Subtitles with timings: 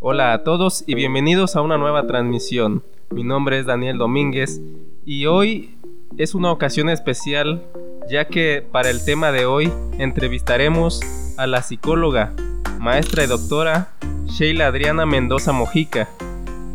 [0.00, 2.84] Hola a todos y bienvenidos a una nueva transmisión.
[3.10, 4.60] Mi nombre es Daniel Domínguez
[5.04, 5.76] y hoy
[6.16, 7.64] es una ocasión especial
[8.08, 11.00] ya que para el tema de hoy entrevistaremos
[11.36, 12.32] a la psicóloga,
[12.78, 13.88] maestra y doctora
[14.26, 16.08] Sheila Adriana Mendoza Mojica,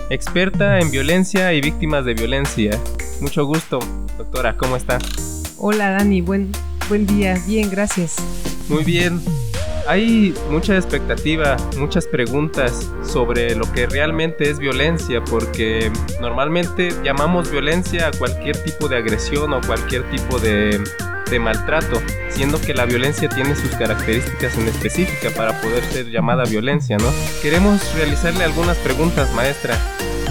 [0.10, 2.78] experta en violencia y víctimas de violencia.
[3.22, 3.80] Mucho gusto,
[4.18, 4.98] doctora, ¿cómo está?
[5.58, 6.52] Hola Dani, buen,
[6.90, 8.18] buen día, bien, gracias.
[8.68, 9.22] Muy bien,
[9.88, 15.92] hay mucha expectativa, muchas preguntas sobre lo que realmente es violencia, porque
[16.22, 20.82] normalmente llamamos violencia a cualquier tipo de agresión o cualquier tipo de,
[21.40, 26.98] maltrato, siendo que la violencia tiene sus características en específica para poder ser llamada violencia,
[26.98, 27.12] ¿no?
[27.42, 29.76] Queremos realizarle algunas preguntas, maestra.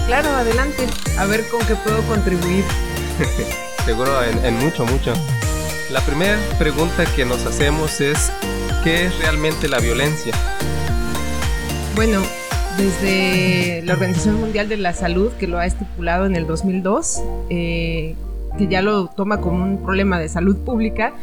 [0.07, 2.63] Claro, adelante, a ver con qué puedo contribuir.
[3.85, 5.13] Seguro en, en mucho, mucho.
[5.91, 8.31] La primera pregunta que nos hacemos es,
[8.83, 10.33] ¿Qué es realmente la violencia?
[11.95, 12.19] Bueno,
[12.77, 18.15] desde la Organización Mundial de la Salud, que lo ha estipulado en el 2002, eh,
[18.57, 21.13] que ya lo toma como un problema de salud pública,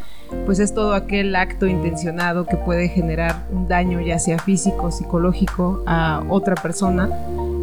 [0.47, 5.83] pues es todo aquel acto intencionado que puede generar un daño, ya sea físico, psicológico,
[5.85, 7.09] a otra persona,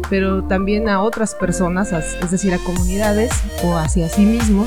[0.09, 3.31] pero también a otras personas, es decir, a comunidades
[3.65, 4.65] o hacia sí mismo,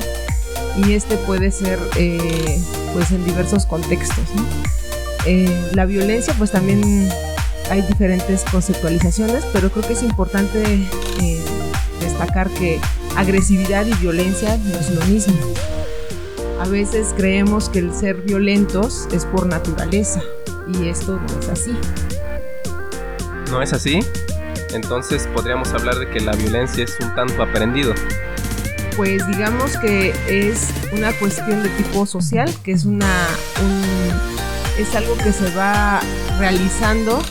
[0.85, 2.61] y este puede ser eh,
[2.93, 4.25] pues en diversos contextos.
[5.25, 7.09] Eh, la violencia, pues también
[7.69, 10.61] hay diferentes conceptualizaciones, pero creo que es importante
[11.21, 11.41] eh,
[12.01, 12.79] destacar que
[13.15, 15.35] agresividad y violencia no es lo mismo.
[16.59, 20.21] A veces creemos que el ser violentos es por naturaleza
[20.67, 21.75] y esto no es así.
[23.49, 23.99] ¿No es así?
[24.73, 27.93] Entonces podríamos hablar de que la violencia es un tanto aprendido.
[28.95, 33.27] Pues digamos que es una cuestión de tipo social, que es una,
[34.77, 35.99] es algo que se va
[36.39, 37.21] realizando,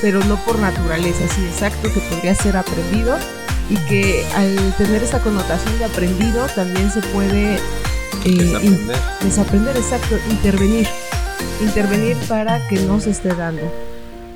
[0.00, 3.16] pero no por naturaleza, sí, exacto, que podría ser aprendido
[3.68, 7.56] y que al tener esa connotación de aprendido también se puede
[8.24, 9.76] eh, desaprender.
[9.76, 10.86] exacto, intervenir,
[11.60, 13.62] intervenir para que no se esté dando.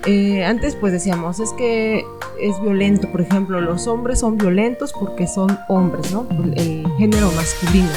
[0.06, 2.04] Eh, antes pues decíamos, es que
[2.41, 6.26] es violento, por ejemplo, los hombres son violentos porque son hombres, ¿no?
[6.54, 7.88] El género masculino.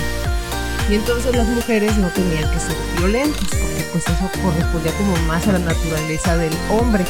[0.89, 5.47] Y entonces las mujeres no tenían que ser violentas, porque pues eso correspondía como más
[5.47, 7.05] a la naturaleza del hombre.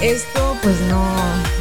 [0.00, 1.04] Esto pues no,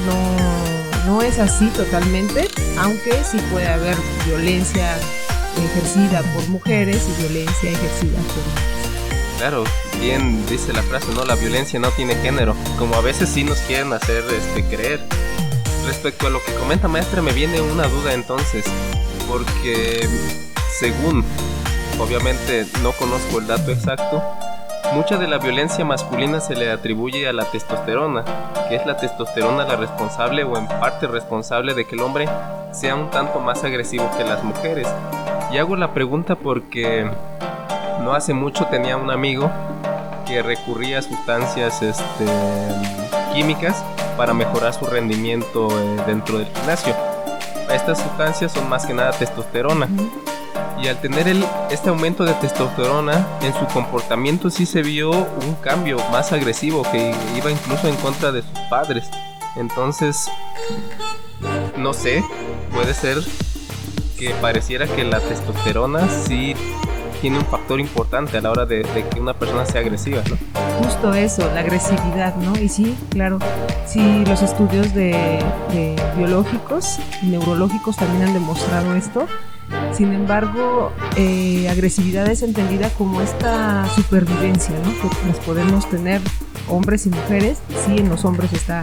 [0.07, 2.47] no, no es así totalmente,
[2.79, 3.95] aunque sí puede haber
[4.25, 4.97] violencia
[5.63, 8.81] ejercida por mujeres y violencia ejercida por hombres.
[9.37, 9.63] Claro,
[9.99, 11.23] bien dice la frase, ¿no?
[11.25, 15.05] La violencia no tiene género, como a veces sí nos quieren hacer este, creer.
[15.85, 18.65] Respecto a lo que comenta maestra, me viene una duda entonces,
[19.27, 20.07] porque
[20.79, 21.23] según,
[21.99, 24.23] obviamente no conozco el dato exacto,
[24.93, 28.23] mucha de la violencia masculina se le atribuye a la testosterona,
[28.69, 32.27] que es la testosterona la responsable o en parte responsable de que el hombre
[32.71, 34.87] sea un tanto más agresivo que las mujeres.
[35.51, 37.09] Y hago la pregunta porque
[38.01, 39.51] no hace mucho tenía un amigo
[40.25, 42.25] que recurría a sustancias este,
[43.33, 43.83] químicas
[44.17, 46.95] para mejorar su rendimiento eh, dentro del gimnasio.
[47.69, 49.87] Estas sustancias son más que nada testosterona
[50.81, 55.55] y al tener el, este aumento de testosterona en su comportamiento sí se vio un
[55.61, 59.09] cambio más agresivo que iba incluso en contra de sus padres.
[59.55, 60.29] Entonces,
[61.77, 62.23] no sé,
[62.73, 63.17] puede ser
[64.17, 66.55] que pareciera que la testosterona sí
[67.21, 68.83] tiene un factor importante a la hora de,
[69.13, 70.37] que una persona sea agresiva, ¿no?
[70.83, 72.57] Justo eso, la agresividad, ¿no?
[72.59, 73.37] Y sí, claro,
[73.85, 75.39] sí, los estudios de,
[75.71, 79.27] de biológicos y neurológicos también han demostrado esto
[79.93, 85.09] sin embargo, eh, agresividad es entendida como esta supervivencia, ¿no?
[85.09, 86.21] Que nos podemos tener
[86.67, 87.59] hombres y mujeres.
[87.85, 88.81] Sí, en los hombres está,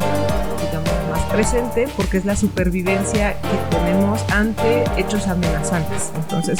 [0.61, 6.13] digamos, más presente porque es la supervivencia que tenemos ante hechos amenazantes.
[6.15, 6.59] Entonces,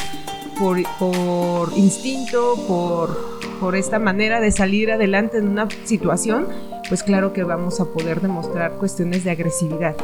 [0.59, 6.47] por, instinto, por, por esta manera de salir adelante en una situación,
[6.89, 9.95] pues claro que vamos a poder demostrar cuestiones de agresividad.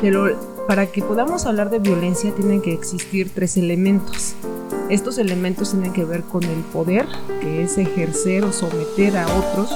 [0.00, 4.34] Pero para que podamos hablar de violencia tienen que existir tres elementos.
[4.90, 7.06] Estos elementos tienen que ver con el poder,
[7.40, 9.74] que es ejercer o someter a otros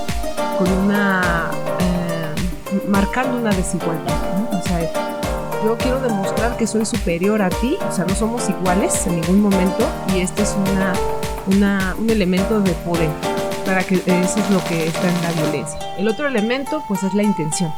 [0.58, 1.50] con una...
[1.80, 4.52] Eh, marcando una desigualdad.
[4.52, 9.06] O sea, yo quiero demostrar que soy superior a ti, o sea, no somos iguales
[9.06, 13.31] en ningún momento y este es una, un elemento de poder
[13.64, 15.78] para que eso es lo que está en la violencia.
[15.98, 17.72] El otro elemento pues es la intención,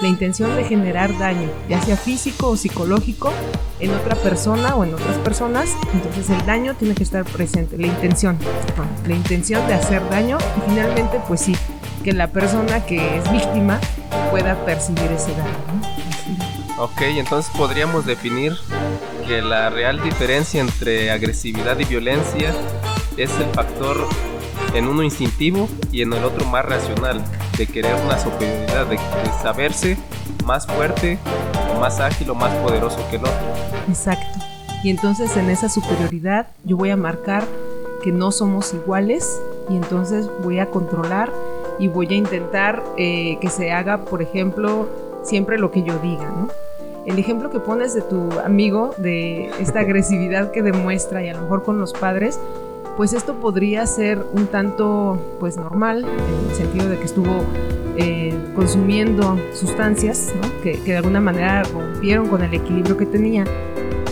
[0.00, 3.32] la intención de generar daño, ya sea físico o psicológico
[3.80, 7.86] en otra persona o en otras personas, entonces el daño tiene que estar presente, la
[7.86, 8.38] intención,
[9.06, 11.54] la intención de hacer daño y finalmente pues sí,
[12.02, 13.80] que la persona que es víctima
[14.30, 15.96] pueda percibir ese daño.
[16.78, 18.54] Ok, entonces podríamos definir
[19.26, 22.54] que la real diferencia entre agresividad y violencia
[23.16, 24.06] es el factor
[24.76, 27.24] en uno instintivo y en el otro más racional,
[27.56, 28.98] de querer una superioridad, de,
[29.42, 29.96] saberse
[30.44, 31.18] más fuerte,
[31.80, 33.46] más ágil o más poderoso que el otro.
[33.88, 34.38] Exacto.
[34.84, 37.44] Y entonces en esa superioridad yo voy a marcar
[38.02, 39.40] que no somos iguales
[39.70, 41.32] y entonces voy a controlar
[41.78, 44.88] y voy a intentar eh, que se haga, por ejemplo,
[45.22, 46.48] siempre lo que yo diga, ¿no?
[47.06, 51.42] El ejemplo que pones de tu amigo, de esta agresividad que demuestra y a lo
[51.42, 52.38] mejor con los padres,
[52.96, 57.44] pues esto podría ser un tanto pues normal, en el sentido de que estuvo
[57.96, 60.32] eh, consumiendo sustancias
[60.62, 63.44] que, de alguna manera rompieron con el equilibrio que tenía,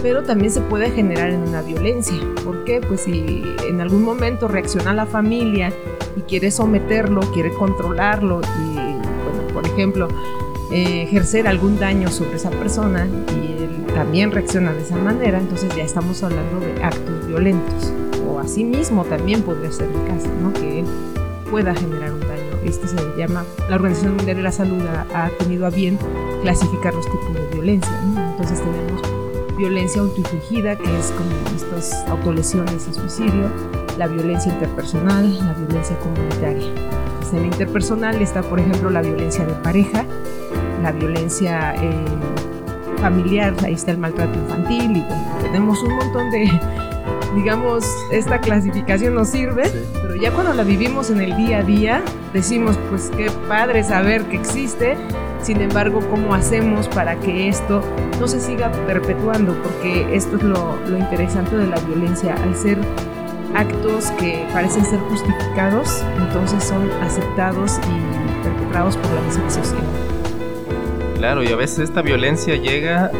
[0.02, 2.16] pero también se puede generar en una violencia.
[2.44, 2.82] ¿Por qué?
[2.86, 5.72] Pues si en algún momento reacciona la familia
[6.14, 10.08] y quiere someterlo, quiere controlarlo y, bueno, por ejemplo,
[10.70, 15.84] eh, ejercer algún daño sobre esa persona y también reacciona de esa manera, entonces ya
[15.84, 17.94] estamos hablando de actos violentos
[18.46, 20.52] sí mismo también podría ser el caso, ¿no?
[20.52, 20.86] que él
[21.50, 22.58] pueda generar un daño.
[22.64, 24.82] Este se llama, la Organización Mundial de la Salud
[25.14, 25.98] ha, tenido a bien
[26.42, 28.00] clasificar los tipos de violencia.
[28.02, 29.02] Entonces tenemos
[29.56, 33.50] violencia autoinfligida, que es como estas autolesiones y suicidio,
[33.98, 36.66] la violencia interpersonal, la violencia comunitaria.
[37.32, 40.04] en la interpersonal está, por ejemplo, la violencia de pareja,
[40.82, 42.04] la violencia eh,
[42.98, 45.04] familiar, ahí está el maltrato infantil y
[45.42, 46.50] tenemos un montón de,
[47.34, 52.02] digamos, esta clasificación nos sirve, pero ya cuando la vivimos en el día a día,
[52.32, 54.96] decimos, pues qué padre saber que existe,
[55.42, 57.82] sin embargo, ¿cómo hacemos para que esto
[58.18, 59.54] no se siga perpetuando?
[59.62, 62.78] Porque esto es lo, lo interesante de la violencia, al ser
[63.54, 69.82] actos que parecen ser justificados, entonces son aceptados y perpetrados por la misma sociedad.
[71.16, 73.10] Claro, y a veces esta violencia llega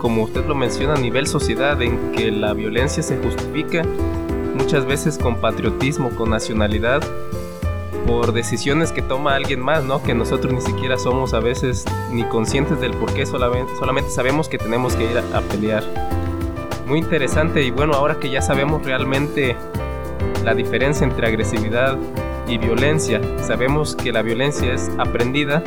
[0.00, 3.84] como usted lo menciona, a nivel sociedad, en que la violencia se justifica
[4.54, 7.02] muchas veces con patriotismo, con nacionalidad,
[8.06, 10.02] por decisiones que toma alguien más, ¿no?
[10.02, 14.48] Que nosotros ni siquiera somos a veces ni conscientes del por qué, solamente, solamente sabemos
[14.48, 15.84] que tenemos que ir a, a pelear.
[16.86, 19.54] Muy interesante y bueno, ahora que ya sabemos realmente
[20.44, 21.96] la diferencia entre agresividad
[22.48, 25.62] y violencia, sabemos que la violencia es aprendida,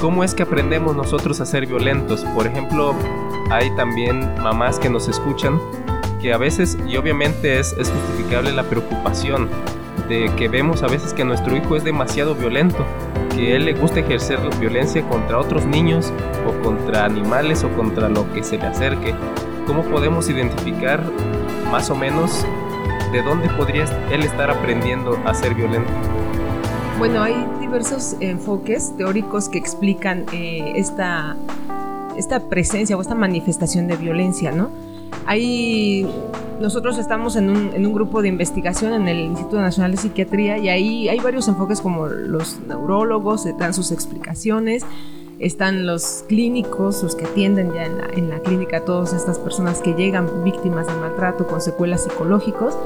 [0.00, 2.24] ¿cómo es que aprendemos nosotros a ser violentos?
[2.34, 2.94] Por ejemplo,
[3.50, 5.60] hay también mamás que nos escuchan
[6.20, 9.48] que a veces, y obviamente es, justificable la preocupación
[10.08, 12.84] de que vemos a veces que nuestro hijo es demasiado violento,
[13.34, 16.12] que él le gusta ejercer violencia contra otros niños
[16.46, 19.14] o contra animales o contra lo que se le acerque.
[19.66, 21.02] ¿Cómo podemos identificar
[21.70, 22.46] más o menos
[23.12, 25.90] de dónde podría él estar aprendiendo a ser violento?
[26.98, 31.36] Bueno, hay diversos enfoques teóricos que explican eh, esta
[32.16, 34.70] esta presencia o esta manifestación de violencia, ¿no?
[35.26, 36.06] Ahí
[36.60, 40.58] nosotros estamos en un, en un, grupo de investigación en el Instituto Nacional de Psiquiatría
[40.58, 44.84] y ahí hay varios enfoques como los neurólogos dan sus explicaciones,
[45.38, 49.38] están los clínicos, los que atienden ya en la, en la clínica a todas estas
[49.38, 52.76] personas que llegan víctimas de maltrato con secuelas psicológicos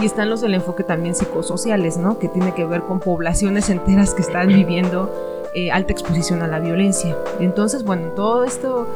[0.00, 2.18] y están los del enfoque también psicosociales, ¿no?
[2.18, 5.10] Que tiene que ver con poblaciones enteras que están viviendo
[5.54, 7.16] eh, alta exposición a la violencia.
[7.40, 8.88] Entonces, bueno, todo esto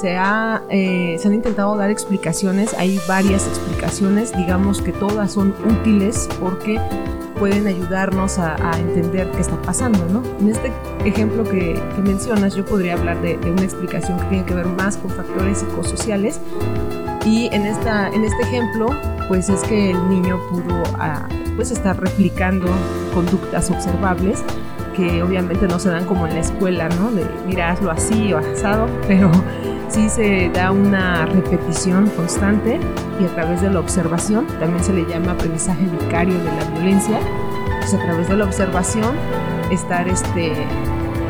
[0.00, 5.54] se, ha, eh, se han intentado dar explicaciones, hay varias explicaciones, digamos que todas son
[5.64, 6.80] útiles porque
[7.38, 10.22] pueden ayudarnos a, entender qué está pasando, ¿no?
[10.40, 10.70] En este
[11.04, 15.10] ejemplo que, mencionas, yo podría hablar de, una explicación que tiene que ver más con
[15.10, 16.38] factores psicosociales
[17.24, 18.88] y en, esta, en este ejemplo,
[19.28, 22.66] pues es que el niño pudo ah, pues estar replicando
[23.14, 24.44] conductas observables
[24.94, 27.10] que obviamente no se dan como en la escuela, ¿no?
[27.10, 29.30] De mira, así o asado, pero
[29.88, 32.78] sí se da una repetición constante
[33.20, 37.18] y a través de la observación, también se le llama aprendizaje vicario de la violencia,
[37.80, 39.14] pues a través de la observación
[39.70, 40.52] estar este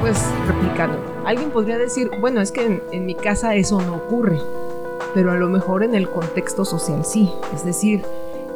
[0.00, 0.98] pues replicando.
[1.26, 4.38] Alguien podría decir, bueno, es que en mi casa eso no ocurre,
[5.14, 8.02] pero a lo mejor en el contexto social sí, es decir,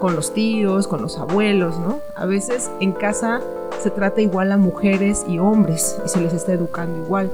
[0.05, 1.99] con los tíos, con los abuelos, ¿no?
[2.15, 3.41] A veces en casa
[3.83, 7.31] se trata igual a mujeres y hombres y se les está educando igual.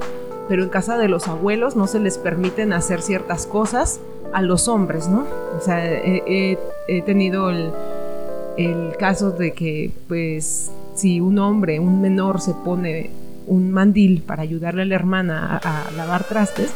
[0.48, 3.98] Pero en casa de los abuelos no se les permiten hacer ciertas cosas
[4.32, 5.26] a los hombres, ¿no?
[5.58, 6.56] O sea, he,
[7.04, 7.72] tenido el,
[9.00, 13.10] caso de que, pues, si un hombre, un menor, se pone
[13.48, 16.70] un mandil para ayudarle a la hermana a, a lavar trastes,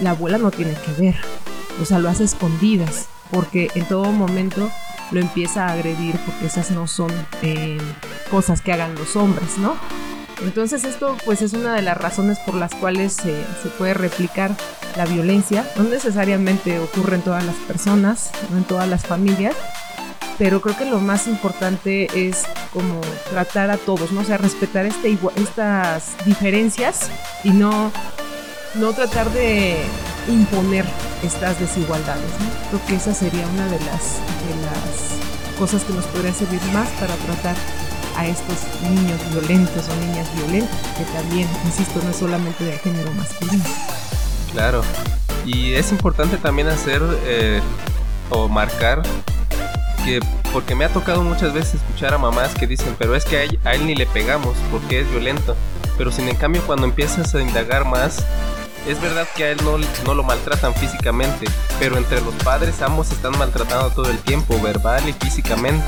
[0.00, 1.16] la abuela no tiene que ver.
[1.82, 4.70] O sea, lo hace escondidas, porque en todo momento
[5.10, 7.10] lo empieza a agredir porque esas no son
[7.42, 7.78] eh,
[8.30, 9.74] cosas que hagan los hombres, ¿no?
[10.42, 14.54] Entonces esto pues es una de las razones por las cuales se, se puede replicar
[14.96, 15.66] la violencia.
[15.76, 19.54] No necesariamente ocurre en todas las personas, no en todas las familias,
[20.38, 24.20] pero creo que lo más importante es como tratar a todos, ¿no?
[24.20, 27.10] O sea, respetar este, estas diferencias
[27.42, 27.90] y no,
[28.74, 29.76] no tratar de
[30.28, 30.84] imponer
[31.22, 32.68] estas desigualdades, ¿no?
[32.68, 34.85] Creo que esa sería una de las, de las
[35.58, 37.56] cosas que nos podría servir más para tratar
[38.16, 43.10] a estos niños violentos o niñas violentas, que también, insisto, no es solamente de género
[43.12, 43.64] masculino.
[44.52, 44.82] Claro,
[45.44, 47.60] y es importante también hacer eh,
[48.30, 49.02] o marcar
[50.04, 50.20] que,
[50.52, 53.42] porque me ha tocado muchas veces escuchar a mamás que dicen, pero es que a
[53.42, 55.56] él, a él ni le pegamos porque es violento,
[55.98, 58.24] pero sin en cambio cuando empiezas a indagar más,
[58.86, 61.46] es verdad que a él no, lo maltratan físicamente,
[61.78, 65.84] pero entre los padres ambos están maltratando todo el tiempo, verbal y físicamente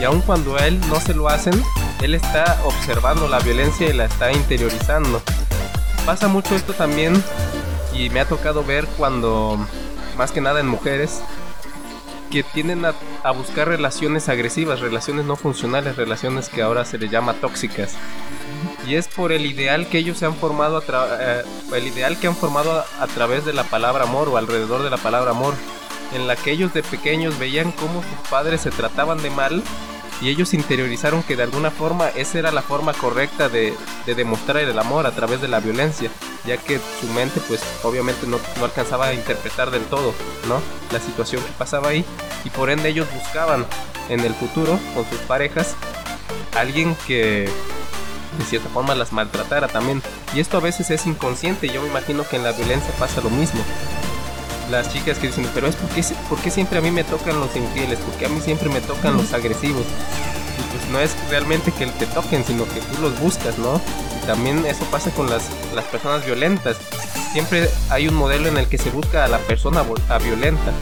[0.00, 1.62] y aun cuando a él no se lo hacen,
[2.02, 5.22] él está observando la violencia y la está interiorizando.
[6.04, 7.22] Pasa mucho esto también
[7.94, 9.58] y me ha tocado ver cuando,
[10.16, 11.22] más que nada en mujeres,
[12.30, 17.34] que tienden a, buscar relaciones agresivas, relaciones no funcionales, relaciones que ahora se les llama
[17.34, 17.94] tóxicas.
[18.86, 20.82] Y es por el ideal que ellos se han formado, a
[21.20, 21.42] eh,
[21.74, 24.96] el ideal que han formado a través de la palabra amor o alrededor de la
[24.96, 25.54] palabra amor
[26.14, 29.62] en la que ellos de pequeños veían cómo sus padres se trataban de mal
[30.20, 33.74] y ellos interiorizaron que de alguna forma esa era la forma correcta de,
[34.06, 36.10] demostrar el amor a través de la violencia,
[36.46, 40.14] ya que su mente pues obviamente no, no, alcanzaba a interpretar del todo,
[40.48, 40.60] ¿no?
[40.92, 42.04] La situación que pasaba ahí
[42.44, 43.66] y por ende ellos buscaban
[44.08, 45.74] en el futuro con sus parejas
[46.54, 47.50] alguien que
[48.36, 50.02] de cierta forma las maltratara también.
[50.34, 53.30] Y esto a veces es inconsciente, yo me imagino que en la violencia pasa lo
[53.30, 53.62] mismo
[54.70, 57.98] las chicas que dicen, pero es porque, porque siempre a mí me tocan los infieles,
[58.00, 59.84] porque a mí siempre me tocan los agresivos.
[60.58, 63.80] Y pues no es realmente que te toquen, sino que tú los buscas, ¿no?
[64.20, 66.76] Y también eso pasa con las, las personas violentas.
[67.32, 70.72] Siempre hay un modelo en el que se busca a la persona a violenta.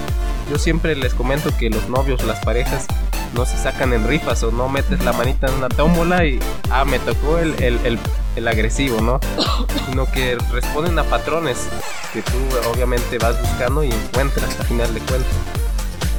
[0.50, 2.86] Yo siempre les comento que los novios, las parejas,
[3.34, 6.38] no se sacan en rifas o no metes la manita en una tómbola y,
[6.70, 7.98] ah, me tocó el, el, el,
[8.36, 9.20] el agresivo, ¿no?
[9.86, 11.68] Sino que responden a patrones
[12.12, 12.38] que tú
[12.72, 15.34] obviamente vas buscando y encuentras a final de cuentas.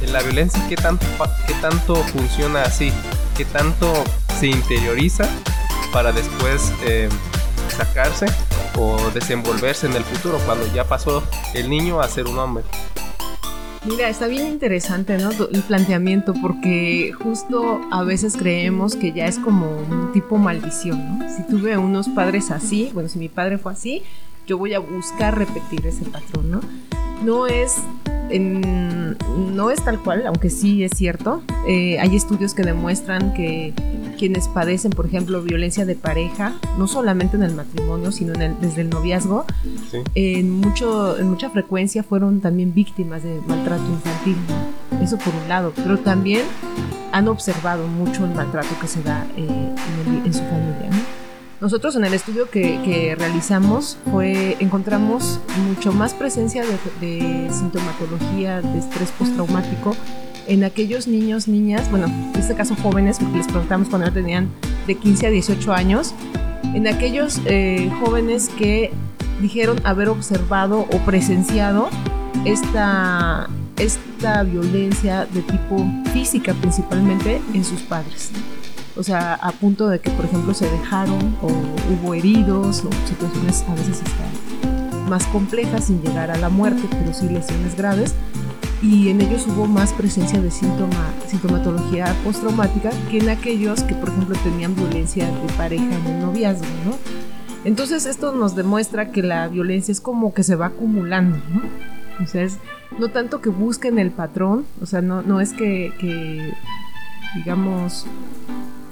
[0.02, 1.06] En la violencia, ¿qué tanto,
[1.46, 2.92] qué tanto funciona así?
[3.36, 3.92] ¿Qué tanto
[4.38, 5.28] se interioriza
[5.92, 7.08] para después eh,
[7.76, 8.26] sacarse
[8.78, 11.22] o desenvolverse en el futuro cuando ya pasó
[11.54, 12.64] el niño a ser un hombre?
[13.86, 15.30] Mira, está bien interesante, ¿no?
[15.30, 21.28] El planteamiento, porque justo a veces creemos que ya es como un tipo maldición, ¿no?
[21.30, 24.02] Si tuve unos padres así, bueno, si mi padre fue así,
[24.46, 26.60] yo voy a buscar repetir ese patrón, ¿no?
[27.24, 27.76] No es,
[28.30, 31.42] no es tal cual, aunque sí es cierto.
[31.66, 33.72] Eh, hay estudios que demuestran que
[34.18, 38.90] quienes padecen, por ejemplo, violencia de pareja, no solamente en el matrimonio, sino desde el
[38.90, 39.44] noviazgo,
[40.14, 44.36] en, mucho, en mucha frecuencia fueron también víctimas de maltrato infantil.
[45.02, 46.42] Eso por un lado, pero también
[47.12, 49.74] han observado mucho el maltrato que se da eh,
[50.24, 50.85] en, su familia.
[51.60, 53.96] Nosotros en el estudio que, realizamos
[54.60, 56.64] encontramos mucho más presencia
[57.00, 59.96] de, sintomatología de estrés postraumático
[60.48, 64.48] en aquellos niños, niñas, bueno, en este caso jóvenes, porque les preguntamos cuando tenían
[64.86, 66.14] de 15 a 18 años,
[66.74, 68.92] en aquellos eh, jóvenes que
[69.40, 71.88] dijeron haber observado o presenciado
[72.44, 73.48] esta,
[73.78, 78.30] esta violencia de tipo física principalmente en sus padres
[78.96, 81.48] o sea, a punto de que, por ejemplo, se dejaron o
[81.92, 84.02] hubo heridos o situaciones a veces
[85.08, 88.14] más complejas sin llegar a la muerte, pero sí lesiones graves.
[88.82, 94.10] Y en ellos hubo más presencia de síntoma, sintomatología postraumática que en aquellos que, por
[94.10, 96.96] ejemplo, tenían violencia de pareja en el noviazgo, ¿no?
[97.64, 102.24] Entonces esto nos demuestra que la violencia es como que se va acumulando, ¿no?
[102.24, 102.58] O sea, es
[102.98, 105.92] no tanto que busquen el patrón, o sea, no, no es que
[107.34, 108.06] digamos,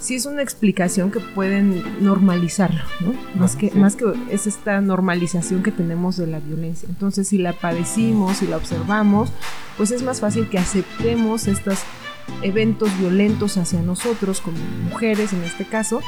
[0.05, 3.15] sí es una explicación que pueden normalizarlo, ¿no?
[3.41, 6.87] Más que, más que es esta normalización que tenemos de la violencia.
[6.91, 9.31] Entonces, si la padecimos, si la observamos,
[9.79, 11.79] pues es más fácil que aceptemos estos
[12.43, 14.59] eventos violentos hacia nosotros, como
[14.91, 16.01] mujeres en este caso,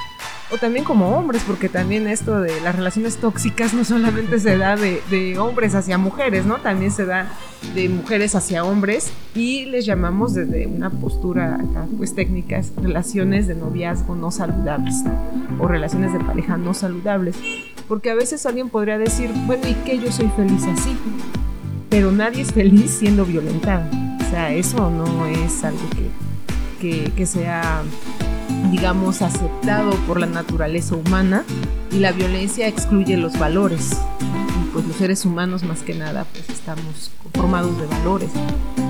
[0.53, 4.77] o también como hombres, porque también esto de las relaciones tóxicas no solamente se da
[4.77, 6.59] de, hombres hacia mujeres, ¿no?
[6.59, 7.29] También se da
[7.75, 11.59] de mujeres hacia hombres y les llamamos desde una postura
[11.97, 15.03] pues técnicas, relaciones de noviazgo no saludables
[15.59, 17.37] o relaciones de pareja no saludables.
[17.89, 20.97] Porque a veces alguien podría decir, bueno, ¿y qué yo soy feliz así?
[21.89, 23.85] Pero nadie es feliz siendo violentado.
[24.27, 25.81] O sea, eso no es algo
[26.81, 27.83] que, que sea
[28.71, 31.45] digamos, aceptado por la naturaleza humana
[31.93, 33.97] y la violencia excluye los valores.
[34.77, 38.29] Pues los seres humanos más que nada pues estamos formados de valores.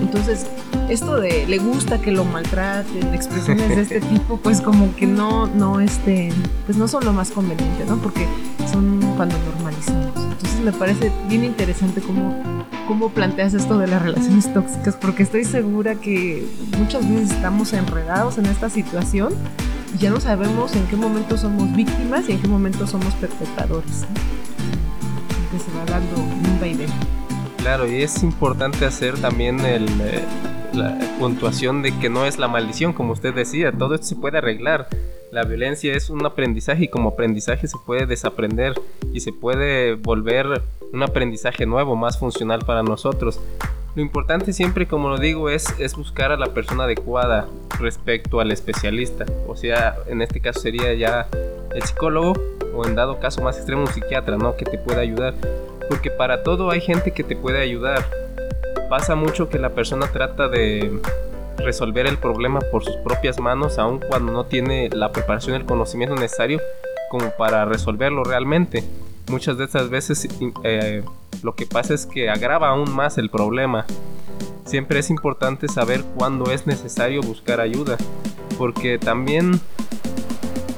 [0.00, 0.44] Entonces,
[0.88, 5.46] esto de le gusta que lo maltraten, expresiones de este tipo, pues como que no,
[5.46, 6.32] no, este,
[6.64, 7.98] pues no son lo más conveniente, ¿no?
[7.98, 8.26] Porque
[8.68, 10.08] son cuando normalizamos.
[10.16, 12.34] Entonces me parece bien interesante cómo,
[12.88, 18.38] cómo planteas esto de las relaciones tóxicas, porque estoy segura que muchas veces estamos enredados
[18.38, 19.34] en esta situación
[19.94, 24.04] y ya no sabemos en qué momento somos víctimas y en qué momento somos perpetradores.
[26.60, 26.88] Vaivén.
[27.58, 29.80] Claro, y es importante hacer también eh,
[30.72, 34.38] la puntuación de que no es la maldición, como usted decía, todo esto se puede
[34.38, 34.88] arreglar.
[35.32, 38.74] La violencia es un aprendizaje y como aprendizaje se puede desaprender
[39.12, 40.62] y se puede volver
[40.92, 43.40] un aprendizaje nuevo, más funcional para nosotros.
[43.96, 47.48] Lo importante siempre, como lo digo, es, es buscar a la persona adecuada
[47.80, 49.24] respecto al especialista.
[49.48, 51.26] O sea, en este caso sería ya
[51.74, 52.34] el psicólogo
[52.74, 54.54] o en dado caso más extremo un psiquiatra, ¿no?
[54.54, 55.34] Que te pueda ayudar.
[55.88, 58.04] Porque para todo hay gente que te puede ayudar.
[58.88, 61.00] Pasa mucho que la persona trata de
[61.58, 66.14] resolver el problema por sus propias manos, aun cuando no tiene la preparación el conocimiento
[66.14, 66.60] necesario
[67.10, 68.84] como para resolverlo realmente.
[69.28, 70.28] Muchas de estas veces
[70.62, 71.02] eh,
[71.42, 73.86] lo que pasa es que agrava aún más el problema.
[74.64, 77.96] Siempre es importante saber cuándo es necesario buscar ayuda,
[78.58, 79.60] porque también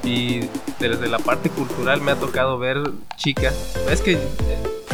[0.05, 0.41] y
[0.79, 2.79] desde la parte cultural me ha tocado ver
[3.17, 4.19] chicas, es que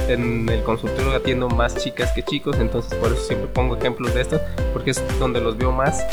[0.08, 4.20] en el consultorio atiendo más chicas que chicos, entonces por eso siempre pongo ejemplos de
[4.20, 4.40] esto,
[4.72, 6.04] porque es donde los veo más,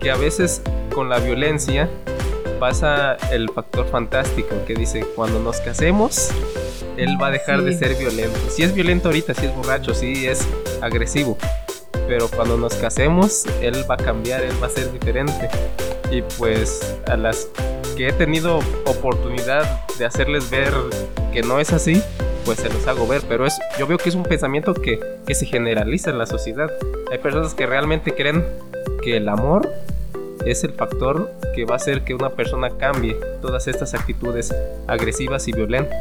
[0.00, 0.62] que a veces
[0.94, 1.88] con la violencia
[2.58, 6.30] pasa el factor fantástico, que dice, cuando nos casemos,
[6.96, 8.38] él va a dejar de ser violento.
[8.48, 10.46] Si es violento ahorita, si es borracho, si es
[10.80, 11.36] agresivo,
[12.06, 15.48] pero cuando nos casemos, él va a cambiar, él va a ser diferente.
[16.10, 17.48] Y pues a las
[17.96, 20.72] que he tenido oportunidad de hacerles ver
[21.32, 22.02] que no es así,
[22.44, 25.34] pues se los hago ver, pero es, yo veo que es un pensamiento que, que
[25.34, 26.70] se generaliza en la sociedad.
[27.10, 28.44] Hay personas que realmente creen
[29.02, 29.70] que el amor
[30.44, 34.54] es el factor que va a hacer que una persona cambie todas estas actitudes
[34.86, 35.98] agresivas y violentas.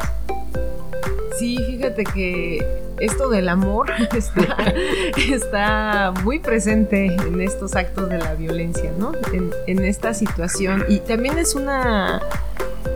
[1.37, 2.65] Sí, fíjate que
[2.99, 4.73] esto del amor está,
[5.17, 9.13] está, muy presente en estos actos de la violencia, ¿no?
[9.33, 10.85] En, en, esta situación.
[10.89, 12.21] Y también es una,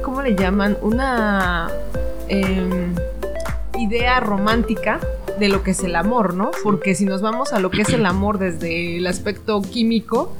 [0.03, 0.77] ¿cómo le llaman?
[0.81, 1.69] Una...
[2.29, 2.87] Eh,
[3.77, 4.99] idea romántica
[5.39, 6.51] de lo que es el amor, ¿no?
[6.63, 10.33] Porque si nos vamos a lo que es el amor desde el aspecto químico,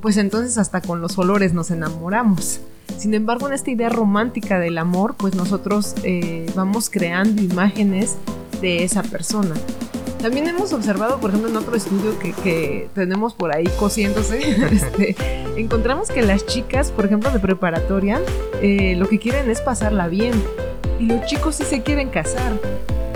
[0.00, 2.60] pues entonces hasta con los olores nos enamoramos.
[2.98, 8.16] Sin embargo, en esta idea romántica del amor, pues nosotros eh, vamos creando imágenes
[8.60, 9.54] de esa persona.
[10.20, 14.38] También hemos observado, por ejemplo, en otro estudio que, tenemos por ahí cosiéndose,
[14.70, 15.16] este,
[15.56, 18.20] encontramos que las chicas, por ejemplo, de preparatoria,
[18.60, 20.32] eh, lo que quieren es pasarla bien
[20.98, 22.52] y los chicos sí se quieren casar.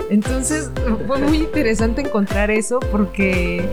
[0.09, 0.69] Entonces
[1.05, 3.69] fue muy interesante encontrar eso porque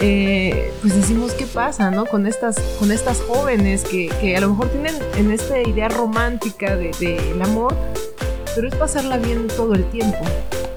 [0.00, 2.06] eh, pues decimos qué pasa, ¿no?
[2.06, 6.76] Con estas, con estas jóvenes que, que a lo mejor tienen en esta idea romántica
[6.76, 7.74] del de, amor,
[8.54, 10.18] pero es pasarla bien todo el tiempo.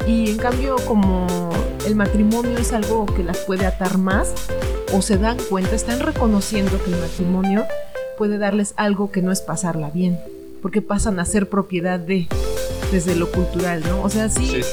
[0.07, 1.49] Y en cambio como
[1.87, 4.31] el matrimonio es algo que las puede atar más,
[4.93, 7.65] o se dan cuenta, están reconociendo que el matrimonio
[8.19, 10.19] puede darles algo que no es pasarla bien,
[10.65, 12.27] porque pasan a ser propiedad de
[12.91, 14.01] desde lo cultural, ¿no?
[14.01, 14.63] O sea, sí,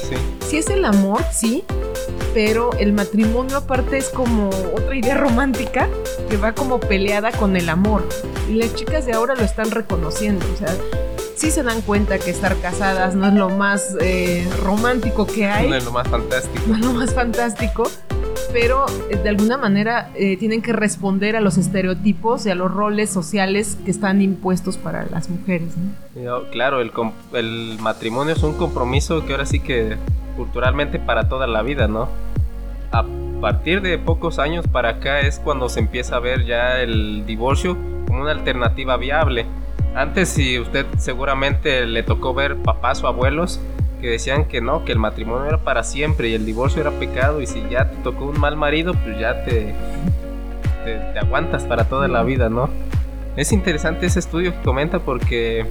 [0.41, 1.63] sí, es el amor, sí,
[2.33, 5.87] pero el matrimonio aparte es como otra idea romántica
[6.31, 8.09] que va como peleada con el amor.
[8.49, 10.75] Y las chicas de ahora lo están reconociendo, o sea,
[11.35, 15.69] sí se dan cuenta que estar casadas no es lo más eh, romántico que hay.
[15.69, 16.63] No es lo más fantástico.
[16.69, 17.83] No es lo más fantástico,
[18.53, 22.71] pero eh, de alguna manera eh, tienen que responder a los estereotipos y a los
[22.71, 25.69] roles sociales que están impuestos para las mujeres.
[26.51, 26.91] Claro, el,
[27.33, 29.97] el matrimonio es un compromiso que ahora sí que
[30.37, 32.07] culturalmente para toda la vida, ¿no?
[32.91, 33.03] A
[33.41, 37.75] partir de pocos años para acá es cuando se empieza a ver ya el divorcio
[38.07, 39.47] como una alternativa viable.
[39.95, 43.59] Antes si usted seguramente le tocó ver papás o abuelos
[44.03, 47.39] que decían que no, que el matrimonio era para siempre y el divorcio era pecado
[47.39, 49.73] y si ya te tocó un mal marido, pues ya te,
[50.83, 52.69] te, aguantas para toda la vida, ¿no?
[53.37, 55.65] Es interesante ese estudio que comenta porque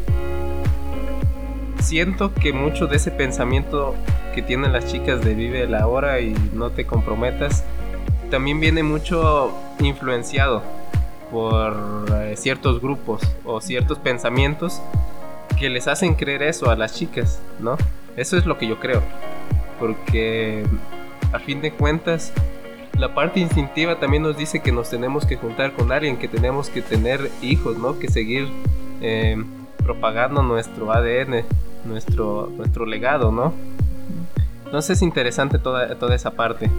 [1.80, 3.94] siento que mucho de ese pensamiento
[4.34, 7.64] que tienen las chicas de vive la hora y no te comprometas,
[8.30, 10.62] también viene mucho influenciado
[11.30, 14.80] por eh, ciertos grupos o ciertos pensamientos
[15.58, 17.76] que les hacen creer eso a las chicas, ¿no?
[18.16, 19.02] Eso es lo que yo creo.
[19.78, 20.64] Porque
[21.32, 22.32] a fin de cuentas,
[22.98, 26.68] la parte instintiva también nos dice que nos tenemos que juntar con alguien, que tenemos
[26.68, 27.98] que tener hijos, ¿no?
[27.98, 28.48] Que seguir
[29.00, 29.36] eh,
[29.78, 31.44] propagando nuestro ADN,
[31.84, 33.52] nuestro, nuestro legado, ¿no?
[34.64, 36.70] Entonces es interesante toda, toda esa parte.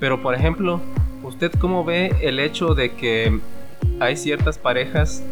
[0.00, 0.80] Pero por ejemplo,
[1.22, 3.38] ¿usted cómo ve el hecho de que
[4.00, 5.22] hay ciertas parejas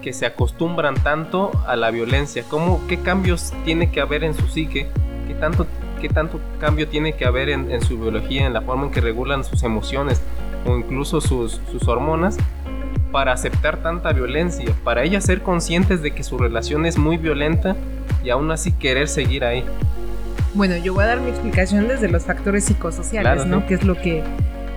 [0.00, 2.44] que se acostumbran tanto a la violencia?
[2.48, 4.88] ¿Cómo, ¿Qué cambios tiene que haber en su psique?
[5.26, 5.66] ¿Qué tanto,
[6.00, 9.44] qué tanto cambio tiene que haber en, su biología, en la forma en que regulan
[9.44, 10.20] sus emociones
[10.66, 12.36] o incluso sus, sus hormonas?
[13.12, 17.76] para aceptar tanta violencia, para ellas ser conscientes de que su relación es muy violenta
[18.22, 19.64] y aún así querer seguir ahí.
[20.54, 23.66] Bueno, yo voy a dar mi explicación desde los factores psicosociales, ¿no?
[23.66, 24.22] Que es lo que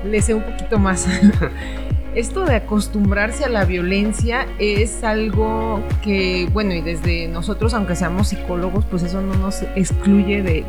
[0.06, 1.08] le sé un poquito más.
[2.16, 8.28] Esto de acostumbrarse a la violencia es algo que, bueno, y desde nosotros, aunque seamos
[8.28, 10.64] psicólogos, pues eso no nos excluye de,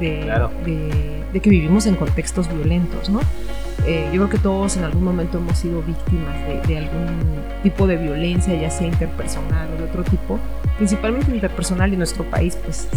[1.32, 3.20] de, que vivimos en contextos violentos, ¿no?
[3.86, 6.34] Eh, yo creo que todos en algún momento hemos sido víctimas
[6.66, 7.20] de, algún
[7.62, 10.38] tipo de violencia, ya sea interpersonal o de otro tipo,
[10.78, 12.88] principalmente interpersonal y nuestro país, pues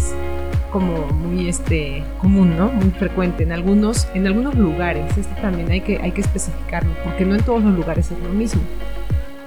[0.71, 2.71] como muy este común, ¿no?
[2.71, 5.17] Muy frecuente en algunos en algunos lugares.
[5.17, 8.29] Esto también hay que hay que especificarlo porque no en todos los lugares es lo
[8.29, 8.61] mismo.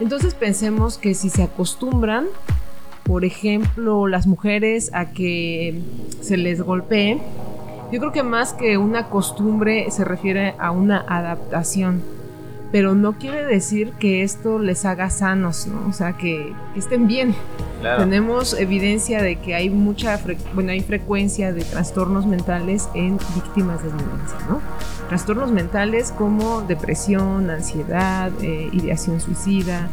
[0.01, 2.27] Entonces pensemos que si se acostumbran,
[3.05, 5.83] por ejemplo, las mujeres a que
[6.23, 7.19] se les golpee,
[7.93, 12.03] yo creo que más que una costumbre se refiere a una adaptación
[12.73, 15.89] pero no quiere decir que esto les haga sanos, ¿no?
[15.89, 17.35] O sea, que, estén bien.
[17.99, 20.21] Tenemos evidencia de que hay mucha,
[20.55, 24.61] bueno, hay frecuencia de trastornos mentales en víctimas de violencia, ¿no?
[25.09, 29.89] Trastornos mentales como depresión, ansiedad, eh, ideación suicida,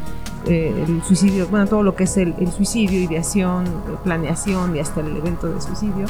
[0.46, 3.66] eh, el suicidio, bueno, todo lo que es el, el suicidio, ideación,
[4.04, 6.06] planeación y hasta el evento de suicidio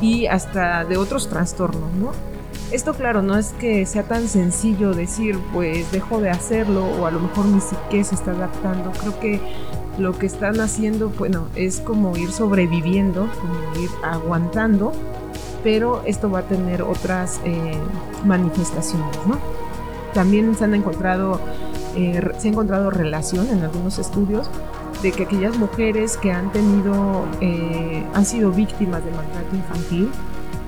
[0.00, 2.33] y hasta de otros trastornos, ¿no?
[2.72, 7.10] Esto claro, no es que sea tan sencillo decir, pues dejo de hacerlo o a
[7.10, 8.90] lo mejor ni siquiera se está adaptando.
[8.92, 9.40] Creo que
[9.98, 14.92] lo que están haciendo, bueno, es como ir sobreviviendo, como ir aguantando,
[15.62, 17.78] pero esto va a tener otras eh,
[18.24, 19.38] manifestaciones, ¿no?
[20.12, 21.40] También se han encontrado,
[21.96, 24.48] eh, se ha encontrado relación en algunos estudios
[25.02, 30.10] de que aquellas mujeres que han tenido, eh, han sido víctimas de maltrato infantil,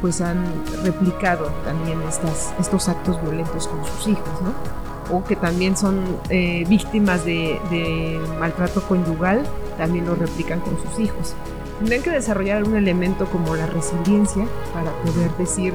[0.00, 0.44] pues han
[0.84, 5.16] replicado también estas, estos actos violentos con sus hijos, ¿no?
[5.16, 9.42] O que también son eh, víctimas de, maltrato conyugal,
[9.78, 11.34] también lo replican con sus hijos.
[11.78, 15.74] Tendrían que desarrollar un elemento como la resiliencia para poder decir,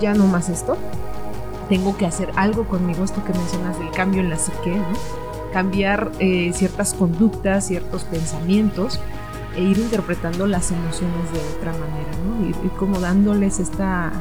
[0.00, 0.76] ya no más esto,
[1.68, 5.24] tengo que hacer algo conmigo, esto que mencionas del cambio en la psique, ¿no?
[5.52, 9.00] cambiar eh, ciertas conductas, ciertos pensamientos
[9.56, 12.46] e ir interpretando las emociones de otra manera, ¿no?
[12.46, 14.12] Ir, como dándoles esta,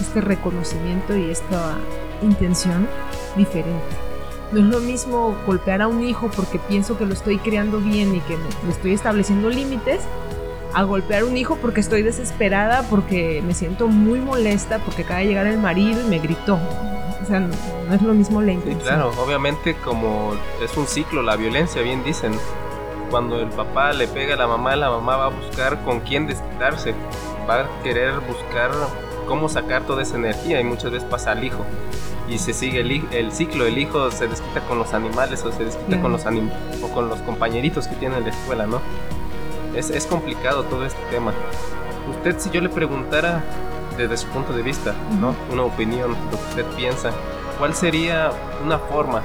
[0.00, 1.76] este reconocimiento y esta
[2.22, 2.88] intención
[3.36, 3.96] diferente.
[4.52, 8.14] No es lo mismo golpear a un hijo porque pienso que lo estoy creando bien
[8.14, 10.02] y que le estoy estableciendo límites,
[10.74, 15.20] a golpear a un hijo porque estoy desesperada, porque me siento muy molesta, porque acaba
[15.20, 16.58] de llegar el marido y me gritó.
[17.22, 17.54] O sea, no,
[17.94, 18.80] es lo mismo la intención.
[18.80, 22.32] Sí, claro, obviamente como es un ciclo la violencia, bien dicen,
[23.12, 26.26] cuando el papá le pega a la mamá, la mamá va a buscar con quién
[26.26, 26.94] desquitarse,
[27.48, 28.70] va a querer buscar
[29.28, 31.62] cómo sacar toda esa energía y muchas veces pasa al hijo.
[32.26, 35.62] Y se sigue el, el ciclo, el hijo se desquita con los animales o se
[35.66, 38.80] desquita con, los o con los compañeritos que tiene en la escuela, ¿no?
[39.76, 41.34] Es, es complicado todo este tema.
[42.08, 43.44] Usted, si yo le preguntara
[43.98, 45.36] desde su punto de vista, ¿no?
[45.52, 47.10] Una opinión, lo que usted piensa,
[47.58, 48.30] ¿cuál sería
[48.64, 49.20] una forma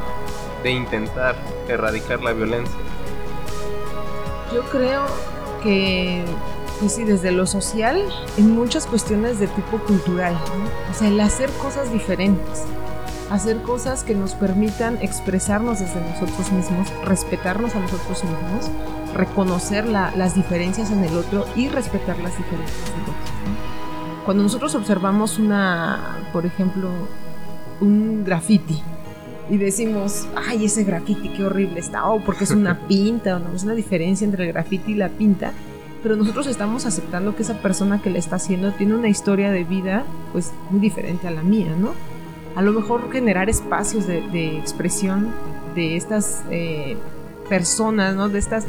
[0.61, 1.35] de intentar
[1.69, 2.75] erradicar la violencia?
[4.53, 5.05] Yo creo
[5.61, 6.23] que,
[6.79, 8.01] pues sí, desde lo social,
[8.37, 10.37] en muchas cuestiones de tipo cultural,
[10.89, 12.63] o sea, el hacer cosas diferentes,
[13.29, 18.71] hacer cosas que nos permitan expresarnos desde nosotros mismos, respetarnos a nosotros mismos,
[19.13, 23.13] reconocer las diferencias en el otro y respetar las diferencias del otro.
[24.25, 26.89] Cuando nosotros observamos una, por ejemplo,
[27.81, 28.81] un graffiti,
[29.49, 33.53] y decimos, ay, ese graffiti, qué horrible está, o porque es una pinta, o no,
[33.55, 35.53] es una diferencia entre el graffiti y la pinta,
[36.03, 39.63] pero nosotros estamos aceptando que esa persona que le está haciendo tiene una historia de
[39.63, 41.93] vida, pues, muy diferente a la mía, ¿no?
[42.55, 45.27] A lo mejor generar espacios de, expresión
[45.75, 46.97] de estas eh,
[47.49, 48.29] personas, ¿no?
[48.29, 48.65] De estas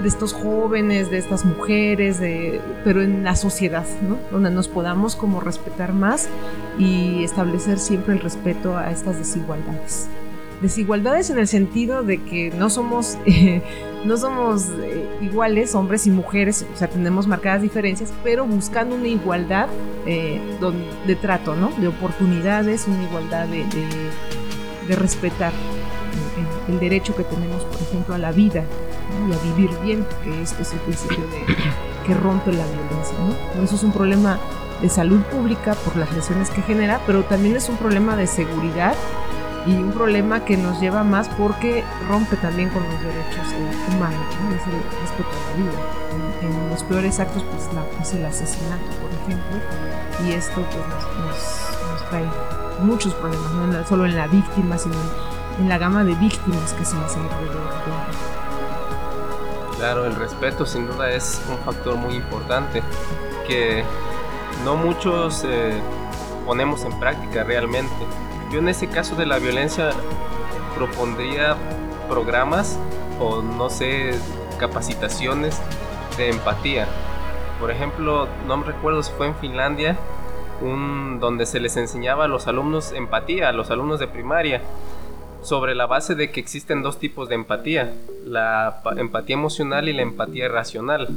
[0.00, 3.86] de estos jóvenes, de estas mujeres, de, pero en la sociedad.
[4.30, 6.28] Donde nos podamos como respetar más
[6.78, 10.08] y establecer siempre el respeto a estas desigualdades.
[10.60, 13.18] Desigualdades en el sentido de que no somos,
[14.04, 19.08] no somos eh, iguales, hombres y mujeres, o sea, tenemos marcadas diferencias, pero buscando una
[19.08, 19.68] igualdad
[20.06, 20.40] eh,
[21.06, 21.72] de trato, ¿no?
[21.80, 23.64] De oportunidades, una igualdad de,
[24.86, 25.52] de respetar
[26.68, 28.64] el, derecho que tenemos, por ejemplo, a la vida
[29.28, 31.44] y a vivir bien, que es, es el principio de,
[32.06, 33.16] que rompe la violencia.
[33.18, 33.62] ¿no?
[33.62, 34.38] Eso es un problema
[34.80, 38.94] de salud pública por las lesiones que genera, pero también es un problema de seguridad
[39.66, 43.46] y un problema que nos lleva más porque rompe también con los derechos
[43.94, 45.72] humanos, es el respeto a la vida.
[46.42, 50.76] En, los peores actos, pues, la, pues, el asesinato, por ejemplo, y esto pues,
[51.18, 52.24] nos, trae
[52.82, 54.94] muchos problemas, no solo en la víctima, sino
[55.60, 58.31] en, la gama de víctimas que se hace alrededor
[59.82, 62.84] Claro, el respeto sin duda es un factor muy importante
[63.48, 63.82] que
[64.64, 65.72] no muchos eh,
[66.46, 67.92] ponemos en práctica realmente
[68.52, 69.90] yo en ese caso de la violencia
[70.76, 71.56] propondría
[72.08, 72.78] programas
[73.18, 74.12] o no sé,
[74.56, 75.60] capacitaciones
[76.16, 76.86] de empatía.
[77.58, 79.96] Por ejemplo, no me recuerdo si fue en Finlandia,
[80.60, 84.62] un, donde se les enseñaba a los alumnos empatía, a los alumnos de primaria,
[85.42, 87.92] sobre la base de que existen dos tipos de empatía,
[88.24, 91.08] la empatía emocional y la empatía racional.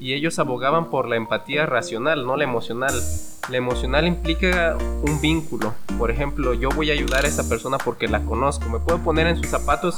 [0.00, 2.94] Y ellos abogaban por la empatía racional, no la emocional.
[3.48, 5.74] La emocional implica un vínculo.
[5.98, 8.68] Por ejemplo, yo voy a ayudar a esa persona porque la conozco.
[8.68, 9.96] Me puedo poner en sus zapatos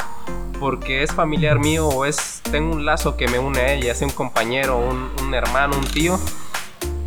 [0.58, 4.08] porque es familiar mío o es tengo un lazo que me une a ella, sea
[4.08, 6.18] un compañero, un, un hermano, un tío.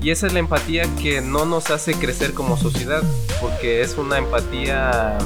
[0.02, 3.02] Y esa es la empatía que no nos hace crecer como sociedad,
[3.42, 5.18] porque es una empatía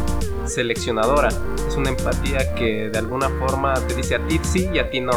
[0.47, 1.29] seleccionadora.
[1.67, 5.01] Es una empatía que de alguna forma te dice a ti sí y a ti
[5.01, 5.13] no.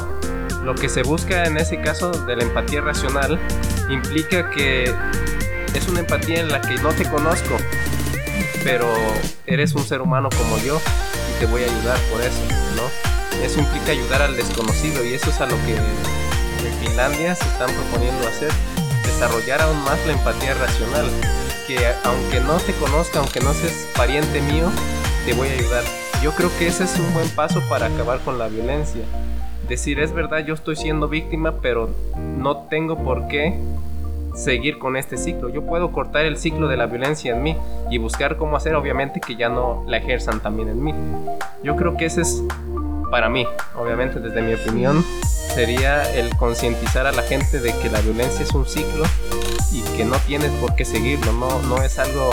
[0.64, 3.38] Lo que se busca en ese caso de la empatía racional
[3.88, 4.92] implica que
[5.74, 7.56] es una empatía en la que no te conozco,
[8.64, 8.86] pero
[9.46, 10.80] eres un ser humano como yo
[11.30, 12.42] y te voy a ayudar por eso,
[12.76, 13.42] ¿no?
[13.42, 17.70] Eso implica ayudar al desconocido y eso es a lo que en Finlandia se están
[17.72, 18.52] proponiendo hacer,
[19.04, 21.06] desarrollar aún más la empatía racional,
[21.66, 24.70] que aunque no te conozca, aunque no seas pariente mío,
[25.24, 25.84] te voy a ayudar.
[26.22, 29.02] Yo creo que ese es un buen paso para acabar con la violencia.
[29.68, 33.54] Decir, es verdad, yo estoy siendo víctima, pero no tengo por qué
[34.34, 35.48] seguir con este ciclo.
[35.48, 37.56] Yo puedo cortar el ciclo de la violencia en mí
[37.90, 40.94] y buscar cómo hacer, obviamente, que ya no la ejerzan también en mí.
[41.62, 42.42] Yo creo que ese es,
[43.10, 45.04] para mí, obviamente, desde mi opinión,
[45.54, 49.04] sería el concientizar a la gente de que la violencia es un ciclo
[49.72, 52.30] y que no tienes por qué seguirlo, no, no es algo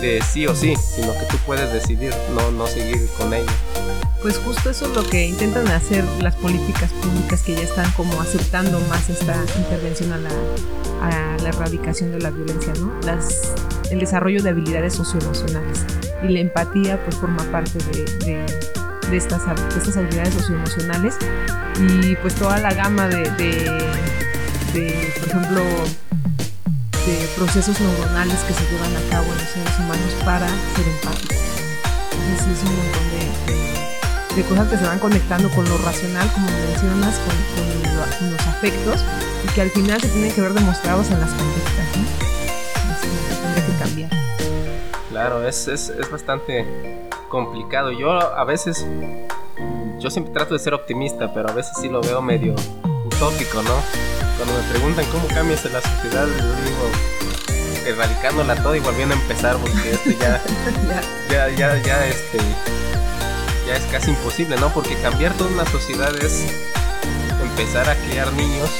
[0.00, 3.50] de sí o sí, sino que tú puedes decidir no, no seguir con ello.
[4.22, 8.20] Pues justo eso es lo que intentan hacer las políticas públicas que ya están como
[8.20, 10.30] aceptando más esta intervención a la,
[11.02, 12.92] a la erradicación de la violencia, ¿no?
[13.06, 13.54] Las,
[13.90, 15.84] el desarrollo de habilidades socioemocionales
[16.22, 18.44] y la empatía pues forma parte de,
[19.10, 19.42] de, estas,
[19.76, 21.16] estas habilidades socioemocionales
[22.02, 24.00] y pues toda la gama de, de
[25.18, 25.62] por ejemplo,
[27.10, 31.36] de procesos neuronales que se llevan a cabo en los seres humanos para ser empáticos.
[32.12, 36.46] Entonces es un montón de, de, cosas que se van conectando con lo racional, como
[36.46, 39.00] mencionas, con, con, los afectos,
[39.44, 41.96] y que al final se tienen que ver demostrados en las conductas.
[41.96, 42.20] ¿no?
[43.42, 44.10] tendría que cambiar.
[45.08, 47.90] Claro, es, es, es bastante complicado.
[47.90, 48.86] Yo a veces,
[49.98, 52.54] yo siempre trato de ser optimista, pero a veces sí lo veo medio
[53.04, 54.19] utópico, ¿no?
[54.40, 56.90] Cuando me preguntan cómo cambias en la sociedad, yo digo
[57.84, 60.42] erradicándola toda y volviendo a empezar porque esto ya,
[61.30, 62.38] ya, ya, ya, este,
[63.66, 64.72] ya es casi imposible, ¿no?
[64.72, 66.46] Porque cambiar toda una sociedad es
[67.42, 68.70] empezar a criar niños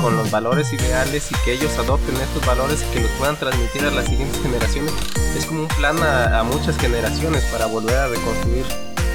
[0.00, 3.84] con los valores ideales y que ellos adopten estos valores y que los puedan transmitir
[3.84, 4.92] a las siguientes generaciones.
[5.36, 8.64] Es como un plan a, muchas generaciones para volver a reconstruir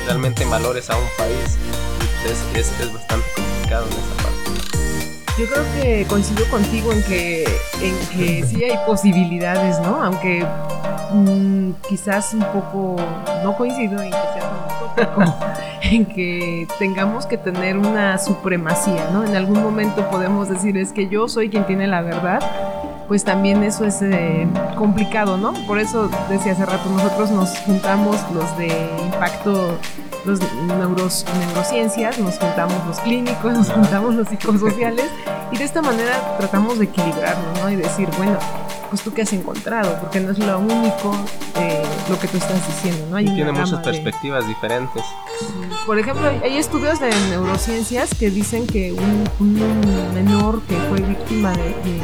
[0.07, 1.57] realmente valores a un país.
[2.25, 4.36] Y es, es, es bastante complicado en esa parte.
[5.37, 10.03] Yo creo que coincido contigo en que, en que sí hay posibilidades, ¿no?
[10.03, 10.43] Aunque
[11.13, 12.95] mm, quizás un poco,
[13.43, 14.51] no coincido en que sea
[14.97, 15.35] un poco,
[15.83, 19.23] en que tengamos que tener una supremacía, ¿no?
[19.23, 22.39] En algún momento podemos decir es que yo soy quien tiene la verdad,
[23.07, 25.53] pues también eso es eh, complicado, ¿no?
[25.65, 28.67] Por eso decía hace rato, nosotros nos juntamos los de
[29.05, 29.77] impacto
[30.25, 35.05] los neuros, neurociencias, nos juntamos los clínicos, nos juntamos los psicosociales
[35.51, 37.69] y de esta manera tratamos de equilibrarnos, ¿no?
[37.69, 38.37] Y decir, bueno,
[38.89, 41.15] pues tú qué has encontrado, porque no es lo único
[41.55, 43.15] eh, lo que tú estás diciendo, ¿no?
[43.15, 45.03] Hay tiene muchas perspectivas diferentes.
[45.85, 49.79] Por ejemplo, hay estudios de neurociencias que dicen que un,
[50.13, 52.01] menor que fue víctima de, de,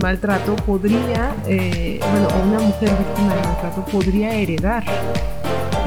[0.00, 4.84] maltrato podría, eh, bueno, una mujer víctima de maltrato podría heredar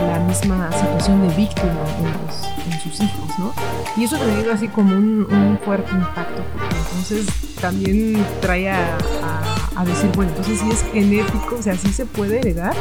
[0.08, 1.72] la misma situación de víctima
[2.70, 3.54] en, sus hijos, ¿no?
[3.98, 7.26] Y eso tenido así como un, fuerte impacto, porque entonces
[7.60, 8.98] también trae a,
[9.76, 12.76] a decir, bueno, entonces sí es genético, o sea, sí se puede heredar,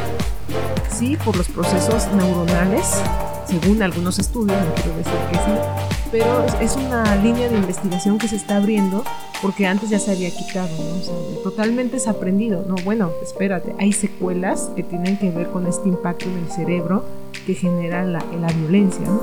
[0.91, 3.01] sí, por los procesos neuronales,
[3.47, 8.27] según algunos estudios, no quiero decir que sí, pero es una línea de investigación que
[8.27, 9.03] se está abriendo
[9.41, 10.95] porque antes ya se había quitado, ¿no?
[10.95, 12.75] O sea, totalmente aprendido, ¿no?
[12.83, 17.03] Bueno, espérate, hay secuelas que tienen que ver con este impacto en el cerebro
[17.45, 19.21] que genera la, la violencia, ¿no?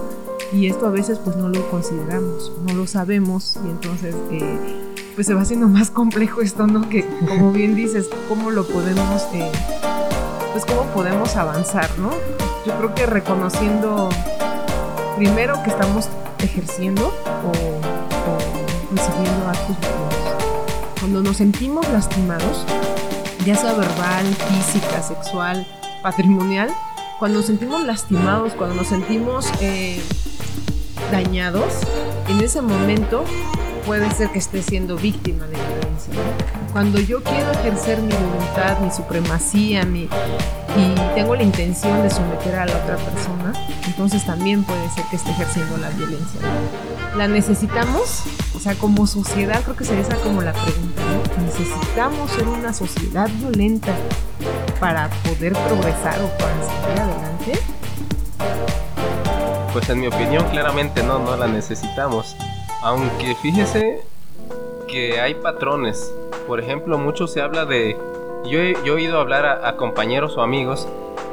[0.52, 4.58] Y esto a veces pues no lo consideramos, no lo sabemos y entonces eh,
[5.14, 6.88] pues se va haciendo más complejo esto, ¿no?
[6.88, 9.50] Que como bien dices, ¿cómo lo podemos, eh,
[10.52, 12.10] pues cómo podemos avanzar, ¿no?
[12.66, 14.08] Yo creo que reconociendo
[15.16, 16.08] primero que estamos
[16.42, 17.80] ejerciendo o,
[18.94, 20.98] recibiendo actos violentos.
[21.00, 22.64] Cuando nos sentimos lastimados,
[23.44, 25.66] ya sea verbal, física, sexual,
[26.02, 26.70] patrimonial,
[27.18, 30.00] cuando nos sentimos lastimados, cuando nos sentimos eh,
[31.10, 31.72] dañados,
[32.28, 33.24] en ese momento
[33.86, 35.56] puede ser que esté siendo víctima de
[36.10, 36.44] violencia.
[36.72, 40.08] Cuando yo quiero ejercer mi voluntad, mi supremacía, mi,
[40.76, 43.52] y tengo la intención de someter a la otra persona,
[43.86, 46.40] entonces también puede ser que esté ejerciendo la violencia.
[47.16, 48.22] ¿La necesitamos?
[48.56, 51.44] O sea, como sociedad, creo que sería esa como la pregunta, ¿no?
[51.44, 53.92] ¿Necesitamos ser una sociedad violenta
[54.80, 57.52] para poder progresar o para seguir adelante?
[59.72, 62.36] Pues en mi opinión, claramente no, no la necesitamos.
[62.82, 64.02] Aunque fíjese
[64.92, 66.14] que hay patrones.
[66.46, 67.96] Por ejemplo, mucho se habla de
[68.44, 70.86] yo he, yo he oído hablar a, compañeros o amigos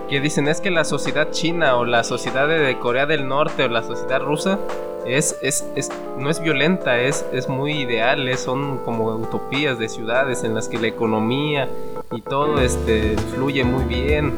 [0.09, 3.67] que dicen es que la sociedad china o la sociedad de, Corea del Norte o
[3.67, 4.59] la sociedad rusa
[5.05, 10.43] es, es, es, no es violenta, es, es muy ideal, son como utopías de ciudades
[10.43, 11.67] en las que la economía
[12.11, 14.33] y todo este, fluye muy bien,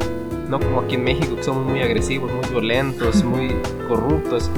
[0.50, 3.56] no como aquí en México que somos muy agresivos, muy violentos, muy
[3.88, 4.50] corruptos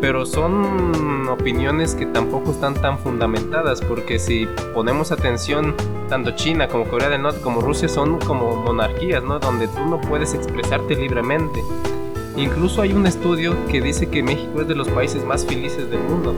[0.00, 5.74] pero son opiniones que tampoco están tan fundamentadas porque si ponemos atención
[6.08, 9.38] tanto China como Corea del Norte como Rusia son como monarquías, ¿no?
[9.38, 11.62] Donde tú no puedes expresarte libremente.
[12.36, 16.00] Incluso hay un estudio que dice que México es de los países más felices del
[16.00, 16.34] mundo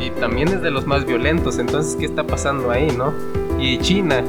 [0.00, 1.58] y también es de los más violentos.
[1.58, 3.12] Entonces, ¿qué está pasando ahí, no?
[3.58, 4.22] Y China,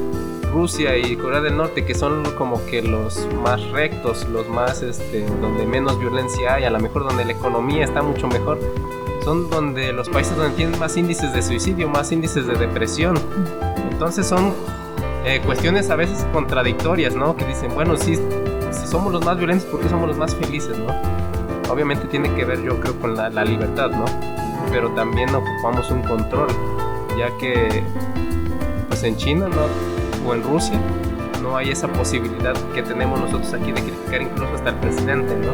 [0.52, 5.26] Rusia y Corea del Norte, que son como que los más rectos, los más, este,
[5.40, 8.58] donde menos violencia hay, a lo mejor donde la economía está mucho mejor,
[9.24, 13.18] son donde los países donde tienen más índices de suicidio, más índices de depresión.
[13.90, 14.54] Entonces son
[15.24, 17.36] eh, cuestiones a veces contradictorias, ¿no?
[17.36, 20.78] Que dicen, bueno, si, si somos los más violentos, ¿por qué somos los más felices,
[20.78, 20.94] ¿no?
[21.72, 24.04] Obviamente tiene que ver, yo creo, con la, la libertad, ¿no?
[24.70, 26.48] Pero también ocupamos un control,
[27.18, 27.82] ya que,
[28.88, 29.95] pues en China, ¿no?
[30.34, 30.80] En Rusia,
[31.42, 35.52] no hay esa posibilidad que tenemos nosotros aquí de criticar incluso hasta el presidente, ¿no?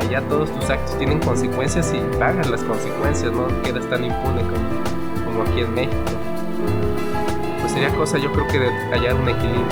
[0.00, 4.42] Allá todos tus actos tienen consecuencias y pagas las consecuencias, no quedas tan impune
[5.24, 5.96] como, aquí en México.
[7.60, 9.64] Pues sería cosa yo creo que de hallar un equilibrio,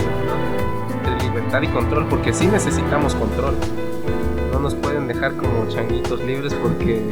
[1.05, 3.55] De libertad y control, porque sí necesitamos control.
[4.53, 7.03] No nos pueden dejar como changuitos libres porque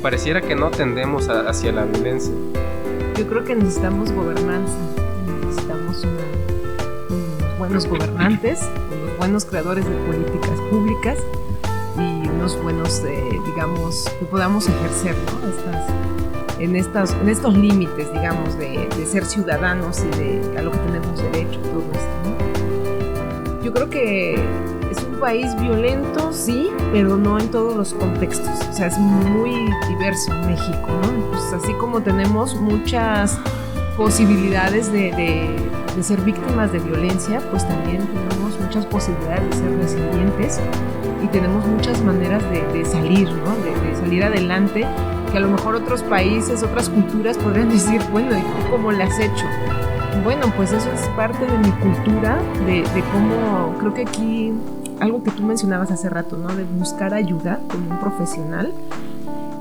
[0.00, 2.32] pareciera que no tendemos hacia la violencia.
[3.16, 4.74] Yo creo que necesitamos gobernanza,
[7.72, 8.60] buenos gobernantes,
[8.92, 11.18] unos buenos creadores de políticas públicas
[11.96, 15.16] y unos buenos, eh, digamos, que podamos ejercer
[16.58, 21.22] en, estas, en estos límites, digamos, de, ser ciudadanos y de a lo que tenemos
[21.22, 23.62] derecho, todo esto.
[23.64, 28.68] Yo creo que es un país violento, sí, pero no en todos los contextos.
[28.68, 31.30] O sea, es muy diverso México, ¿no?
[31.30, 33.38] Pues así como tenemos muchas
[33.96, 40.60] posibilidades de de ser víctimas de violencia, pues también tenemos muchas posibilidades de ser resilientes
[41.22, 43.54] y tenemos muchas maneras de, salir, ¿no?
[43.56, 44.86] De, salir adelante,
[45.30, 49.02] que a lo mejor otros países, otras culturas podrían decir, bueno, ¿y tú cómo le
[49.02, 49.44] has hecho?
[50.24, 54.52] Bueno, pues eso es parte de mi cultura, de, de cómo creo que aquí,
[55.00, 56.54] algo que tú mencionabas hace rato, ¿no?
[56.54, 58.72] De buscar ayuda con un profesional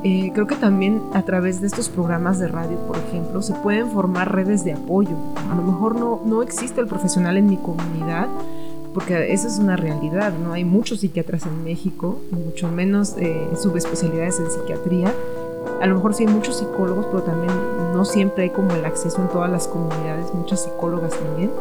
[0.03, 3.89] eh, creo que también a través de estos programas de radio, por ejemplo, se pueden
[3.89, 5.15] formar redes de apoyo.
[5.51, 8.27] A lo mejor no, no existe el profesional en mi comunidad,
[8.93, 10.53] porque esa es una realidad, ¿no?
[10.53, 15.13] Hay muchos psiquiatras en México, mucho menos eh, subespecialidades en psiquiatría.
[15.81, 17.53] A lo mejor sí hay muchos psicólogos, pero también
[17.93, 21.51] no siempre hay como el acceso en todas las comunidades, muchas psicólogas también.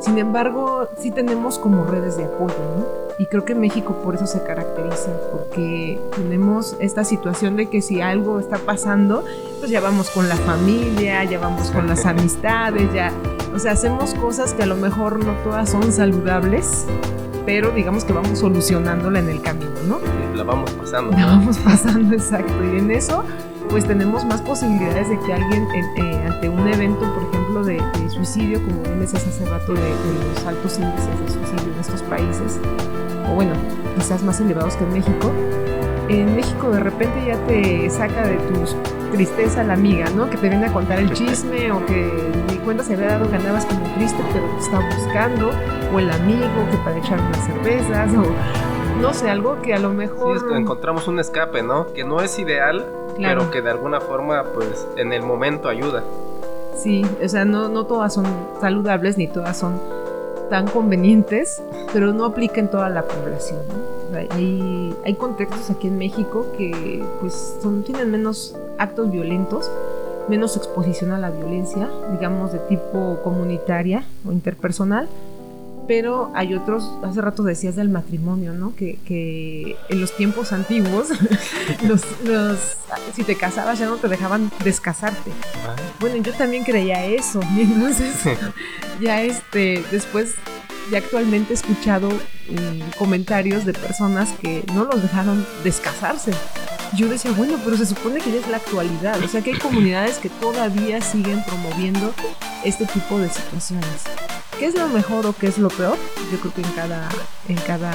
[0.00, 3.03] Sin embargo, sí tenemos como redes de apoyo, ¿no?
[3.18, 8.00] Y creo que México por eso se caracteriza, porque tenemos esta situación de que si
[8.00, 9.24] algo está pasando,
[9.60, 13.12] pues ya vamos con la familia, ya vamos con las amistades, ya,
[13.54, 16.86] o sea, hacemos cosas que a lo mejor no todas son saludables,
[17.46, 20.00] pero digamos que vamos solucionándola en el camino, ¿no?
[20.34, 21.16] La vamos pasando.
[21.16, 22.52] La vamos pasando, exacto.
[22.64, 23.22] Y en eso,
[23.70, 28.10] pues tenemos más posibilidades de que alguien eh, ante un evento, por ejemplo, ejemplo de,
[28.10, 32.60] suicidio, como bien decías hace rato, de, los altos índices de suicidio en estos países,
[33.30, 33.52] o bueno,
[33.96, 35.32] quizás más elevados que en México,
[36.08, 40.28] en México de repente ya te saca de tu tristeza la amiga, ¿no?
[40.28, 43.36] Que te viene a contar el chisme o que ni cuenta se había dado que
[43.36, 45.50] andabas como triste pero te está buscando,
[45.92, 49.90] o el amigo que para echar unas cervezas, o no sé, algo que a lo
[49.90, 50.40] mejor...
[50.40, 51.92] Sí, encontramos un escape, ¿no?
[51.92, 52.86] Que no es ideal,
[53.16, 56.04] pero que de alguna forma, pues, en el momento ayuda.
[56.76, 58.26] Sí, o sea, no, no todas son
[58.60, 59.80] saludables ni todas son
[60.50, 61.62] tan convenientes,
[61.92, 63.60] pero no aplica en toda la población.
[64.30, 69.70] Hay, hay contextos aquí en México que pues son, tienen menos actos violentos,
[70.28, 75.08] menos exposición a la violencia, digamos de tipo comunitaria o interpersonal,
[75.86, 78.74] pero hay otros, hace rato decías del matrimonio, ¿no?
[78.74, 81.08] Que, que en los tiempos antiguos,
[81.82, 82.02] los,
[83.14, 85.30] si te casabas ya no te dejaban descasarte.
[86.00, 88.14] Bueno, yo también creía eso, entonces
[89.00, 90.34] ya este, después,
[90.90, 96.32] ya actualmente he escuchado mm, comentarios de personas que no los dejaron descasarse.
[96.96, 99.58] Yo decía, bueno, pero se supone que ya es la actualidad, o sea que hay
[99.58, 102.14] comunidades que todavía siguen promoviendo
[102.64, 104.04] este tipo de situaciones.
[104.58, 105.98] ¿Qué es lo mejor o qué es lo peor?
[106.30, 107.08] Yo creo que en cada,
[107.48, 107.92] en cada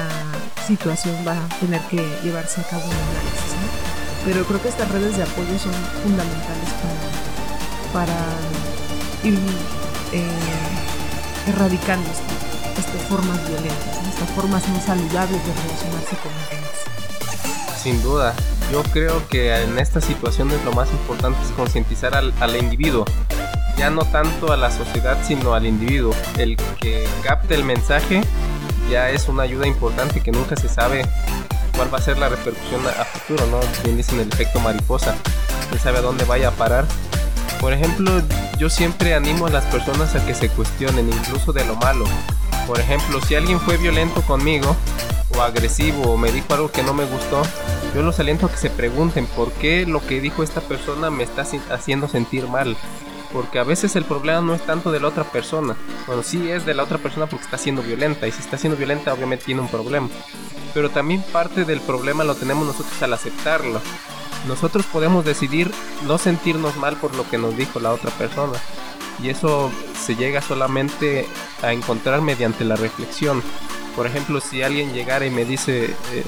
[0.66, 4.24] situación va a tener que llevarse a cabo un análisis, ¿no?
[4.26, 6.70] Pero creo que estas redes de apoyo son fundamentales
[7.92, 8.18] para, para
[9.24, 9.38] ir
[10.12, 10.26] eh,
[11.48, 17.80] erradicando estas, formas violentas, estas formas no saludables de relacionarse con los demás.
[17.82, 18.34] Sin duda,
[18.70, 23.06] yo creo que en estas situaciones lo más importante es concientizar al, al individuo
[23.80, 26.14] ya no tanto a la sociedad sino al individuo.
[26.36, 28.20] El que capte el mensaje
[28.90, 31.02] ya es una ayuda importante que nunca se sabe
[31.74, 33.58] cuál va a ser la repercusión a futuro, ¿no?
[33.82, 35.14] Bien dicen el efecto mariposa,
[35.72, 36.84] no sabe a dónde vaya a parar.
[37.58, 38.20] Por ejemplo,
[38.58, 42.04] yo siempre animo a las personas a que se cuestionen incluso de lo malo.
[42.66, 44.76] Por ejemplo, si alguien fue violento conmigo
[45.34, 47.40] o agresivo o me dijo algo que no me gustó,
[47.94, 51.22] yo los aliento a que se pregunten por qué lo que dijo esta persona me
[51.22, 52.76] está haciendo sentir mal
[53.32, 55.76] porque a veces el problema no es tanto de la otra persona.
[56.06, 58.76] Bueno, sí es de la otra persona porque está siendo violenta y si está siendo
[58.76, 60.08] violenta obviamente tiene un problema.
[60.74, 63.80] Pero también parte del problema lo tenemos nosotros al aceptarlo.
[64.48, 65.70] Nosotros podemos decidir
[66.06, 68.58] no sentirnos mal por lo que nos dijo la otra persona.
[69.22, 69.70] Y eso
[70.00, 71.28] se llega solamente
[71.62, 73.42] a encontrar mediante la reflexión.
[73.94, 76.24] Por ejemplo, si alguien llegara y me dice, eh,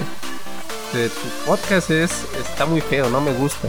[0.92, 3.68] tu podcast es, está muy feo, no me gusta,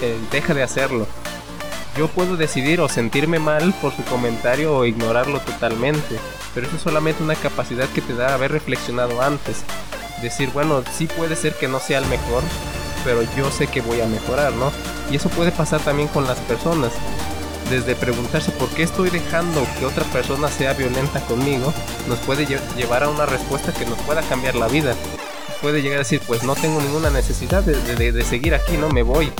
[0.00, 1.06] eh, deja de hacerlo
[1.96, 6.18] yo puedo decidir o sentirme mal por su comentario o ignorarlo totalmente,
[6.54, 9.62] pero eso es solamente una capacidad que te da haber reflexionado antes.
[10.22, 12.42] Decir, bueno, sí puede ser que no sea el mejor,
[13.04, 14.72] pero yo sé que voy a mejorar, ¿no?
[15.10, 16.92] Y eso puede pasar también con las personas.
[17.68, 21.72] Desde preguntarse por qué estoy dejando que otra persona sea violenta conmigo,
[22.08, 24.94] nos puede llevar a una respuesta que nos pueda cambiar la vida.
[25.62, 28.90] Puede llegar a decir, pues no tengo ninguna necesidad de, de seguir aquí, ¿no?
[28.90, 29.32] Me voy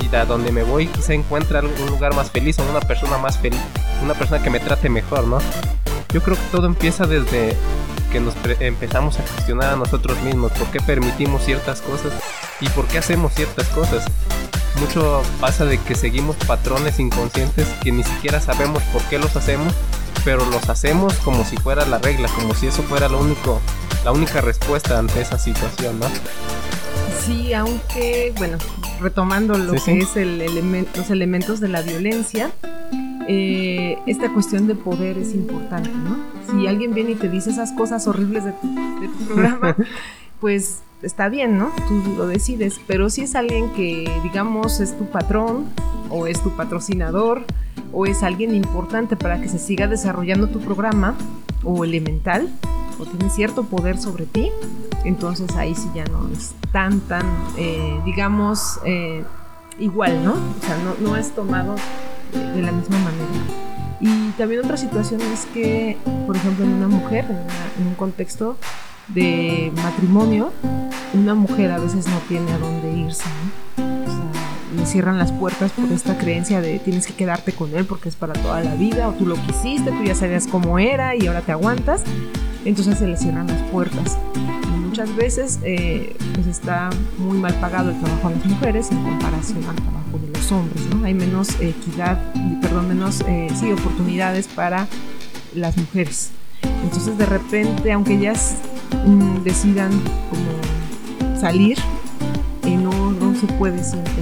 [0.00, 3.38] y a donde me voy se encuentra un lugar más feliz o una persona más
[3.38, 3.60] feliz,
[4.02, 5.38] una persona que me trate mejor, ¿no?
[6.12, 7.54] Yo creo que todo empieza desde
[8.10, 12.12] que nos empezamos a cuestionar a nosotros mismos, por qué permitimos ciertas cosas
[12.60, 14.06] y por qué hacemos ciertas cosas.
[14.80, 19.74] Mucho pasa de que seguimos patrones inconscientes que ni siquiera sabemos por qué los hacemos,
[20.24, 23.60] pero los hacemos como si fuera la regla, como si eso fuera lo único,
[24.04, 26.06] la única respuesta ante esa situación, ¿no?
[27.26, 28.56] Sí, aunque, bueno,
[29.00, 30.38] retomando lo que es el
[30.96, 32.50] los elementos de la violencia,
[33.28, 36.16] eh, esta cuestión de poder es importante, ¿no?
[36.50, 39.76] Si alguien viene y te dice esas cosas horribles de tu, de tu programa,
[40.40, 41.70] pues está bien, ¿no?
[41.88, 45.66] Tú lo decides, pero si es alguien que, digamos, es tu patrón
[46.10, 47.44] o es tu patrocinador
[47.92, 51.14] o es alguien importante para que se siga desarrollando tu programa
[51.64, 52.48] o elemental
[52.98, 54.50] o tiene cierto poder sobre ti,
[55.04, 57.24] entonces ahí sí ya no es tan, tan,
[57.56, 59.22] eh, digamos, eh,
[59.78, 60.32] igual, ¿no?
[60.32, 61.76] O sea, no, es tomado
[62.32, 63.28] de, la misma manera.
[64.00, 67.24] Y también otra situación es que, por ejemplo, en una mujer,
[67.78, 68.56] en, un contexto
[69.08, 70.52] de matrimonio,
[71.14, 73.24] una mujer a veces no tiene a dónde irse,
[73.76, 73.84] ¿no?
[73.84, 77.86] O sea, le cierran las puertas por esta creencia de tienes que quedarte con él
[77.86, 81.16] porque es para toda la vida, o tú lo quisiste, tú ya sabías cómo era
[81.16, 82.02] y ahora te aguantas,
[82.64, 84.18] entonces se le cierran las puertas
[84.98, 89.58] muchas veces eh, pues está muy mal pagado el trabajo a las mujeres en comparación
[89.68, 91.04] al trabajo de los hombres, ¿no?
[91.04, 92.18] Hay menos equidad,
[92.60, 94.88] perdón, menos eh, sí, oportunidades para
[95.54, 96.30] las mujeres.
[96.82, 98.56] Entonces de repente, aunque ellas
[99.06, 99.92] mm, decidan
[100.30, 101.78] como salir,
[102.64, 104.12] eh, no, no se puede siempre.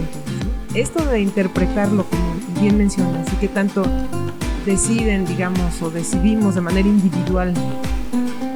[0.74, 3.82] Esto de interpretarlo, como bien mencionas, y que tanto
[4.66, 7.54] deciden, digamos, o decidimos de manera individual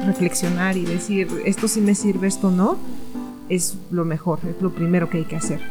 [0.05, 2.77] reflexionar y decir, esto sí me sirve, esto no,
[3.49, 5.61] es lo mejor, es lo primero que hay que hacer.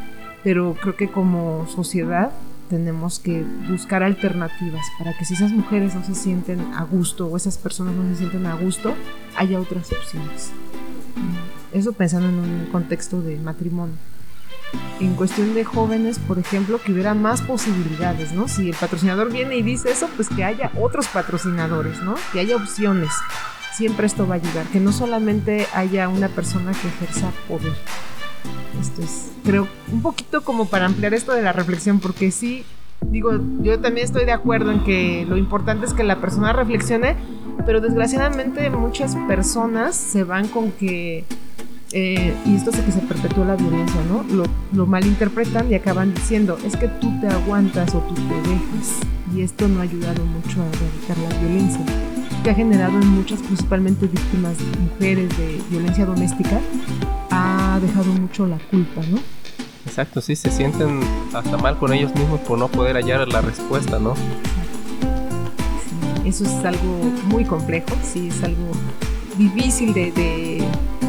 [0.43, 2.31] Pero creo que como sociedad
[2.69, 7.35] tenemos que buscar alternativas para que si esas mujeres no se sienten a gusto o
[7.35, 8.93] esas personas no se sienten a gusto,
[9.35, 10.51] haya otras opciones.
[11.73, 13.95] Eso pensando en un contexto de matrimonio.
[15.01, 18.47] En cuestión de jóvenes, por ejemplo, que hubiera más posibilidades, ¿no?
[18.47, 22.15] Si el patrocinador viene y dice eso, pues que haya otros patrocinadores, ¿no?
[22.31, 23.11] Que haya opciones.
[23.81, 27.73] Siempre esto va a ayudar, que no solamente haya una persona que ejerza poder.
[28.79, 32.63] Esto es, creo, un poquito como para ampliar esto de la reflexión, porque sí,
[33.09, 33.31] digo,
[33.63, 37.15] yo también estoy de acuerdo en que lo importante es que la persona reflexione,
[37.65, 41.25] pero desgraciadamente muchas personas se van con que
[41.91, 44.21] eh, y esto hace que se perpetúa la violencia, ¿no?
[44.31, 48.99] Lo, lo, malinterpretan y acaban diciendo, es que tú te aguantas o tú te dejas.
[49.35, 51.81] Y esto no ha ayudado mucho a erradicar la violencia,
[52.43, 54.55] que ha generado en muchas, principalmente víctimas,
[54.93, 56.59] mujeres de violencia doméstica,
[57.29, 59.19] ha dejado mucho la culpa, ¿no?
[59.85, 61.01] Exacto, sí, se sienten
[61.33, 64.15] hasta mal con ellos mismos por no poder hallar la respuesta, ¿no?
[64.15, 68.71] Sí, eso es algo muy complejo, sí, es algo
[69.37, 70.63] difícil de, de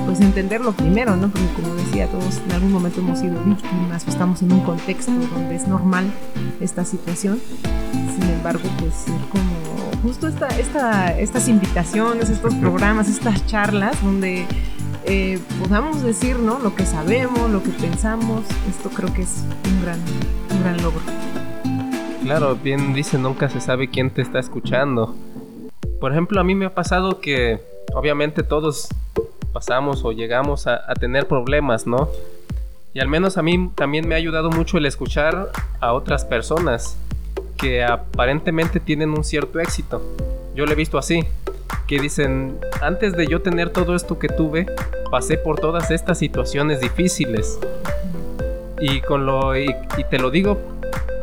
[0.07, 1.29] pues entenderlo primero, ¿no?
[1.29, 5.13] Porque como decía, todos en algún momento hemos sido víctimas o estamos en un contexto
[5.13, 6.05] donde es normal
[6.61, 7.41] esta situación.
[8.15, 9.62] Sin embargo, pues como
[10.03, 14.47] justo esta, esta, estas invitaciones, estos programas, estas charlas donde
[15.05, 16.59] eh, podamos decir, ¿no?
[16.59, 20.01] Lo que sabemos, lo que pensamos, esto creo que es un gran,
[20.51, 21.01] un gran logro.
[22.23, 25.15] Claro, bien dice, nunca se sabe quién te está escuchando.
[26.01, 27.61] Por ejemplo, a mí me ha pasado que
[27.95, 28.89] obviamente todos
[29.53, 32.09] pasamos o llegamos a, tener problemas, ¿no?
[32.95, 35.51] Y al menos a mí también me ha ayudado mucho el escuchar
[35.81, 36.97] a otras personas
[37.63, 40.03] que aparentemente tienen un cierto éxito.
[40.57, 41.25] Yo lo he visto así,
[41.87, 44.67] que dicen, antes de yo tener todo esto que tuve,
[45.13, 47.61] pasé por todas estas situaciones difíciles.
[48.81, 49.75] Y, con lo, y
[50.11, 50.59] te lo digo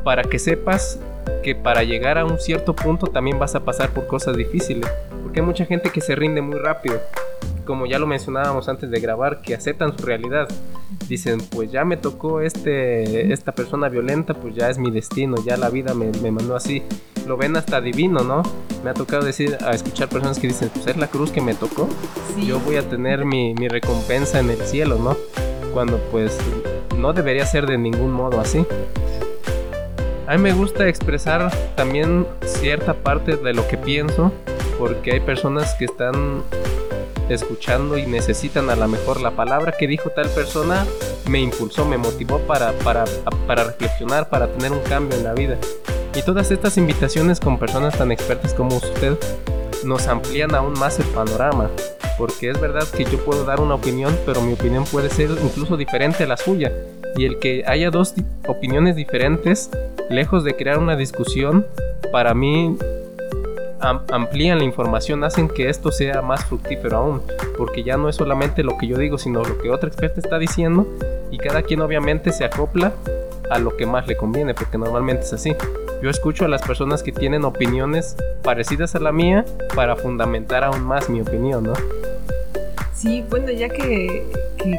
[0.06, 0.98] para que sepas
[1.44, 4.90] que para llegar a un cierto punto también vas a pasar por cosas difíciles.
[5.22, 7.02] Porque hay mucha gente que se rinde muy rápido
[7.70, 10.50] como ya lo mencionábamos antes de grabar, que aceptan su realidad.
[11.08, 15.56] Dicen, pues ya me tocó este, esta persona violenta, pues ya es mi destino, ya
[15.56, 16.82] la vida me, me mandó así.
[17.28, 18.42] Lo ven hasta divino, ¿no?
[18.84, 21.54] Me ha tocado decir, a escuchar personas que dicen, pues es la cruz que me
[21.54, 21.88] tocó.
[22.44, 25.16] Yo voy a tener mi, mi recompensa en el cielo, ¿no?
[25.72, 26.40] Cuando pues
[26.98, 28.66] no debería ser de ningún modo así.
[30.26, 34.32] A mí me gusta expresar también cierta parte de lo que pienso,
[34.80, 36.42] porque hay personas que están
[37.34, 40.86] escuchando y necesitan a lo mejor la palabra que dijo tal persona
[41.30, 43.06] me impulsó, me motivó para, para,
[43.48, 45.58] para reflexionar, para tener un cambio en la vida.
[46.16, 49.18] Y todas estas invitaciones con personas tan expertas como usted
[49.86, 51.70] nos amplían aún más el panorama,
[52.18, 55.78] porque es verdad que yo puedo dar una opinión, pero mi opinión puede ser incluso
[55.78, 56.72] diferente a la suya.
[57.16, 58.14] Y el que haya dos
[58.48, 59.70] opiniones diferentes,
[60.10, 61.66] lejos de crear una discusión,
[62.12, 62.78] para mí
[63.82, 67.22] amplían la información, hacen que esto sea más fructífero aún,
[67.58, 70.38] porque ya no es solamente lo que yo digo, sino lo que otra experta está
[70.38, 70.88] diciendo
[71.32, 72.94] y cada quien obviamente se acopla
[73.50, 75.56] a lo que más le conviene, porque normalmente es así.
[76.02, 79.44] Yo escucho a las personas que tienen opiniones parecidas a la mía
[79.76, 81.74] para fundamentar aún más mi opinión, ¿no?
[82.94, 84.26] Sí, bueno, ya que,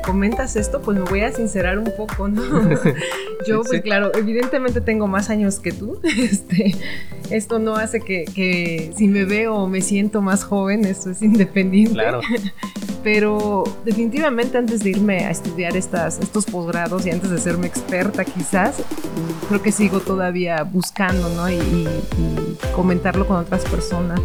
[0.05, 2.43] comentas esto, pues me voy a sincerar un poco, ¿no?
[3.47, 6.01] Yo, pues claro, evidentemente tengo más años que tú.
[6.21, 6.75] Este,
[7.31, 11.95] esto no hace que, si me veo o me siento más joven, esto es independiente.
[11.95, 12.21] Claro.
[13.03, 18.25] Pero definitivamente antes de irme a estudiar estas, estos posgrados y antes de serme experta
[18.27, 18.83] quizás,
[19.49, 21.49] creo que sigo todavía buscando, ¿no?
[21.49, 24.21] y, y comentarlo con otras personas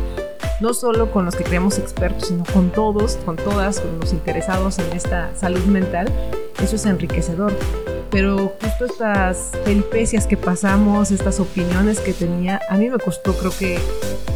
[0.59, 4.79] no solo con los que creemos expertos, sino con todos, con todas, con los interesados
[4.79, 6.11] en esta salud mental.
[6.61, 7.53] Eso es enriquecedor.
[8.11, 13.51] Pero justo estas peripecias que pasamos, estas opiniones que tenía, a mí me costó creo
[13.57, 13.79] que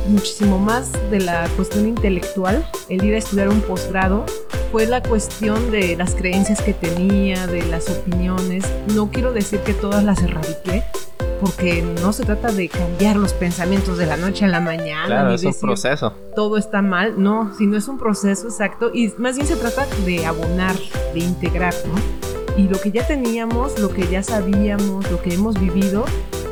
[0.08, 4.26] muchísimo más de la cuestión intelectual, el ir a estudiar un posgrado,
[4.72, 8.66] fue la cuestión de las creencias que tenía, de las opiniones.
[8.94, 10.84] No quiero decir que todas las erradiqué,
[11.40, 15.06] porque no se trata de cambiar los pensamientos de la noche a la mañana.
[15.06, 16.14] Claro, es un proceso.
[16.36, 20.26] Todo está mal, no, sino es un proceso exacto y más bien se trata de
[20.26, 20.76] abonar,
[21.14, 22.30] de integrar, ¿no?
[22.58, 26.04] Y lo que ya teníamos, lo que ya sabíamos, lo que hemos vivido,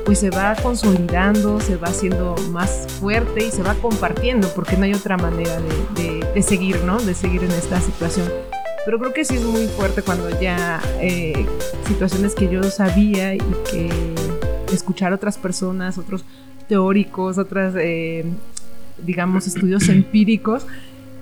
[0.05, 4.85] pues se va consolidando, se va haciendo más fuerte y se va compartiendo, porque no
[4.85, 5.59] hay otra manera
[5.95, 6.97] de, seguir, ¿no?
[6.97, 8.31] De seguir en esta situación.
[8.85, 11.45] Pero creo que sí es muy fuerte cuando ya eh,
[11.87, 13.89] situaciones que yo sabía y que
[14.73, 16.25] escuchar a otras personas, otros
[16.67, 18.25] teóricos, otras, eh,
[19.03, 20.65] digamos, estudios empíricos,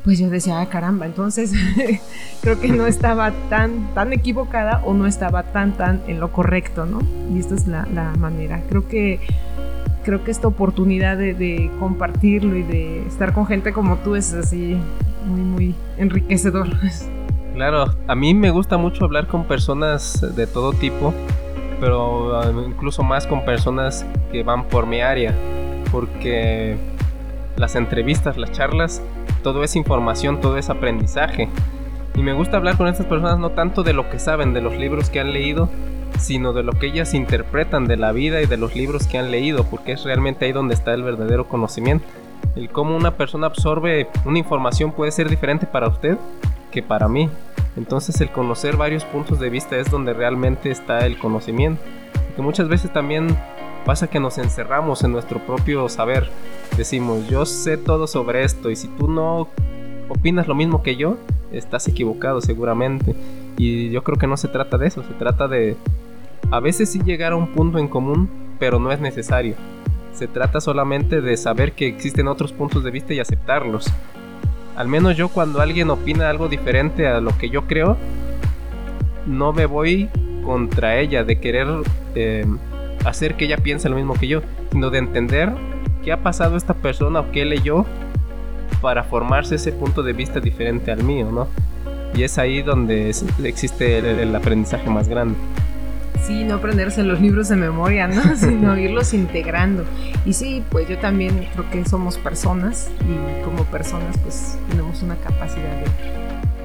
[0.04, 1.52] pues yo decía, ah, caramba, entonces
[2.42, 6.86] creo que no estaba tan, tan equivocada o no estaba tan, tan en lo correcto,
[6.86, 7.00] ¿no?
[7.34, 8.62] Y esta es la, la manera.
[8.70, 9.20] Creo que
[10.06, 14.78] creo que esta oportunidad de, compartirlo y de estar con gente como tú es así
[15.28, 16.68] muy, muy enriquecedor.
[17.56, 21.14] Claro, a mí me gusta mucho hablar con personas de todo tipo,
[21.80, 25.34] pero ah, incluso más con personas que van por mi área,
[25.92, 26.78] porque
[27.56, 29.02] las entrevistas, las charlas,
[29.44, 31.50] todo es información, todo es aprendizaje.
[32.16, 34.76] Y me gusta hablar con estas personas no tanto de lo que saben, de los
[34.76, 35.70] libros que han leído,
[36.20, 39.32] sino de lo que ellas interpretan de la vida y de los libros que han
[39.32, 42.06] leído, porque es realmente ahí donde está el verdadero conocimiento.
[42.56, 46.18] El cómo una persona absorbe una información puede ser diferente para usted
[46.72, 47.30] que para mí.
[47.78, 51.82] Entonces el conocer varios puntos de vista es donde realmente está el conocimiento.
[52.36, 53.36] Que muchas veces también
[53.86, 56.30] pasa que nos encerramos en nuestro propio saber.
[56.78, 59.48] Decimos, yo sé todo sobre esto y si tú no
[60.10, 61.18] opinas lo mismo que yo,
[61.52, 63.16] estás equivocado seguramente.
[63.58, 65.78] Y yo creo que no se trata de eso, se trata de
[66.52, 69.56] a veces sí llegar a un punto en común, pero no es necesario.
[70.14, 73.92] Se trata solamente de saber que existen otros puntos de vista y aceptarlos.
[74.76, 77.98] Al menos yo cuando alguien opina algo diferente a lo que yo creo,
[79.26, 80.10] no me voy
[80.44, 81.68] contra ella de querer
[82.14, 82.46] eh,
[83.06, 85.52] hacer que ella piense lo mismo que yo, sino de entender
[86.04, 87.86] qué ha pasado esta persona o qué leyó
[88.82, 91.48] para formarse ese punto de vista diferente al mío, ¿no?
[92.14, 93.12] Y es ahí donde
[93.44, 95.36] existe el aprendizaje más grande.
[96.26, 98.36] Sí, no aprenderse los libros de memoria, ¿no?
[98.36, 99.86] Sino irlos integrando.
[100.26, 105.16] Y sí, pues yo también creo que somos personas y como personas pues tenemos una
[105.18, 105.84] capacidad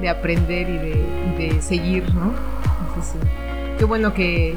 [0.01, 2.33] de, aprender y de, seguir, ¿no?
[2.87, 3.27] Entonces, sí.
[3.77, 4.55] Qué bueno que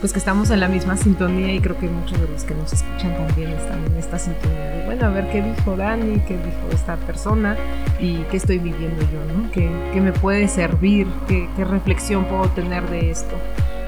[0.00, 2.72] pues que estamos en la misma sintonía y creo que muchos de los que nos
[2.72, 6.68] escuchan también están en esta sintonía de, bueno, a ver qué dijo Dani, qué dijo
[6.72, 7.56] esta persona
[7.98, 9.50] y qué estoy viviendo yo, ¿no?
[9.50, 11.06] ¿Qué, qué me puede servir?
[11.26, 13.34] ¿Qué, ¿Qué reflexión puedo tener de esto?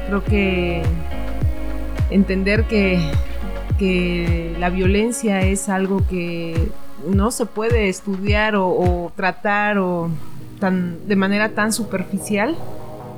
[0.06, 0.82] Creo que
[2.10, 3.00] entender que,
[4.58, 6.70] la violencia es algo que
[7.06, 10.08] no se puede estudiar o, tratar o
[10.58, 12.56] tan, de manera tan superficial,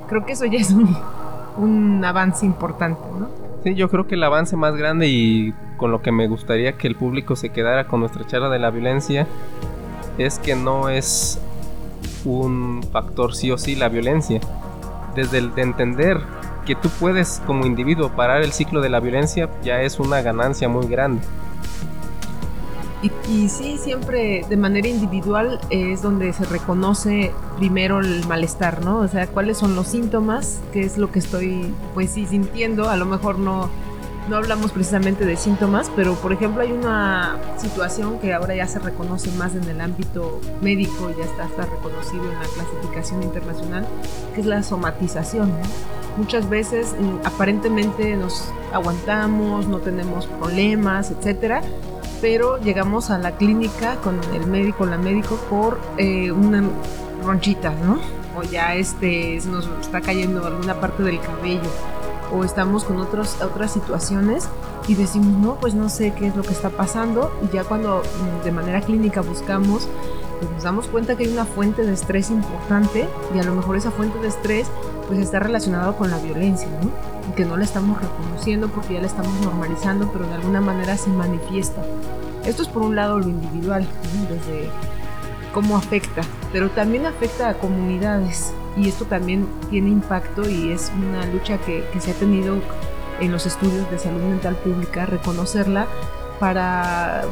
[0.08, 0.74] creo que eso ya es
[1.56, 3.28] un, avance importante, ¿no?
[3.62, 6.88] Sí, yo creo que el avance más grande y con lo que me gustaría que
[6.88, 9.26] el público se quedara con nuestra charla de la violencia
[10.16, 11.40] es que no es
[12.24, 14.40] un factor sí o sí la violencia.
[15.14, 16.20] Desde el de entender
[16.68, 20.68] que tú puedes como individuo parar el ciclo de la violencia ya es una ganancia
[20.68, 21.22] muy grande.
[23.00, 28.98] Y, sí, siempre de manera individual es donde se reconoce primero el malestar, ¿no?
[28.98, 32.90] O sea, cuáles son los síntomas, qué es lo que estoy, pues sí, sintiendo.
[32.90, 33.70] A lo mejor no,
[34.28, 38.78] no hablamos precisamente de síntomas, pero por ejemplo hay una situación que ahora ya se
[38.78, 43.86] reconoce más en el ámbito médico, ya está, está reconocido en la clasificación internacional,
[44.34, 45.50] que es la somatización,
[46.18, 51.62] muchas veces mm, aparentemente nos aguantamos, no tenemos problemas, etcétera,
[52.20, 56.62] pero llegamos a la clínica con el médico, la médico por eh, una
[57.24, 57.98] ronchita, ¿no?
[58.36, 61.70] O ya este, nos está cayendo alguna parte del cabello,
[62.32, 64.48] o estamos con otros, otras situaciones
[64.86, 68.02] y decimos, no, pues no sé qué es lo que está pasando, y ya cuando
[68.02, 69.88] mm, de manera clínica buscamos
[70.38, 73.76] pues nos damos cuenta que hay una fuente de estrés importante y a lo mejor
[73.76, 74.68] esa fuente de estrés
[75.06, 76.90] pues está relacionado con la violencia, ¿no?
[77.28, 80.96] Y que no la estamos reconociendo porque ya la estamos normalizando, pero de alguna manera
[80.96, 81.82] se manifiesta.
[82.44, 83.86] Esto es por un lado lo individual,
[84.28, 84.70] desde
[85.52, 86.22] cómo afecta,
[86.52, 91.84] pero también afecta a comunidades y esto también tiene impacto y es una lucha que,
[91.92, 92.58] que se ha tenido
[93.20, 95.86] en los estudios de salud mental pública, reconocerla
[96.38, 97.24] para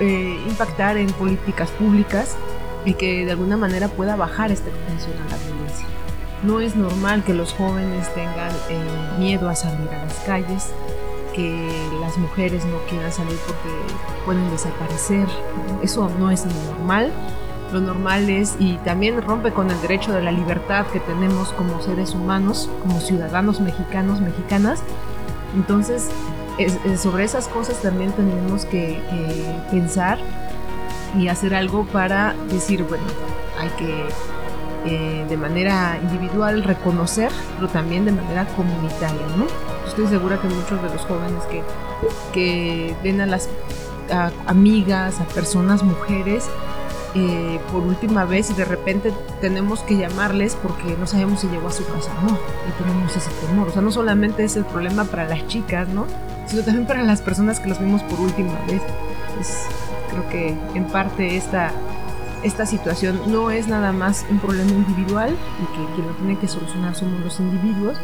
[0.00, 2.36] eh, impactar en políticas públicas
[2.84, 5.86] y que de alguna manera pueda bajar esta extensión a la violencia.
[6.42, 10.72] No es normal que los jóvenes tengan eh, miedo a salir a las calles,
[11.34, 13.70] que las mujeres no quieran salir porque
[14.26, 15.26] pueden desaparecer.
[15.82, 17.12] Eso no es normal.
[17.72, 21.80] Lo normal es, y también rompe con el derecho de la libertad que tenemos como
[21.82, 24.80] seres humanos, como ciudadanos mexicanos, mexicanas.
[25.56, 26.10] Entonces,
[26.96, 29.00] sobre esas cosas también tenemos que,
[29.70, 30.18] pensar
[31.18, 33.04] y hacer algo para decir, bueno,
[33.58, 34.04] hay que
[34.86, 39.46] eh, de manera individual reconocer, pero también de manera comunitaria, ¿no?
[39.86, 41.62] Estoy segura que muchos de los jóvenes que,
[42.32, 43.48] que ven a las
[44.46, 46.48] amigas, a personas, mujeres,
[47.14, 51.68] eh, por última vez y de repente tenemos que llamarles porque no sabemos si llegó
[51.68, 52.38] a su casa o no.
[52.68, 53.68] Y tenemos ese temor.
[53.68, 56.06] O sea, no solamente es el problema para las chicas, ¿no?
[56.46, 58.82] sino también para las personas que los vimos por última vez.
[60.10, 61.72] Creo que en parte esta,
[62.42, 66.48] esta situación no es nada más un problema individual y que quien lo tiene que
[66.48, 67.96] solucionar somos los individuos,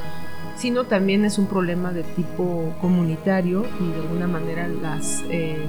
[0.56, 5.64] sino también es un problema de tipo comunitario y de alguna manera las, eh,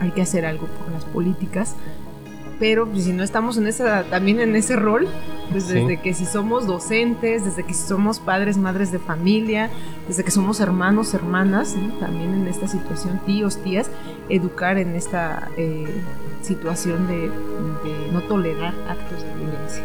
[0.00, 1.76] hay que hacer algo por las políticas
[2.62, 5.08] pero pues, si no estamos en esa, también en ese rol,
[5.50, 9.68] pues desde que si somos docentes, desde que si somos padres, madres de familia,
[10.06, 13.90] desde que somos hermanos, hermanas, también en esta situación, tíos, tías,
[14.28, 15.88] educar en esta eh,
[16.42, 17.32] situación de,
[18.12, 19.82] no tolerar actos de violencia.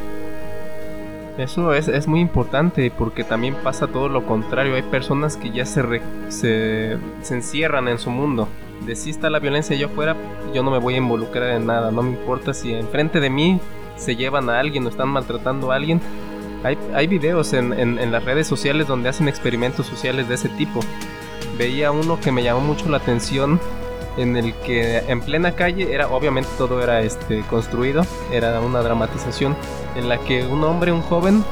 [1.40, 4.76] Eso es, es, muy importante porque también pasa todo lo contrario.
[4.76, 5.82] Hay personas que ya se,
[6.28, 8.48] se, se encierran en su mundo
[8.86, 10.16] de si está la violencia yo afuera,
[10.54, 11.92] yo no me voy a involucrar en nada.
[11.92, 13.60] No me importa si enfrente de mí
[13.96, 16.02] se llevan a alguien o están maltratando a alguien.
[16.64, 20.80] Hay, hay videos en, en, las redes sociales donde hacen experimentos sociales de ese tipo.
[21.58, 23.60] Veía uno que me llamó mucho la atención
[24.18, 29.56] en el que en plena calle era obviamente todo era este construido, era una dramatización
[29.96, 31.44] en la que un hombre, un joven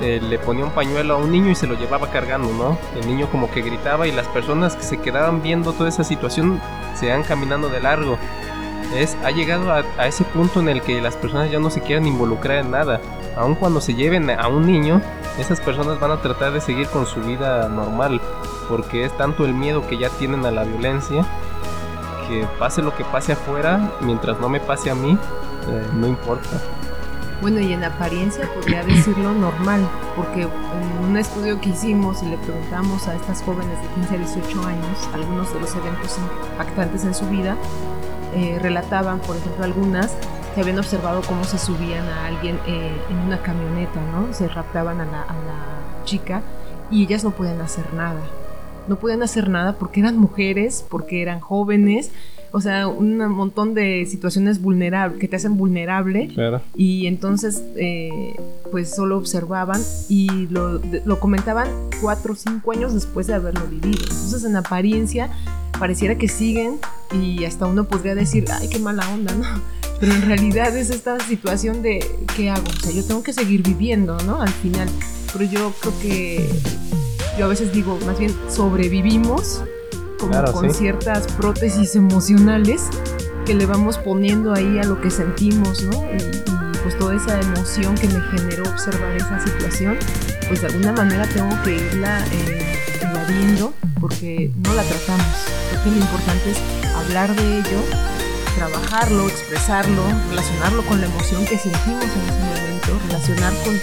[0.00, 2.78] eh, le ponía un pañuelo a un niño y se lo llevaba cargando, ¿no?
[2.98, 6.60] El niño como que gritaba y las personas que se quedaban viendo toda esa situación
[6.94, 8.16] se van caminando de largo.
[8.94, 12.06] Es, ha llegado a, ese punto en el que las personas ya no se quieren
[12.06, 13.00] involucrar en nada.
[13.36, 15.02] Aun cuando se lleven a un niño,
[15.38, 18.20] esas personas van a tratar de seguir con su vida normal,
[18.68, 21.24] porque es tanto el miedo que ya tienen a la violencia,
[22.28, 25.18] que pase lo que pase afuera, mientras no me pase a mí,
[25.68, 26.60] eh, no importa.
[27.40, 32.36] Bueno, y en apariencia podría decirlo normal, porque en un estudio que hicimos y le
[32.38, 36.18] preguntamos a estas jóvenes de 15 a 18 años algunos de los eventos
[36.50, 37.56] impactantes en su vida,
[38.34, 40.12] eh, relataban, por ejemplo, algunas
[40.54, 44.32] que habían observado cómo se subían a alguien eh, en una camioneta, ¿no?
[44.34, 46.42] Se raptaban a la, a la chica
[46.90, 48.20] y ellas no podían hacer nada.
[48.88, 52.10] No podían hacer nada porque eran mujeres, porque eran jóvenes
[52.50, 56.30] o sea, un montón de situaciones vulnerables que te hacen vulnerable.
[56.74, 58.34] Y entonces, eh,
[58.70, 61.68] pues solo observaban y lo, lo, comentaban
[62.00, 64.02] cuatro o cinco años después de haberlo vivido.
[64.02, 65.30] Entonces, en apariencia,
[65.78, 66.78] pareciera que siguen
[67.12, 69.44] y hasta uno podría decir, ay, qué mala onda, ¿no?
[70.00, 72.04] Pero en realidad es esta situación de,
[72.36, 72.66] ¿qué hago?
[72.66, 74.40] O sea, yo tengo que seguir viviendo, ¿no?
[74.40, 74.88] Al final.
[75.32, 76.48] Pero yo creo que,
[77.38, 79.62] yo a veces digo, más bien sobrevivimos
[80.18, 82.88] como con ciertas prótesis emocionales
[83.46, 86.04] que le vamos poniendo ahí a lo que sentimos, ¿no?
[86.12, 86.48] Y,
[86.82, 89.98] pues toda esa emoción que me generó observar esa situación,
[90.46, 95.26] pues de alguna manera tengo que irla eh, evadiendo porque no la tratamos.
[95.70, 96.58] Creo que lo importante es
[96.94, 97.80] hablar de ello,
[98.56, 103.74] trabajarlo, expresarlo, relacionarlo con la emoción que sentimos en ese momento, relacionar con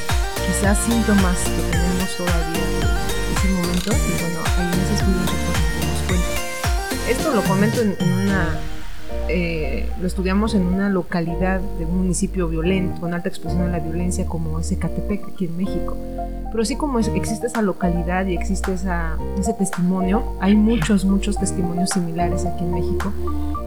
[0.47, 3.04] quizás síntomas que tenemos todavía
[3.75, 5.35] y bueno, ahí en ese estudio
[7.09, 8.57] esto lo comento en, una
[9.27, 13.79] eh, lo estudiamos en una localidad de un municipio violento, con alta expresión de la
[13.79, 15.97] violencia como es Ecatepec, aquí en México.
[16.51, 21.89] Pero sí como existe esa localidad y existe esa, ese testimonio, hay muchos, muchos testimonios
[21.89, 23.11] similares aquí en México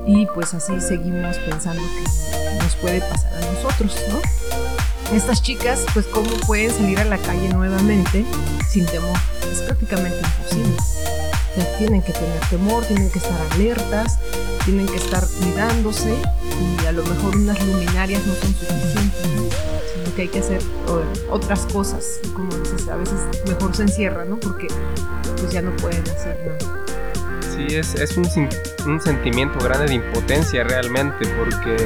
[0.07, 4.47] y pues así seguimos pensando que nos puede pasar a nosotros, ¿no?
[5.13, 8.25] Estas chicas, pues cómo pueden salir a la calle nuevamente
[8.69, 9.17] sin temor,
[9.51, 10.77] es prácticamente imposible
[11.79, 14.19] tienen que tener temor, tienen que estar alertas,
[14.65, 16.15] tienen que estar cuidándose
[16.83, 19.23] y a lo mejor unas luminarias no son suficientes,
[19.95, 20.61] sino que hay que hacer
[21.31, 22.21] otras cosas.
[22.35, 24.39] Como dices, a veces mejor se encierra, ¿no?
[24.39, 24.69] Porque
[25.37, 26.85] pues ya no pueden hacer nada.
[27.55, 28.29] Sí, es, es un,
[28.87, 31.77] un sentimiento grande de impotencia realmente, porque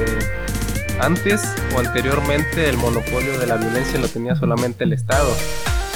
[1.03, 1.41] antes
[1.75, 5.29] o anteriormente el monopolio de la violencia lo tenía solamente el Estado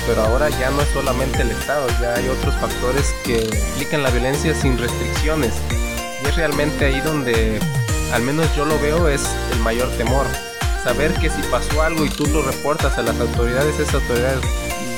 [0.08, 3.44] pero ahora ya no es solamente el Estado, ya hay otros factores que
[3.74, 5.54] implican la violencia sin restricciones.
[6.24, 7.60] Y es realmente ahí donde,
[8.14, 10.26] al menos yo lo veo, es el mayor temor.
[10.82, 14.40] Saber que si pasó algo y tú lo reportas a las autoridades, esas autoridades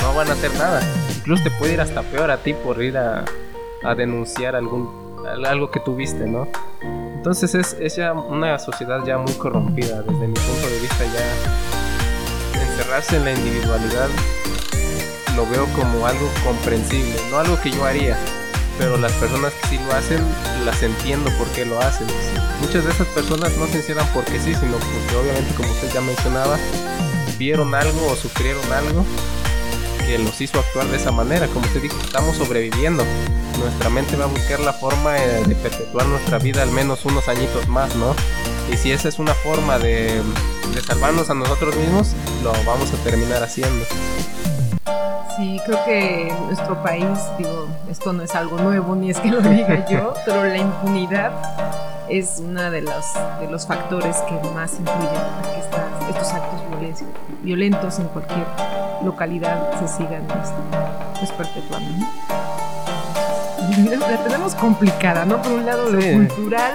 [0.03, 0.81] no van a hacer nada.
[1.17, 3.25] Incluso te puede ir hasta peor a ti por ir a,
[3.97, 4.89] denunciar algún,
[5.43, 6.47] algo que tuviste, ¿no?
[7.19, 12.61] Entonces es, es ya una sociedad ya muy corrompida desde mi punto de vista ya
[12.61, 14.07] encerrarse en la individualidad
[15.35, 18.17] lo veo como algo comprensible, no algo que yo haría,
[18.77, 20.21] pero las personas que sí lo hacen,
[20.65, 22.07] las entiendo por qué lo hacen.
[22.61, 25.99] Muchas de esas personas no se encierran porque sí, sino porque obviamente, como usted ya
[25.99, 26.57] mencionaba,
[27.37, 29.05] vieron algo o sufrieron algo
[30.09, 31.47] que los hizo actuar de esa manera.
[31.47, 33.03] Como usted dijo, estamos sobreviviendo.
[33.59, 37.67] Nuestra mente va a buscar la forma de perpetuar nuestra vida al menos unos añitos
[37.67, 38.15] más, ¿no?
[38.73, 40.21] Y si esa es una forma de,
[40.73, 43.85] de salvarnos a nosotros mismos, lo vamos a terminar haciendo.
[45.37, 47.05] Sí, creo que en nuestro país,
[47.37, 51.31] digo, esto no es algo nuevo, ni es que lo diga yo, pero la impunidad
[52.09, 53.05] es uno de los,
[53.39, 55.21] de los factores que más influyen
[55.71, 56.59] para que estos actos
[57.43, 58.45] violentos en cualquier
[59.03, 60.23] localidad se sigan
[61.19, 62.05] pues, perpetuando.
[64.09, 65.41] La tenemos complicada, ¿no?
[65.41, 66.73] Por un lado lo cultural,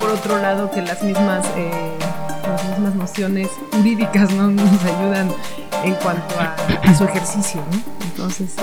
[0.00, 1.98] por otro lado que las mismas, eh,
[2.42, 4.48] las mismas nociones jurídicas ¿no?
[4.48, 5.30] nos ayudan
[5.84, 7.78] en cuanto a, su ejercicio, ¿no?
[8.06, 8.62] Entonces, sí,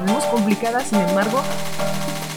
[0.00, 1.42] tenemos complicada, sin embargo,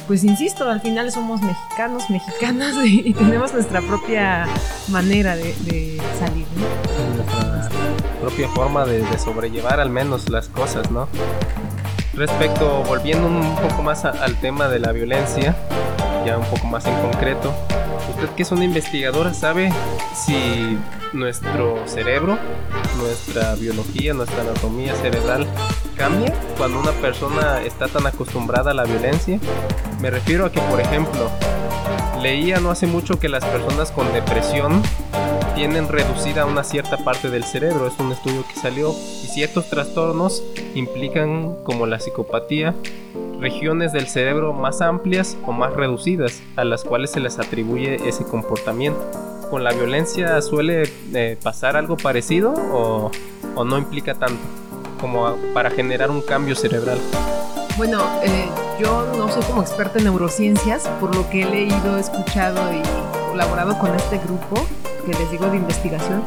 [0.07, 4.45] pues insisto, al final somos mexicanos, mexicanas y, tenemos nuestra propia
[4.89, 7.82] manera de, salir, ¿no?
[8.24, 11.09] Propia forma de, sobrellevar al menos las cosas, ¿no?
[12.13, 15.57] Respecto, volviendo un poco más al tema de la violencia,
[16.26, 17.53] ya un poco más en concreto,
[18.11, 19.74] usted que es una investigadora sabe
[20.15, 20.80] si
[21.11, 22.38] nuestro cerebro,
[22.97, 25.45] nuestra biología, nuestra anatomía cerebral
[25.97, 29.38] cambia cuando una persona está tan acostumbrada a la violencia.
[29.99, 31.30] Me refiero a que, por ejemplo,
[32.21, 34.81] leía no hace mucho que las personas con depresión
[35.55, 40.43] tienen reducida una cierta parte del cerebro, es un estudio que salió, y ciertos trastornos
[40.73, 42.73] implican, como la psicopatía,
[43.39, 48.23] regiones del cerebro más amplias o más reducidas, a las cuales se les atribuye ese
[48.23, 48.99] comportamiento.
[49.49, 53.11] ¿Con la violencia suele eh, pasar algo parecido o,
[53.63, 54.41] no implica tanto?
[55.03, 56.97] como para generar un cambio cerebral?
[57.75, 58.47] Bueno, eh,
[58.80, 62.82] yo no soy como experta en neurociencias, por lo que he leído, escuchado y
[63.30, 64.65] colaborado con este grupo,
[65.05, 66.24] que les digo de investigación.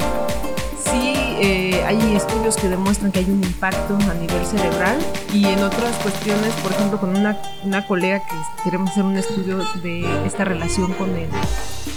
[0.84, 4.98] Sí, eh, hay estudios que demuestran que hay un impacto a nivel cerebral
[5.32, 9.58] y en otras cuestiones, por ejemplo, con una, una colega que queremos hacer un estudio
[9.82, 11.28] de esta relación con el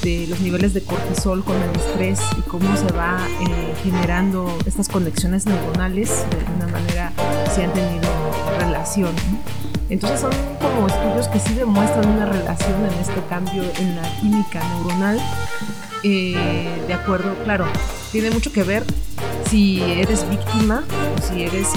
[0.02, 4.88] de los niveles de cortisol con el estrés y cómo se va eh, generando estas
[4.88, 7.12] conexiones neuronales, de alguna manera
[7.54, 8.10] se han tenido
[8.60, 9.14] relación.
[9.90, 10.32] Entonces son
[10.62, 15.20] como estudios que sí demuestran una relación en este cambio en la química neuronal.
[16.04, 17.66] Eh, de acuerdo, claro,
[18.12, 18.84] tiene mucho que ver
[19.50, 20.84] si eres víctima
[21.18, 21.68] o si eres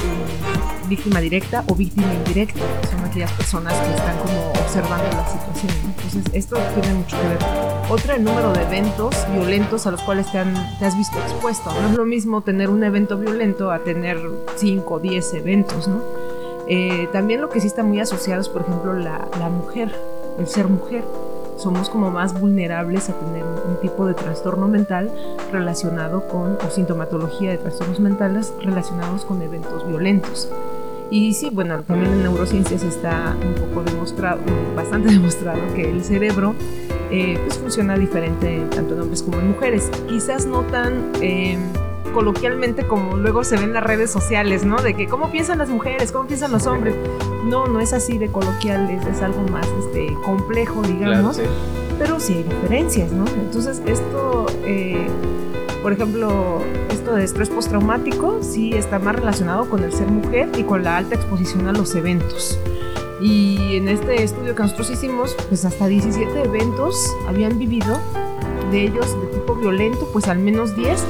[0.88, 2.60] víctima directa o víctima indirecta.
[2.90, 5.72] Son aquellas personas que están como observando la situación.
[5.84, 7.38] Entonces, esto tiene mucho que ver.
[7.88, 11.72] Otra, el número de eventos violentos a los cuales te, has visto expuesto.
[11.80, 14.18] No es lo mismo tener un evento violento a tener
[14.56, 16.21] 5 o 10 eventos, ¿no?
[16.66, 19.94] Eh, también lo que sí está muy asociado es, por ejemplo, la, la mujer,
[20.38, 21.04] el ser mujer
[21.62, 25.10] somos como más vulnerables a tener un, tipo de trastorno mental
[25.50, 30.48] relacionado con, o sintomatología de trastornos mentales relacionados con eventos violentos.
[31.10, 34.40] Y sí, bueno, también en neurociencias está un poco demostrado,
[34.74, 36.54] bastante demostrado que el cerebro
[37.10, 39.90] eh, pues funciona diferente tanto en hombres como en mujeres.
[40.08, 41.12] Quizás no tan...
[41.20, 41.58] Eh,
[42.12, 44.80] coloquialmente como luego se ven en las redes sociales, ¿no?
[44.80, 46.94] De que cómo piensan las mujeres, cómo piensan los hombres.
[47.44, 51.40] No, no es así de coloquial, es, algo más este, complejo, digamos.
[51.98, 53.24] Pero sí hay diferencias, ¿no?
[53.26, 55.06] Entonces esto, eh,
[55.82, 60.62] por ejemplo, esto de estrés postraumático sí está más relacionado con el ser mujer y
[60.62, 62.58] con la alta exposición a los eventos.
[63.20, 68.00] Y en este estudio que nosotros hicimos, pues hasta 17 eventos habían vivido,
[68.72, 71.04] de ellos de tipo violento, pues al menos 10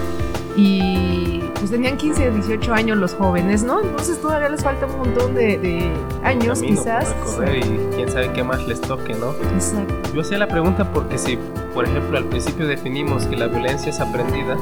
[0.56, 3.80] y pues tenían 15 o 18 años los jóvenes, ¿no?
[3.80, 5.90] Entonces todavía les falta un montón de,
[6.22, 7.14] años quizás.
[7.54, 9.32] y quién sabe qué más les toque, ¿no?
[9.54, 9.94] Exacto.
[10.12, 11.38] Yo hacía la pregunta porque si,
[11.72, 14.56] por ejemplo, al principio definimos que la violencia es aprendida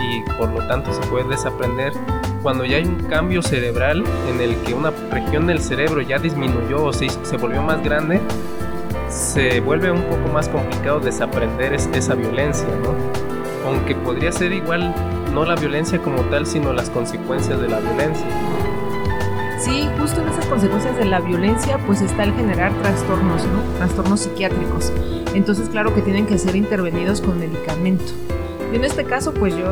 [0.00, 1.92] y por lo tanto se puede desaprender,
[2.42, 6.84] cuando ya hay un cambio cerebral en el que una región del cerebro ya disminuyó
[6.84, 8.20] o se, se volvió más grande,
[9.08, 12.94] se vuelve un poco más complicado desaprender esa violencia, ¿no?
[13.68, 14.94] Aunque podría ser igual
[15.34, 18.26] no la violencia como tal, sino las consecuencias de la violencia.
[19.58, 23.78] Sí, justo en esas consecuencias de la violencia, pues está el generar trastornos, ¿no?
[23.78, 24.92] Trastornos psiquiátricos.
[25.34, 28.04] Entonces, claro que tienen que ser intervenidos con medicamento.
[28.72, 29.66] Y en este caso, pues yo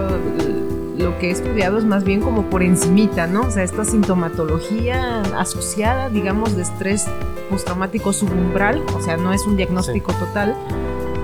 [0.98, 3.42] lo que he estudiado es más bien como por encimita, ¿no?
[3.42, 7.06] O sea, esta sintomatología asociada, digamos, de estrés
[7.50, 10.56] postraumático subumbral, o sea, no es un diagnóstico total,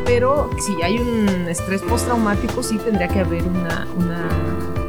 [0.08, 3.86] pero si hay un estrés postraumático sí tendría que haber una,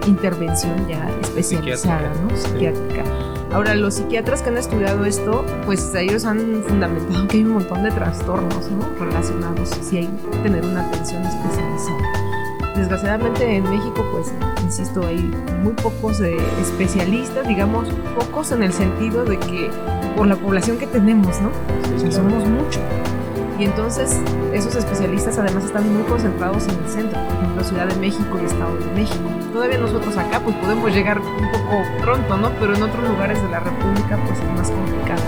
[0.08, 2.36] intervención ya especializada, ¿no?
[2.36, 3.04] Psiquiátrica.
[3.52, 7.84] Ahora, los psiquiatras que han estudiado esto, pues ellos han fundamentado que hay un montón
[7.84, 9.06] de trastornos ¿no?
[9.06, 12.74] relacionados, si hay que tener una atención especializada.
[12.76, 19.26] Desgraciadamente en México, pues, insisto, hay muy pocos eh, especialistas, digamos, pocos en el sentido
[19.26, 19.70] de que
[20.16, 21.52] por la población que tenemos, ¿no?
[22.12, 22.82] somos muchos
[23.60, 24.18] Y entonces
[24.54, 28.46] esos especialistas además están muy concentrados en el centro, por ejemplo Ciudad de México y
[28.46, 29.30] Estado de México.
[29.52, 32.52] Todavía nosotros acá pues podemos llegar un poco pronto, ¿no?
[32.58, 35.22] Pero en otros lugares de la República pues es más complicado.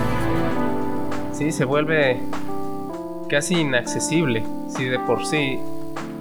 [1.34, 2.22] Sí, se vuelve
[3.28, 5.60] casi inaccesible, si de por sí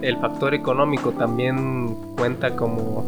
[0.01, 3.05] el factor económico también cuenta como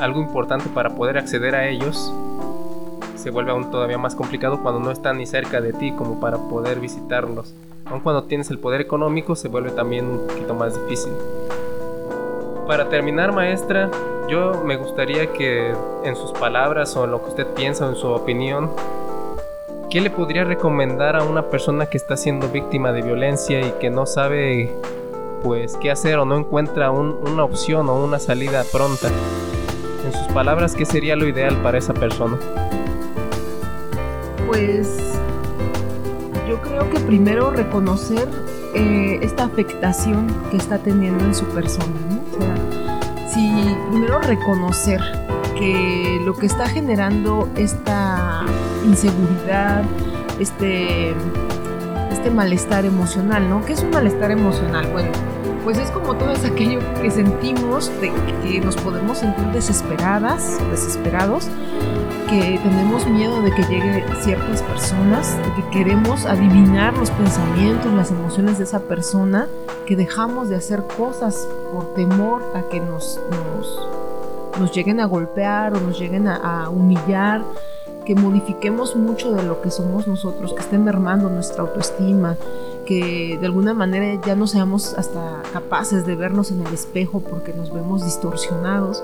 [0.00, 2.12] algo importante para poder acceder a ellos,
[3.20, 6.38] se vuelve aún todavía más complicado cuando no están ni cerca de ti como para
[6.38, 7.54] poder visitarlos.
[7.84, 11.12] Aun cuando tienes el poder económico se vuelve también un poquito más difícil.
[12.66, 13.90] Para terminar, maestra,
[14.28, 17.96] yo me gustaría que en sus palabras o en lo que usted piensa o en
[17.96, 18.70] su opinión,
[19.90, 23.90] ¿qué le podría recomendar a una persona que está siendo víctima de violencia y que
[23.90, 24.72] no sabe
[25.42, 29.08] pues qué hacer o no encuentra una opción o una salida pronta?
[30.06, 32.38] En sus palabras, ¿qué sería lo ideal para esa persona?
[34.50, 34.88] Pues
[36.48, 38.28] yo creo que primero reconocer
[38.74, 42.20] eh, esta afectación que está teniendo en su persona, ¿no?
[42.36, 45.00] O sea, si primero reconocer
[45.56, 48.44] que lo que está generando esta
[48.84, 49.84] inseguridad,
[50.40, 51.14] este,
[52.10, 53.64] este malestar emocional, ¿no?
[53.64, 54.88] ¿Qué es un malestar emocional?
[54.90, 55.10] Bueno,
[55.62, 58.10] pues es como todo aquello que sentimos, de
[58.42, 61.48] que nos podemos sentir desesperadas, desesperados,
[62.30, 68.12] que tenemos miedo de que lleguen ciertas personas, de que queremos adivinar los pensamientos, las
[68.12, 69.48] emociones de esa persona,
[69.84, 73.20] que dejamos de hacer cosas por temor a que nos,
[74.60, 77.42] nos, lleguen a golpear o nos lleguen a humillar,
[78.06, 82.36] que modifiquemos mucho de lo que somos nosotros, que estén mermando nuestra autoestima,
[82.86, 87.52] que de alguna manera ya no seamos hasta capaces de vernos en el espejo porque
[87.52, 89.02] nos vemos distorsionados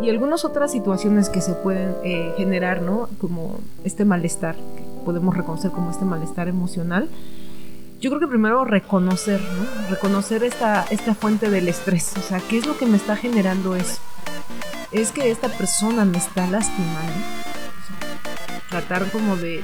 [0.00, 3.08] y algunas otras situaciones que se pueden eh, generar, ¿no?
[3.20, 7.08] Como este malestar, que podemos reconocer como este malestar emocional.
[8.00, 9.90] Yo creo que primero reconocer, ¿no?
[9.90, 13.74] Reconocer esta, esta fuente del estrés, o sea, ¿qué es lo que me está generando
[13.74, 13.98] eso?
[14.92, 17.12] Es que esta persona me está lastimando.
[18.70, 19.62] tratar como de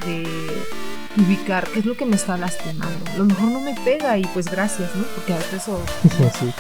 [1.17, 3.11] ubicar qué es lo que me está lastimando.
[3.13, 5.05] A lo mejor no me pega y pues gracias, ¿no?
[5.15, 5.81] Porque a veces eso,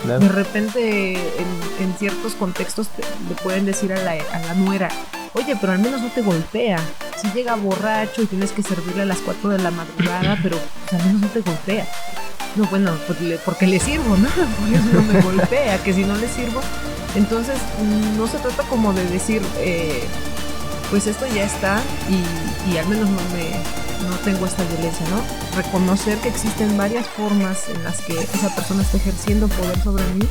[0.18, 2.88] de repente en, ciertos contextos
[3.28, 4.88] le pueden decir a la, a la nuera,
[5.34, 6.78] oye, pero al menos no te golpea.
[7.20, 11.00] Si llega borracho y tienes que servirle a las 4 de la madrugada, pero pues,
[11.00, 11.86] al menos no te golpea.
[12.57, 14.28] No, bueno, pues porque le sirvo, ¿no?
[14.61, 16.61] Por eso no me golpea, que si no le sirvo.
[17.16, 17.57] Entonces,
[18.16, 20.05] no se trata como de decir, eh,
[20.90, 23.84] pues esto ya está y, y al menos no me,
[24.24, 25.22] no tengo esta violencia, ¿no?
[25.56, 30.28] Reconocer que existen varias formas en las que esa persona está ejerciendo poder sobre mí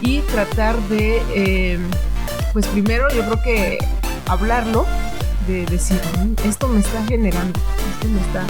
[0.00, 1.78] y tratar de, eh,
[2.52, 3.78] pues primero yo creo que
[4.26, 4.86] hablarlo,
[5.46, 7.60] de decir, mm, esto me está generando,
[7.92, 8.46] esto me está,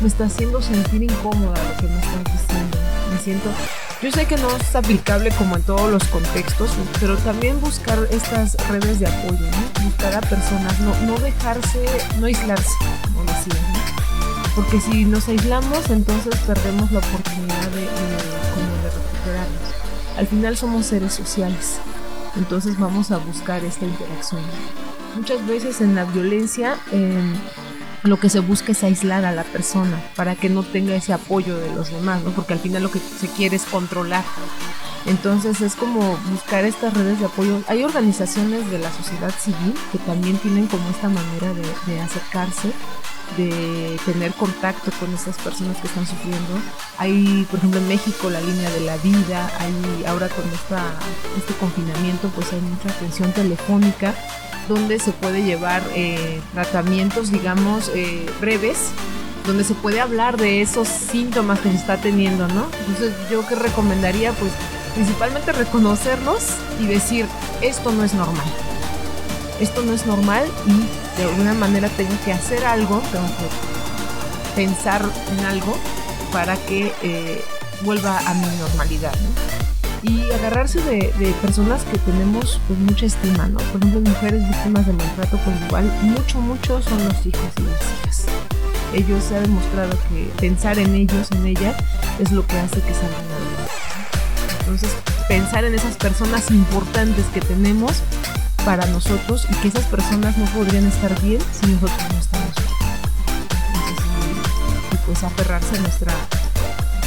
[0.00, 2.78] me está haciendo sentir incómoda lo que me están diciendo,
[3.12, 3.50] me siento
[4.02, 8.56] yo sé que no es aplicable como en todos los contextos, pero también buscar estas
[8.68, 9.84] redes de apoyo, ¿no?
[9.84, 11.84] buscar a personas, no, no dejarse,
[12.18, 13.60] no aislarse, como decía,
[14.60, 17.88] porque si nos aislamos entonces perdemos la oportunidad de,
[18.84, 20.18] recuperarnos.
[20.18, 21.78] Al final somos seres sociales,
[22.36, 24.42] entonces vamos a buscar esta interacción.
[25.16, 26.76] Muchas veces en la violencia...
[26.92, 27.34] Em,
[28.02, 31.58] lo que se busca es aislar a la persona para que no tenga ese apoyo
[31.58, 32.30] de los demás, ¿no?
[32.30, 34.24] Porque al final lo que se quiere es controlar.
[35.04, 37.60] Entonces es como buscar estas redes de apoyo.
[37.68, 42.72] Hay organizaciones de la sociedad civil que también tienen como esta manera de, acercarse,
[43.36, 46.58] de tener contacto con estas personas que están sufriendo.
[46.98, 50.82] Hay, por ejemplo, en México la línea de la vida, hay ahora con esta,
[51.36, 54.14] este confinamiento pues hay mucha atención telefónica
[54.68, 58.90] donde se puede llevar eh, tratamientos, digamos, eh, breves,
[59.46, 62.66] donde se puede hablar de esos síntomas que se está teniendo, ¿no?
[62.86, 64.52] Entonces yo que recomendaría, pues,
[64.94, 66.44] principalmente reconocerlos
[66.80, 67.26] y decir,
[67.60, 68.46] esto no es normal.
[69.60, 75.02] Esto no es normal y de alguna manera tengo que hacer algo, tengo que pensar
[75.32, 75.76] en algo
[76.32, 77.44] para que eh,
[77.82, 79.60] vuelva a mi normalidad, ¿no?
[80.02, 83.58] y agarrarse de, personas que tenemos pues mucha estima, ¿no?
[83.58, 88.24] Por ejemplo, mujeres víctimas de maltrato conyugal, mucho, mucho son los hijos y las hijas.
[88.94, 91.76] Ellos se ha demostrado que pensar en ellos, en ellas,
[92.18, 93.72] es lo que hace que salgan adelante.
[94.60, 94.90] Entonces,
[95.28, 98.02] pensar en esas personas importantes que tenemos
[98.64, 102.68] para nosotros y que esas personas no podrían estar bien si nosotros no estamos bien.
[104.92, 106.12] y, pues aferrarse a nuestra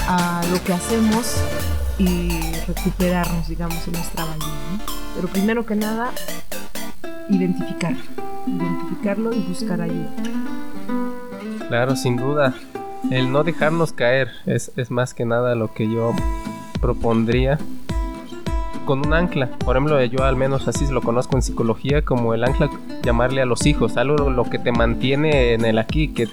[0.08, 1.38] a lo que hacemos
[1.98, 2.30] y
[2.68, 4.48] recuperarnos, digamos, en nuestra valía.
[5.16, 6.12] Pero primero que nada,
[7.30, 7.96] identificar,
[8.48, 10.10] identificarlo y buscar ayuda.
[11.68, 12.54] Claro, sin duda.
[13.12, 16.14] el no dejarnos caer es, es más que nada lo que yo
[16.82, 17.60] propondría
[18.86, 19.48] con un ancla.
[19.60, 22.70] Por ejemplo, yo al menos así lo conozco en psicología como el ancla
[23.04, 26.28] llamarle a los hijos, algo lo que te mantiene en el aquí, que,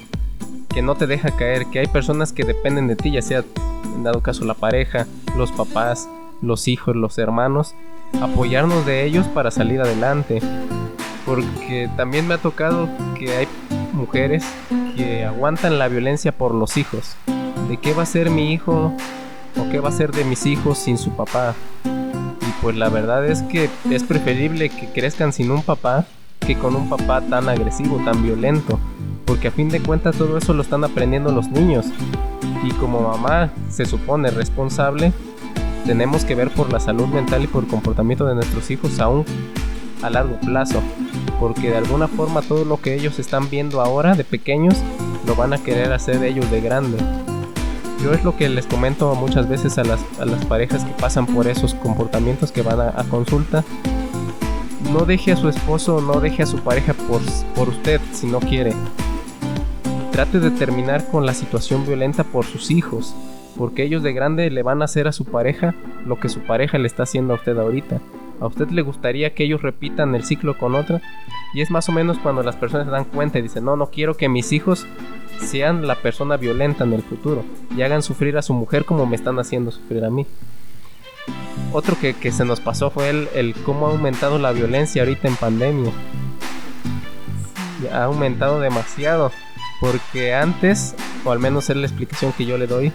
[0.69, 3.45] que no te deja caer, que hay personas que dependen de ti, ya sea
[3.95, 6.09] en dado caso la pareja, los papás,
[6.43, 7.75] los hijos, los hermanos,
[8.21, 10.41] apoyarnos de ellos para salir adelante.
[11.27, 12.89] Porque también me ha tocado
[13.19, 13.49] que hay
[13.93, 14.45] mujeres
[14.97, 17.17] que aguantan la violencia por los hijos.
[17.69, 18.93] ¿De qué va a ser mi hijo
[19.57, 21.55] o qué va a ser de mis hijos sin su papá?
[22.63, 26.07] Pues la verdad es que es preferible que crezcan sin un papá
[26.47, 28.79] que con un papá tan agresivo, tan violento.
[29.25, 31.87] Porque a fin de cuentas todo eso lo están aprendiendo los niños.
[32.65, 35.13] Y como mamá se supone responsable,
[35.87, 39.25] tenemos que ver por la salud mental y por el comportamiento de nuestros hijos aún
[40.03, 40.83] a largo plazo.
[41.39, 44.77] Porque de alguna forma todo lo que ellos están viendo ahora de pequeños
[45.27, 46.99] lo van a querer hacer ellos de grande.
[48.03, 50.01] Yo es lo que les comento muchas veces a las,
[50.49, 53.63] parejas que pasan por esos comportamientos que van a, consulta.
[54.91, 57.21] No deje a su esposo, no deje a su pareja por,
[57.55, 58.73] por usted si no quiere.
[60.13, 63.15] Trate de terminar con la situación violenta por sus hijos,
[63.59, 65.75] porque ellos de grande le van a hacer a su pareja
[66.07, 68.01] lo que su pareja le está haciendo a usted ahorita.
[68.41, 71.03] ¿A usted le gustaría que ellos repitan el ciclo con otra?
[71.53, 73.91] Y es más o menos cuando las personas se dan cuenta y dicen, no, no
[73.91, 74.87] quiero que mis hijos
[75.41, 77.45] sean la persona violenta en el futuro
[77.77, 80.27] y hagan sufrir a su mujer como me están haciendo sufrir a mí.
[81.73, 85.37] Otro que, se nos pasó fue el, el, cómo ha aumentado la violencia ahorita en
[85.37, 85.93] pandemia.
[87.93, 89.31] Ha aumentado demasiado.
[89.81, 92.93] Porque antes, o al menos es la explicación que yo le doy,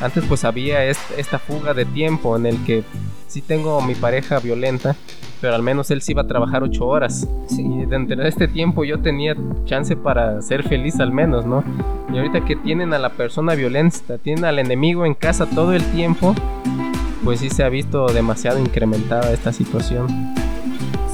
[0.00, 2.84] antes pues había esta fuga de tiempo en el que
[3.32, 4.94] si tengo mi pareja violenta,
[5.40, 7.26] pero al menos él sí iba a trabajar ocho horas.
[7.50, 11.64] Y dentro de este tiempo yo tenía chance para ser feliz al menos, ¿no?
[12.12, 15.82] Y ahorita que tienen a la persona violenta, tienen al enemigo en casa todo el
[15.92, 16.34] tiempo,
[17.24, 20.34] pues sí se ha visto demasiado incrementada esta situación.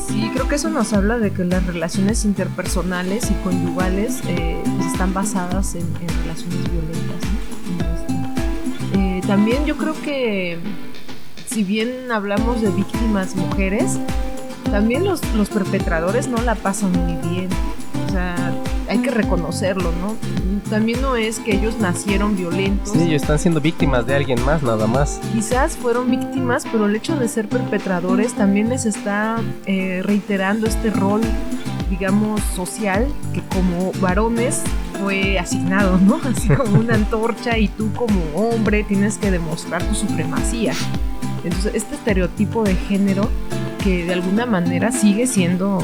[0.09, 4.87] Sí, creo que eso nos habla de que las relaciones interpersonales y conyugales eh, pues
[4.93, 5.87] están basadas en,
[6.25, 7.23] relaciones violentas.
[8.97, 10.59] Eh, también yo creo que
[11.59, 13.99] si bien hablamos de víctimas mujeres,
[14.71, 17.49] también los, los perpetradores no la pasan muy bien.
[18.07, 18.53] O sea,
[18.89, 20.15] hay que reconocerlo, ¿no?
[20.71, 22.93] También no es que ellos nacieron violentos.
[22.93, 25.21] Sí, ellos están siendo víctimas de alguien más, nada más.
[25.33, 30.91] Quizás fueron víctimas, pero el hecho de ser perpetradores también les está eh, reiterando este
[30.91, 31.23] rol,
[31.91, 33.05] digamos, social,
[33.35, 34.63] que como varones
[35.03, 36.21] fue asignado, ¿no?
[36.37, 40.73] Así como una antorcha y tú como hombre tienes que demostrar tu supremacía.
[41.45, 43.29] Entonces, este estereotipo de género
[43.83, 45.81] que de alguna manera sigue siendo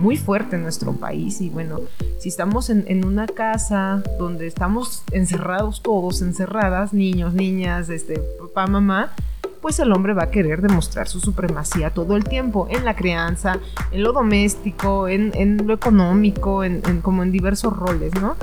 [0.00, 1.80] muy fuerte en nuestro país y bueno,
[2.18, 9.12] si estamos en, una casa donde estamos encerrados todos, encerradas, niños, niñas, este, papá, mamá,
[9.60, 13.58] pues el hombre va a querer demostrar su supremacía todo el tiempo en la crianza,
[13.92, 18.36] en lo doméstico, en, lo económico, en, como en diversos roles, ¿no?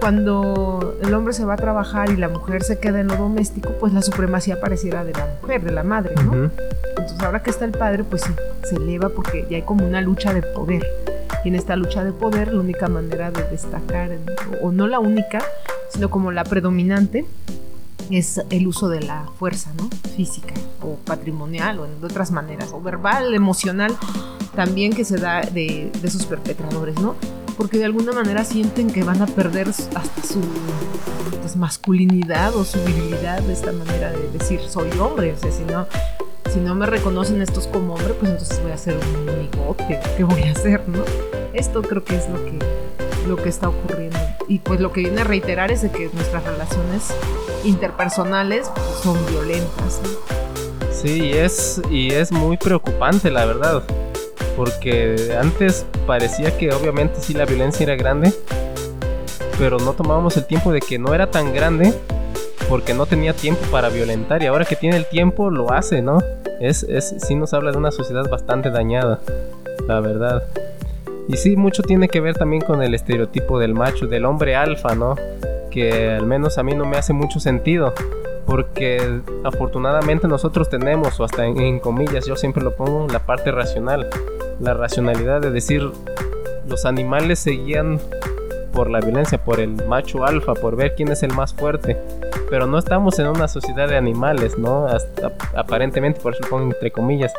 [0.00, 3.70] Cuando el hombre se va a trabajar y la mujer se queda en lo doméstico,
[3.80, 6.50] pues la supremacía pareciera de la mujer, de la madre, ¿no?
[6.88, 8.32] Entonces ahora que está el padre, pues sí,
[8.64, 10.86] se eleva porque ya hay como una lucha de poder.
[11.44, 14.10] Y en esta lucha de poder, la única manera de destacar,
[14.62, 15.44] o no la única,
[15.90, 17.24] sino como la predominante,
[18.10, 19.88] es el uso de la fuerza, ¿no?
[20.16, 23.96] Física o patrimonial o de otras maneras, o verbal, emocional,
[24.54, 27.14] también que se da de, de sus perpetradores, ¿no?
[27.56, 30.40] Porque de alguna manera sienten que van a perder hasta su
[31.40, 35.64] pues, masculinidad o su virilidad de esta manera de decir soy hombre, o sea, si
[35.64, 35.86] no,
[36.52, 40.24] si no me reconocen estos como hombre, pues entonces voy a ser un amigote, ¿qué
[40.24, 41.02] voy a hacer, no?
[41.54, 42.58] Esto creo que es lo que,
[43.26, 44.18] lo que está ocurriendo.
[44.48, 47.14] Y pues lo que viene a reiterar es de que nuestras relaciones
[47.64, 48.70] interpersonales
[49.02, 50.00] son violentas.
[50.92, 53.82] Sí, es, y es muy preocupante, la verdad
[54.56, 58.32] porque antes parecía que obviamente sí la violencia era grande,
[59.58, 61.92] pero no tomábamos el tiempo de que no era tan grande
[62.68, 66.18] porque no tenía tiempo para violentar y ahora que tiene el tiempo lo hace, ¿no?
[66.60, 69.20] Es, es, sí nos habla de una sociedad bastante dañada,
[69.86, 70.42] la verdad.
[71.28, 74.94] Y sí, mucho tiene que ver también con el estereotipo del macho, del hombre alfa,
[74.94, 75.16] ¿no?
[75.70, 77.92] Que al menos a mí no me hace mucho sentido
[78.46, 84.08] porque afortunadamente nosotros tenemos, o hasta en, comillas, yo siempre lo pongo, la parte racional,
[84.60, 85.90] la racionalidad de decir,
[86.66, 88.00] los animales se guían
[88.72, 91.96] por la violencia, por el macho alfa, por ver quién es el más fuerte,
[92.50, 94.86] pero no estamos en una sociedad de animales, ¿no?
[95.54, 97.32] aparentemente, por eso pongo entre comillas,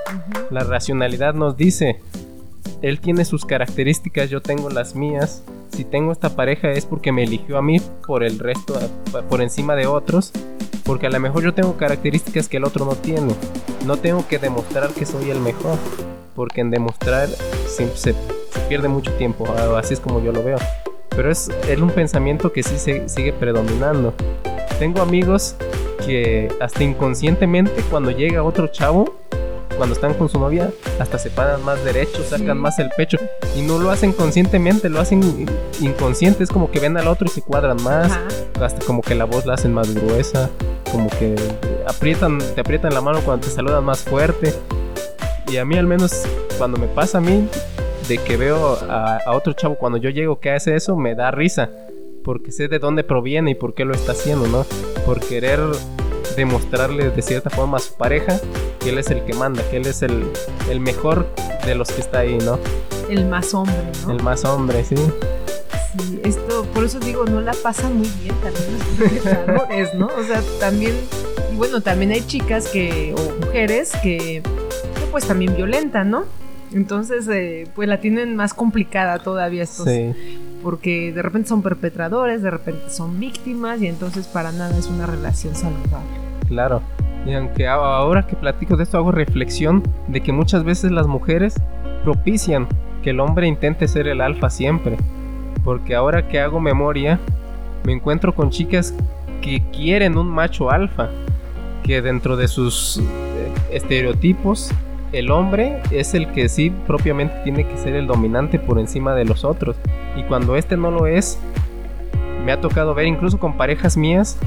[0.49, 1.99] la racionalidad nos dice,
[2.81, 7.23] él tiene sus características, yo tengo las mías, si tengo esta pareja es porque me
[7.23, 8.79] eligió a mí por el resto,
[9.29, 10.31] por encima de otros,
[10.83, 13.33] porque a lo mejor yo tengo características que el otro no tiene.
[13.85, 15.77] No tengo que demostrar que soy el mejor,
[16.35, 17.29] porque en demostrar
[17.67, 18.15] se,
[18.69, 19.45] pierde mucho tiempo,
[19.75, 20.57] así es como yo lo veo.
[21.09, 24.13] Pero es, es un pensamiento que sí se, sigue predominando.
[24.79, 25.55] Tengo amigos
[26.05, 29.15] que hasta inconscientemente cuando llega otro chavo,
[29.77, 33.17] cuando están con su novia, hasta se paran más derechos, sacan más el pecho
[33.55, 35.47] y no lo hacen conscientemente, lo hacen
[35.79, 38.11] inconsciente, es como que ven al otro y se cuadran más,
[38.61, 40.49] hasta como que la voz la hacen más gruesa,
[40.91, 41.35] como que
[41.87, 44.53] aprietan, te aprietan la mano cuando te saludan más fuerte.
[45.49, 46.23] Y a mí al menos
[46.57, 47.47] cuando me pasa a mí
[48.09, 51.31] de que veo a, a otro chavo cuando yo llego que hace eso, me da
[51.31, 51.69] risa
[52.27, 54.65] porque sé de dónde proviene y por qué lo está haciendo, ¿no?
[55.05, 55.61] Por querer
[56.37, 58.39] demostrarle de cierta forma a su pareja
[58.79, 60.31] que él es el que manda, que él es el,
[60.69, 61.27] el mejor
[61.65, 62.59] de los que está ahí, ¿no?
[63.09, 64.13] El más hombre, ¿no?
[64.13, 64.95] El más hombre, sí.
[65.99, 70.07] Sí, esto, por eso digo, no la pasa muy bien también los ¿no?
[70.07, 70.95] O sea, también,
[71.51, 74.43] y bueno, también hay chicas que, o mujeres que,
[75.11, 76.25] pues también violentan, ¿no?
[76.71, 79.87] Entonces, eh, pues la tienen más complicada todavía estos.
[79.87, 80.13] Sí
[80.67, 85.05] porque de repente son perpetradores, de repente son víctimas y entonces para nada es una
[85.05, 86.26] relación saludable.
[86.47, 86.81] Claro.
[87.25, 91.55] Y aunque ahora que platico de esto hago reflexión de que muchas veces las mujeres
[92.03, 92.67] propician
[93.03, 94.97] que el hombre intente ser el alfa siempre.
[95.63, 97.19] Porque ahora que hago memoria,
[97.83, 98.93] me encuentro con chicas
[99.41, 101.09] que quieren un macho alfa,
[101.83, 103.03] que dentro de sus eh,
[103.71, 104.71] estereotipos
[105.13, 109.25] el hombre es el que sí propiamente tiene que ser el dominante por encima de
[109.25, 109.77] los otros.
[110.15, 111.39] Y cuando este no lo es,
[112.45, 114.37] me ha tocado ver incluso con parejas mías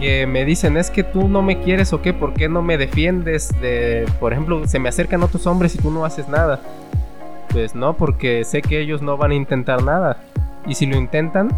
[0.00, 2.78] que me dicen es que tú no me quieres o qué, ¿por qué no me
[2.78, 6.60] defiendes de, por ejemplo, se me acercan otros hombres y tú no haces nada?
[7.50, 10.18] Pues no, porque sé que ellos no van a intentar nada.
[10.66, 11.48] Y si lo intentan,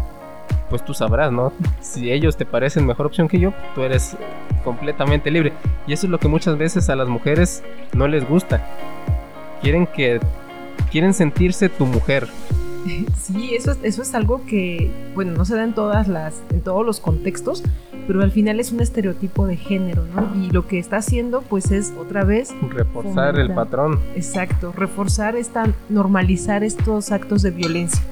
[0.69, 1.53] pues tú sabrás, ¿no?
[1.81, 4.15] Si ellos te parecen mejor opción que yo, tú eres
[4.63, 5.53] completamente libre.
[5.87, 7.63] Y eso es lo que muchas veces a las mujeres
[7.93, 8.65] no les gusta.
[9.61, 10.19] Quieren que
[10.91, 12.27] quieren sentirse tu mujer.
[13.15, 16.83] Sí, eso, eso es algo que, bueno, no se da en todas las, en todos
[16.83, 17.63] los contextos,
[18.11, 20.35] pero al final es un estereotipo de género, ¿no?
[20.35, 24.01] Y lo que está haciendo, pues, es otra vez reforzar el patrón.
[24.17, 28.03] Exacto, reforzar esta, normalizar estos actos de violencia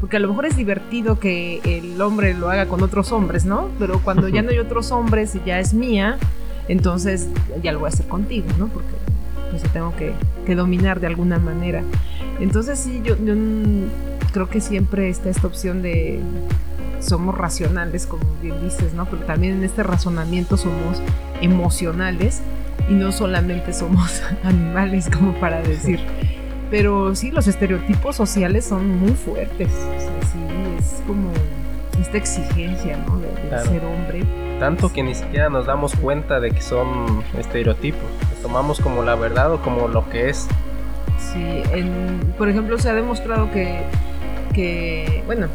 [0.00, 3.68] porque a lo mejor es divertido que el hombre lo haga con otros hombres, ¿no?
[3.78, 6.18] Pero cuando ya no hay otros hombres y ya es mía,
[6.66, 7.28] entonces
[7.62, 8.66] ya lo voy a hacer contigo, ¿no?
[8.66, 8.90] Porque
[9.50, 11.84] pues tengo que, dominar de alguna manera.
[12.40, 13.34] Entonces sí, yo, yo
[14.32, 16.20] creo que siempre está esta opción de
[17.04, 19.06] somos racionales, como bien dices, ¿no?
[19.06, 21.00] Pero también en este razonamiento somos
[21.40, 22.40] emocionales
[22.88, 26.00] y no solamente somos animales, como para decir.
[26.70, 29.68] Pero sí, los estereotipos sociales son muy fuertes.
[29.68, 30.38] O sea, sí,
[30.78, 31.30] es como
[32.00, 33.18] esta exigencia, ¿no?
[33.18, 34.24] De, ser hombre.
[34.58, 38.02] Tanto que ni siquiera nos damos cuenta de que son estereotipos.
[38.30, 40.48] Los tomamos como la verdad o como lo que es.
[41.18, 41.62] Sí,
[42.36, 43.82] por ejemplo, se ha demostrado que,
[44.52, 45.48] que bueno,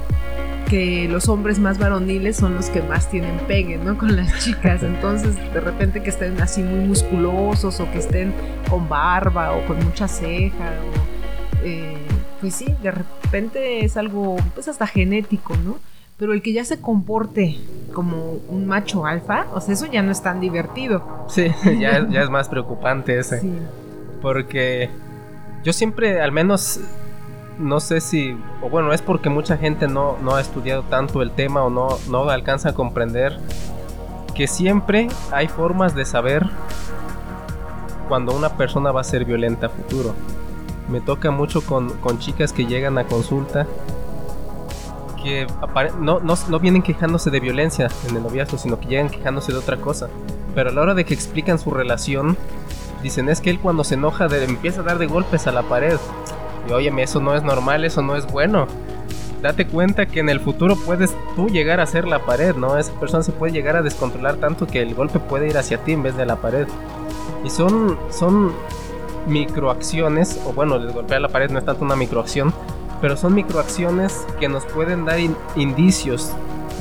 [0.70, 3.98] que los hombres más varoniles son los que más tienen pegue, ¿no?
[3.98, 4.84] Con las chicas.
[4.84, 8.34] Entonces, de repente que estén así muy musculosos o que estén
[8.70, 11.98] con barba o con mucha ceja o, eh,
[12.40, 15.78] pues sí, de repente es algo, pues hasta genético, ¿no?
[16.18, 17.58] Pero el que ya se comporte
[17.94, 21.26] como un macho alfa, o sea, eso ya no es tan divertido.
[21.30, 21.48] Sí,
[21.80, 23.42] ya, ya es más preocupante ese.
[23.42, 23.52] Sí.
[24.22, 24.90] Porque
[25.64, 26.80] yo siempre, al menos
[27.60, 31.32] no sé si, o bueno, es porque mucha gente no, no ha estudiado tanto el
[31.32, 33.38] tema o no, no alcanza a comprender
[34.34, 36.48] que siempre hay formas de saber
[38.08, 40.16] cuando una persona va a ser violenta a futuro.
[40.90, 43.68] Me toca mucho con, chicas que llegan a consulta
[45.22, 45.46] que
[46.00, 49.58] no, no, no, vienen quejándose de violencia en el noviazgo, sino que llegan quejándose de
[49.58, 50.08] otra cosa.
[50.56, 52.38] Pero a la hora de que explican su relación,
[53.04, 55.98] dicen es que él cuando se enoja empieza a dar de golpes a la pared.
[56.70, 58.68] Y óyeme, eso no es normal, eso no es bueno.
[59.42, 62.78] Date cuenta que en el futuro puedes tú llegar a ser la pared, ¿no?
[62.78, 65.94] Esa persona se puede llegar a descontrolar tanto que el golpe puede ir hacia ti
[65.94, 66.68] en vez de la pared.
[67.44, 68.54] Y son, son
[69.28, 72.54] microacciones, o bueno, el golpear la pared no es tanto una microacción,
[73.02, 75.20] pero son microacciones que nos pueden dar
[75.56, 76.34] indicios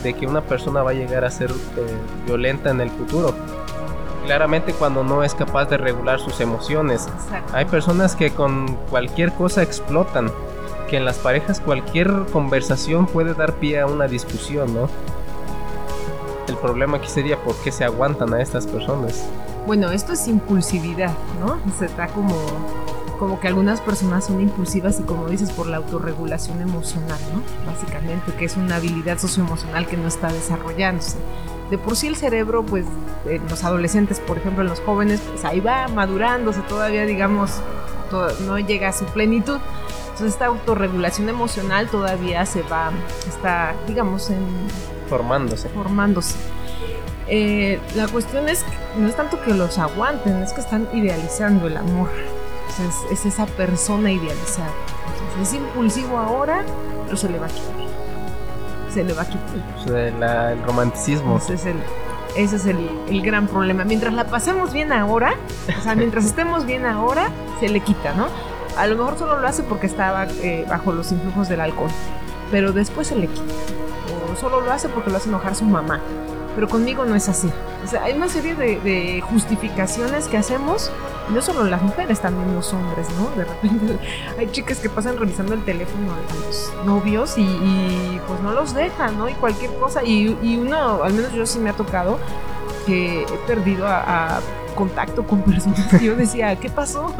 [0.03, 1.97] de que una persona va a llegar a ser eh,
[2.27, 3.35] violenta en el futuro
[4.29, 7.09] claramente cuando no es capaz de regular sus emociones.
[7.55, 10.31] Hay personas que con cualquier cosa explotan,
[10.91, 14.91] que en las parejas cualquier conversación puede dar pie a una discusión, ¿no?
[16.47, 19.27] El problema aquí sería por qué se aguantan a estas personas.
[19.67, 21.59] Bueno, esto es impulsividad, ¿no?
[21.79, 22.37] Se está como
[23.19, 27.43] como que algunas personas son impulsivas y como dices, por la autorregulación emocional, ¿no?
[27.67, 31.17] Básicamente, que es una habilidad socioemocional que no está desarrollándose.
[31.71, 32.87] De por sí el cerebro, pues
[33.27, 37.61] en los adolescentes, por ejemplo, en los jóvenes, pues ahí va madurándose todavía, digamos,
[38.47, 39.59] no llega a su plenitud.
[40.03, 42.91] Entonces esta autorregulación emocional todavía se va,
[43.29, 44.45] está, digamos, en...
[45.09, 45.69] Formándose.
[45.69, 46.37] Formándose.
[47.29, 48.65] Eh, la cuestión es,
[48.97, 52.09] no es tanto que los aguanten, es que están idealizando el amor.
[53.13, 54.73] es, esa persona idealizada.
[55.41, 56.65] es impulsivo ahora,
[57.05, 57.88] pero se le va a quitar.
[58.93, 60.53] Se le va a quitar.
[60.53, 61.37] el romanticismo.
[61.39, 61.77] Ese es el,
[62.37, 63.85] ese es el, el, gran problema.
[63.85, 65.35] Mientras la pasemos bien ahora,
[65.79, 67.29] o sea, mientras estemos bien ahora,
[67.61, 68.27] se le quita, ¿no?
[68.77, 71.91] A lo mejor solo lo hace porque estaba eh, bajo los influjos del alcohol,
[72.51, 73.55] pero después se le quita.
[74.33, 76.01] O solo lo hace porque lo hace enojar su mamá
[76.59, 77.49] pero conmigo no es así.
[77.85, 80.91] O sea, hay una serie de, justificaciones que hacemos,
[81.33, 83.31] no solo las mujeres, también los hombres, ¿no?
[83.37, 83.97] De repente
[84.39, 89.17] hay chicas que pasan revisando el teléfono a los novios y, pues no los dejan,
[89.17, 89.29] ¿no?
[89.29, 90.27] Y cualquier cosa, y,
[90.57, 92.19] uno, al menos yo sí me ha tocado,
[92.87, 94.41] que he perdido a,
[94.75, 97.15] contacto con personas y yo decía, ¿qué pasó?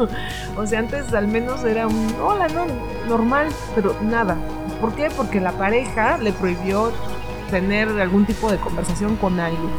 [0.57, 2.65] O sea, antes al menos era un hola, no,
[3.07, 4.35] normal, pero nada.
[4.81, 5.09] ¿Por qué?
[5.15, 6.91] Porque la pareja le prohibió
[7.49, 9.71] tener algún tipo de conversación con alguien.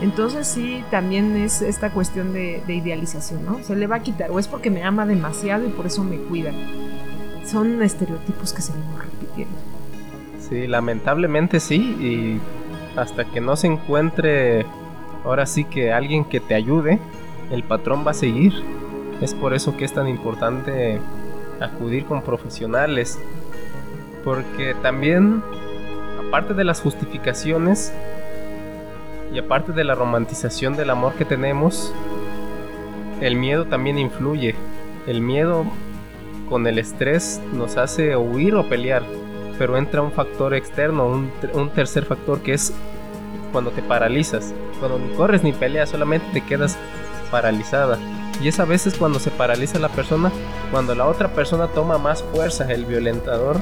[0.00, 3.62] Entonces sí, también es esta cuestión de, idealización, ¿no?
[3.62, 6.16] Se le va a quitar, o es porque me ama demasiado y por eso me
[6.16, 6.52] cuida.
[7.46, 9.54] Son estereotipos que se van repitiendo.
[10.48, 12.40] Sí, lamentablemente sí, y
[12.98, 14.66] hasta que no se encuentre
[15.24, 16.98] ahora sí que alguien que te ayude,
[17.50, 18.52] el patrón va a seguir.
[19.20, 21.00] Es por eso que es tan importante
[21.60, 23.18] acudir con profesionales,
[24.24, 25.42] porque también
[26.28, 27.92] aparte de las justificaciones
[29.32, 31.92] y aparte de la romantización del amor que tenemos,
[33.20, 34.54] el miedo también influye.
[35.06, 35.64] El miedo
[36.48, 39.02] con el estrés nos hace huir o pelear,
[39.58, 42.72] pero entra un factor externo, un, tercer factor que es
[43.52, 46.76] cuando te paralizas, cuando ni corres ni peleas, solamente te quedas
[47.30, 47.98] paralizada.
[48.42, 50.30] Y es a veces cuando se paraliza la persona,
[50.70, 53.56] cuando la otra persona toma más fuerza, el violentador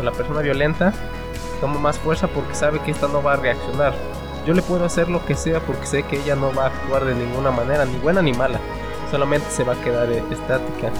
[0.00, 0.92] o la persona violenta
[1.54, 3.94] toma más fuerza porque sabe que esta no va a reaccionar.
[4.46, 7.04] Yo le puedo hacer lo que sea porque sé que ella no va a actuar
[7.04, 8.60] de ninguna manera, ni buena ni mala.
[9.10, 10.90] Solamente se va a quedar eh, estática.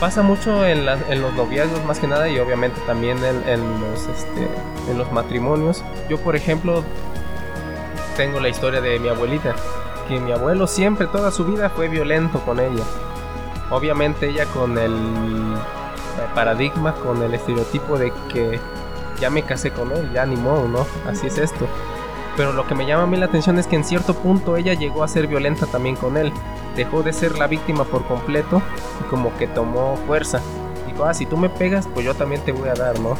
[0.00, 3.62] Pasa mucho en, los noviazgos más que nada y obviamente también en,
[3.94, 4.48] este,
[4.90, 5.82] en los matrimonios.
[6.10, 6.84] Yo por ejemplo
[8.16, 9.54] tengo la historia de mi abuelita,
[10.06, 12.84] que mi abuelo siempre, toda su vida fue violento con ella.
[13.70, 14.94] Obviamente ella con el
[16.34, 18.60] paradigma, con el estereotipo de que
[19.20, 20.86] ya me casé con él, ya ni modo, ¿no?
[21.06, 21.66] Así es esto.
[22.36, 24.74] Pero lo que me llama a mí la atención es que en cierto punto ella
[24.74, 26.32] llegó a ser violenta también con él.
[26.76, 28.60] Dejó de ser la víctima por completo
[29.00, 30.40] y como que tomó fuerza.
[30.86, 33.16] Dijo, ah, si tú me pegas, pues yo también te voy a dar, ¿no?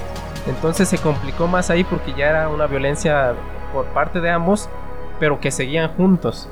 [0.46, 3.34] Entonces se complicó más ahí porque ya era una violencia
[3.72, 4.68] por parte de ambos,
[5.18, 6.48] pero que seguían juntos.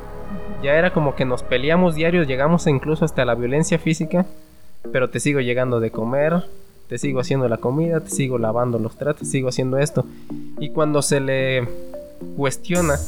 [0.62, 4.24] Ya era como que nos peleamos diarios, llegamos incluso hasta la violencia física,
[4.90, 6.44] pero te sigo llegando de comer,
[6.88, 10.04] te sigo haciendo la comida, te sigo lavando los tratos, sigo haciendo esto.
[10.58, 11.68] Y cuando se le
[12.36, 12.98] cuestiona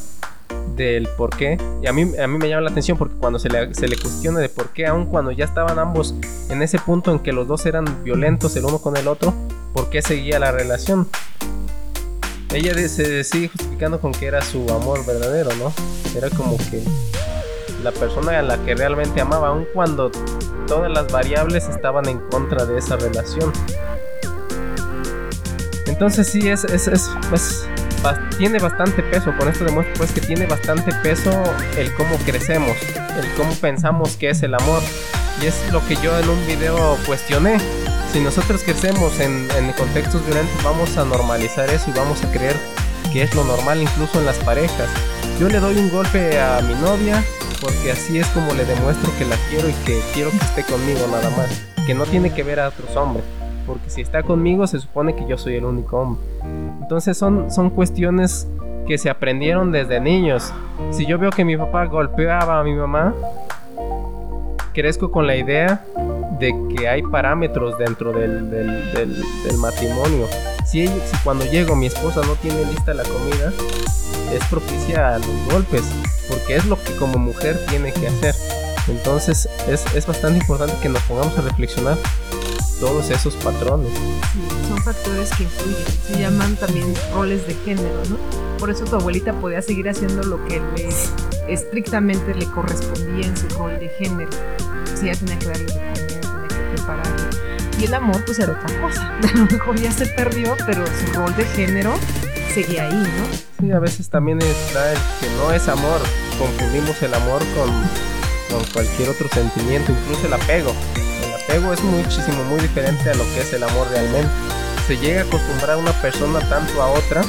[0.75, 3.49] del por qué, y a mí, a mí me llama la atención porque cuando se
[3.49, 6.15] le, se le cuestiona de por qué, aun cuando ya estaban ambos
[6.49, 9.33] en ese punto en que los dos eran violentos el uno con el otro,
[9.73, 11.07] ¿por qué seguía la relación?
[12.53, 15.73] Ella se sigue justificando con que era su amor verdadero, ¿no?
[16.15, 16.81] Era como que
[17.83, 20.11] la persona a la que realmente amaba, aun cuando
[20.67, 23.51] todas las variables estaban en contra de esa relación.
[25.87, 27.09] Entonces sí, es, es, es,
[28.37, 31.31] tiene bastante peso, con esto demuestra pues que tiene bastante peso
[31.77, 32.77] el cómo crecemos,
[33.19, 34.81] el cómo pensamos que es el amor.
[35.41, 37.57] Y es lo que yo en un video cuestioné.
[38.11, 42.55] Si nosotros crecemos en, en contextos violentos, vamos a normalizar eso y vamos a creer
[43.11, 44.89] que es lo normal incluso en las parejas.
[45.39, 47.23] Yo le doy un golpe a mi novia
[47.61, 50.99] porque así es como le demuestro que la quiero y que quiero que esté conmigo
[51.11, 51.49] nada más,
[51.85, 53.25] que no tiene que ver a otros hombres,
[53.65, 56.23] porque si está conmigo se supone que yo soy el único hombre.
[56.81, 58.47] Entonces son, son cuestiones
[58.87, 60.53] que se aprendieron desde niños.
[60.91, 63.13] Si yo veo que mi papá golpeaba a mi mamá,
[64.73, 65.83] crezco con la idea
[66.39, 70.27] de que hay parámetros dentro del, del, matrimonio.
[70.65, 73.51] Si, si cuando llego mi esposa no tiene lista la comida,
[74.31, 75.83] es propicia a los golpes
[76.47, 78.33] porque es lo que como mujer tiene que hacer.
[78.87, 81.97] Entonces es, es bastante importante que nos pongamos a reflexionar
[82.79, 83.91] todos esos patrones.
[84.31, 88.17] Sí, son factores que influyen, se llaman también roles de género, ¿no?
[88.59, 90.89] Por eso tu abuelita podía seguir haciendo lo que le
[91.53, 94.29] estrictamente le correspondía en su rol de género.
[94.85, 97.27] pues ella tenía que darle de comer, tenía que prepararle.
[97.79, 99.17] Y el amor, pues era otra cosa.
[99.33, 101.93] A lo mejor ya se perdió, pero su rol de género
[102.53, 103.47] seguía ahí, ¿no?
[103.59, 105.99] Sí, a veces también está el que no es amor.
[106.39, 107.69] Confundimos el amor con,
[108.49, 110.73] con cualquier otro sentimiento, incluso el apego.
[111.23, 114.29] El apego es muchísimo, muy diferente a lo que es el amor realmente.
[114.87, 117.23] Se llega a acostumbrar una persona tanto a otra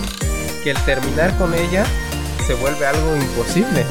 [0.63, 1.85] que el terminar con ella
[2.47, 3.85] se vuelve algo imposible.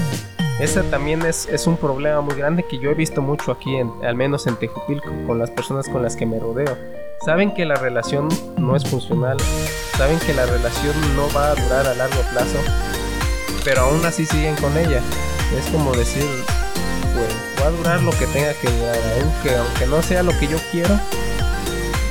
[0.60, 3.91] Ese también es, es, un problema muy grande que yo he visto mucho aquí, en,
[4.03, 6.76] al menos en Tejupilco, con las personas con las que me rodeo.
[7.23, 8.27] Saben que la relación
[8.57, 9.38] no es funcional,
[9.98, 12.57] saben que la relación no va a durar a largo plazo,
[13.68, 15.02] pero aún así siguen con ella.
[15.53, 16.23] Es como decir,
[17.14, 17.27] pues
[17.61, 20.57] va a durar lo que tenga que durar, aunque, aunque no sea lo que yo
[20.72, 20.98] quiero,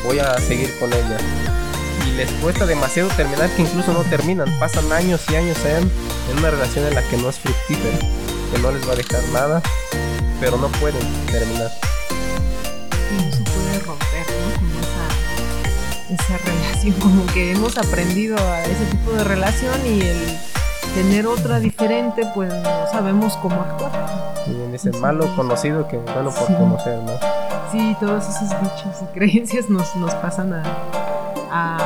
[0.05, 1.17] voy a seguir con ella.
[2.07, 5.91] Y les cuesta demasiado terminar que incluso no terminan, pasan años y años en,
[6.31, 8.01] en una relación en la que no es fructífera
[8.53, 9.63] que no les va a dejar nada,
[10.39, 11.71] pero no pueden terminar.
[13.11, 14.27] Y no se puede romper,
[16.11, 16.15] ¿no?
[16.15, 20.39] Esa relación, como que hemos aprendido a ese tipo de relación y el
[20.97, 23.93] tener otra diferente, pues no sabemos cómo actuar.
[24.47, 26.55] Y bien dicen malo conocido que bueno por Sí.
[26.55, 27.13] conocer, ¿no?
[27.71, 30.63] Sí, todos esos dichos y creencias nos, nos pasan a,
[31.53, 31.79] a,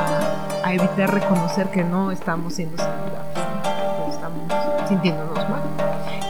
[0.65, 4.05] a evitar reconocer que no estamos siendo saludables, ¿no?
[4.07, 5.63] que estamos sintiéndonos mal.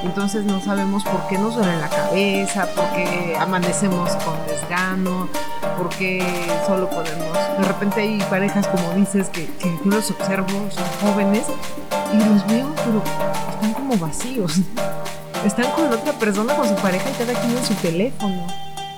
[0.03, 5.29] Entonces no sabemos por qué nos duele la cabeza, por qué amanecemos con desgano,
[5.77, 6.25] por qué
[6.67, 7.37] solo podemos...
[7.59, 11.45] De repente hay parejas, como dices, que, que yo los observo, son jóvenes,
[12.13, 13.03] y los veo, pero
[13.55, 14.61] están como vacíos.
[15.45, 18.47] Están con otra persona, con su pareja y cada quien en su teléfono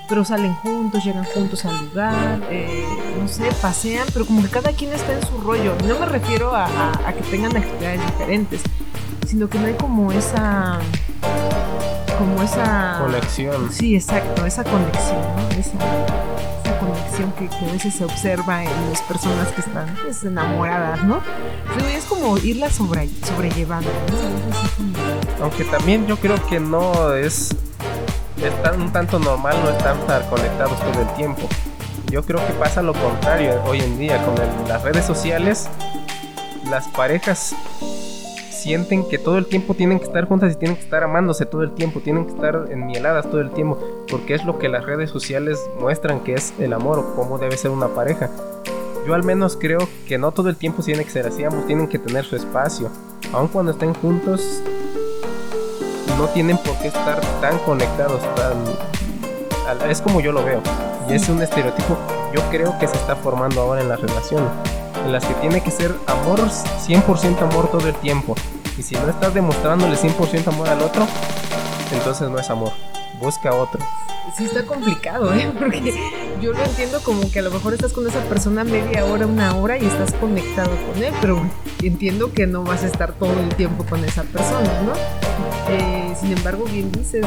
[0.09, 2.85] pero salen juntos, llegan juntos al lugar, eh,
[3.19, 5.73] no sé, pasean, pero como que cada quien está en su rollo.
[5.87, 8.61] No me refiero a, a- a que tengan actividades diferentes,
[9.25, 10.79] sino que no hay como esa,
[12.19, 13.71] como esa Conexión.
[13.71, 15.49] Sí, exacto, esa conexión, ¿no?
[15.51, 16.52] Esa, esa
[16.85, 21.19] conexión que, que a veces se observa en las personas que están pues, enamoradas, ¿no?
[21.75, 25.43] Pero es como irla sobre, sobrellevando, ¿no?
[25.43, 27.49] Aunque también yo creo que no es,
[28.37, 31.47] es tan, un tanto normal no estar conectados todo el tiempo.
[32.11, 35.67] Yo creo que pasa lo contrario hoy en día con el- las redes sociales.
[36.69, 37.55] Las parejas
[38.63, 41.63] sienten que todo el tiempo tienen que estar juntas y tienen que estar amándose todo
[41.63, 43.77] el tiempo, tienen que estar enmieladas todo el tiempo,
[44.09, 47.57] porque es lo que las redes sociales muestran que es el amor o cómo debe
[47.57, 48.29] ser una pareja.
[49.05, 51.89] Yo al menos creo que no todo el tiempo tiene que ser así, ambos tienen
[51.89, 52.89] que tener su espacio.
[53.33, 54.61] Aun cuando estén juntos,
[56.17, 59.89] no tienen por qué estar tan conectados, tan...
[59.89, 60.61] Es como yo lo veo.
[61.09, 61.97] Y es un estereotipo
[62.31, 64.49] que yo creo que se está formando ahora en las relaciones.
[65.05, 68.35] En las que tiene que ser amor, 100% amor todo el tiempo.
[68.77, 71.05] Y si no estás demostrándole 100% amor al otro,
[71.91, 72.71] entonces no es amor.
[73.19, 73.79] Busca otro.
[74.37, 75.51] Sí está complicado, ¿eh?
[75.59, 75.93] Porque
[76.41, 79.55] yo lo entiendo como que a lo mejor estás con esa persona media hora, una
[79.55, 81.41] hora y estás conectado con él, pero
[81.83, 84.93] entiendo que no vas a estar todo el tiempo con esa persona, ¿no?
[85.69, 87.25] Eh, sin embargo, bien dices,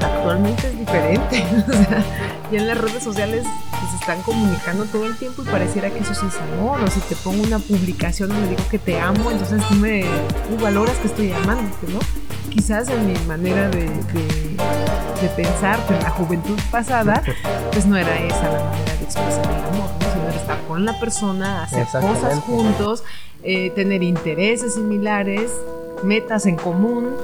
[0.00, 1.44] actualmente es diferente.
[1.68, 2.04] o sea,
[2.50, 6.00] ya en las redes sociales pues, se están comunicando todo el tiempo y pareciera que
[6.00, 6.80] eso sí es amor.
[6.82, 10.62] O si te pongo una publicación donde digo que te amo, entonces tú me tú
[10.62, 11.98] valoras que estoy amándote, ¿no?
[12.50, 14.56] Quizás en mi manera de, de,
[15.20, 17.22] de pensar en la juventud pasada,
[17.72, 20.12] pues no era esa la manera de expresar el amor, ¿no?
[20.12, 23.04] Sino era estar con la persona, hacer cosas juntos,
[23.42, 25.52] eh, tener intereses similares,
[26.02, 27.14] metas en común,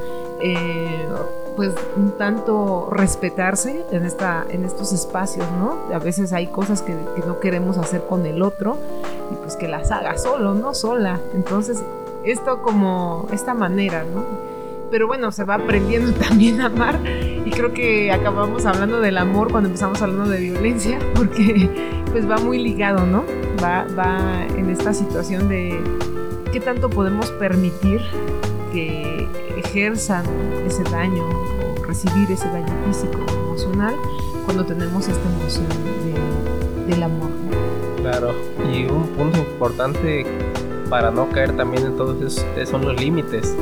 [0.42, 1.06] eh,
[1.56, 5.94] pues un tanto respetarse en, esta, en estos espacios, ¿no?
[5.94, 6.94] A veces hay cosas que,
[7.26, 8.76] no queremos hacer con el otro
[9.30, 11.20] y pues que las haga solo, no sola.
[11.34, 11.82] Entonces,
[12.24, 14.24] esto como esta manera, ¿no?
[14.90, 19.50] Pero bueno, se va aprendiendo también a amar y creo que acabamos hablando del amor
[19.50, 23.24] cuando empezamos hablando de violencia porque pues va muy ligado, ¿no?
[23.62, 25.80] Va, va en esta situación de
[26.52, 28.00] qué tanto podemos permitir
[28.72, 29.26] que
[29.76, 30.24] ejerzan
[30.66, 31.24] ese daño
[31.80, 33.94] o recibir ese daño físico o emocional
[34.44, 35.66] cuando tenemos esta emoción
[36.04, 37.30] de- del amor.
[37.96, 38.34] Claro.
[38.70, 40.26] Y un punto importante
[40.90, 43.56] para no caer también en todos esos eh, son los límites.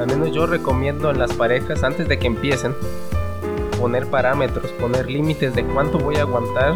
[0.00, 2.74] Al menos yo recomiendo en las parejas, antes de que empiecen,
[3.78, 6.74] poner parámetros, poner límites de cuánto voy a aguantar,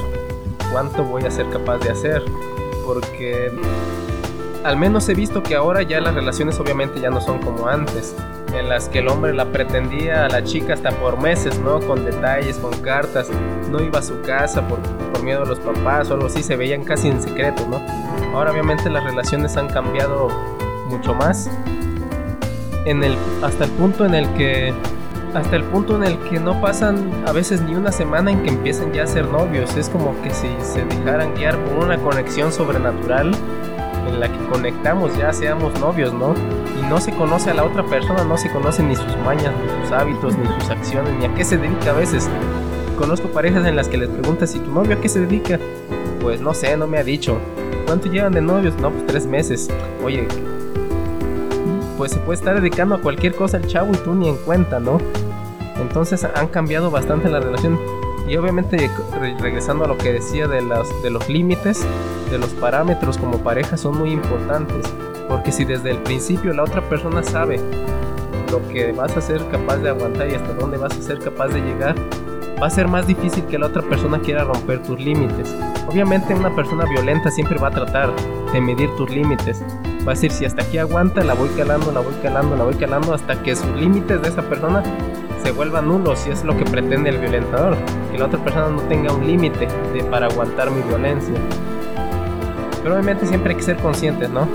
[0.71, 2.23] cuánto voy a ser capaz de hacer.
[2.85, 3.51] Porque
[4.67, 8.17] al menos he visto que ahora ya las relaciones obviamente ya no son como antes,
[8.53, 11.79] en las que el hombre la pretendía a la chica hasta por meses, ¿no?
[11.81, 13.29] Con detalles, con cartas,
[13.71, 16.57] no iba a su casa por, por miedo a los papás o algo así, se
[16.57, 17.81] veían casi en secreto, ¿no?
[18.37, 20.29] Ahora obviamente las relaciones han cambiado
[20.89, 21.49] mucho más,
[23.43, 24.75] hasta el punto en el que
[25.35, 28.49] hasta el punto en el que no pasan a veces ni una semana en que
[28.49, 29.77] empiecen ya a ser novios.
[29.77, 33.33] Es como que si se dejaran guiar por una conexión sobrenatural
[34.09, 36.35] en la que conectamos ya seamos novios, ¿no?
[36.79, 39.83] Y no se conoce a la otra persona, no se conoce ni sus mañas, ni
[39.83, 42.29] sus hábitos, ni sus acciones, ni a qué se dedica a veces.
[42.99, 45.59] Conozco parejas en las que les preguntas si tu novio a qué se dedica.
[46.21, 47.39] Pues no sé, no me ha dicho.
[47.87, 48.75] ¿Cuánto llevan de novios?
[48.81, 49.69] No, pues tres meses.
[50.05, 50.27] Oye,
[51.97, 54.81] pues se puede estar dedicando a cualquier cosa el chavo y tú ni en cuenta,
[54.81, 54.99] ¿no?
[55.81, 57.79] Entonces han cambiado bastante la relación.
[58.29, 58.91] Y obviamente
[59.39, 61.87] regresando a lo que decía de, las, de los límites,
[62.31, 64.85] de los parámetros como pareja son muy importantes.
[65.29, 67.61] Porque si desde el principio la otra persona sabe
[68.51, 71.49] lo que vas a ser capaz de aguantar y hasta dónde vas a ser capaz
[71.49, 71.95] de llegar,
[72.61, 75.55] va a ser más difícil que la otra persona quiera romper tus límites.
[75.89, 78.13] Obviamente una persona violenta siempre va a tratar
[78.53, 79.63] de medir tus límites.
[80.07, 82.75] Va a decir, si hasta aquí aguanta, la voy calando, la voy calando, la voy
[82.75, 84.85] calando, hasta que sus límites de esa persona
[85.43, 87.77] se vuelvan nulos, y es lo que pretende el violentador,
[88.13, 89.67] que la otra persona no tenga un límite
[90.09, 91.35] para aguantar mi violencia.
[92.83, 94.47] Pero obviamente siempre hay que ser conscientes, ¿no?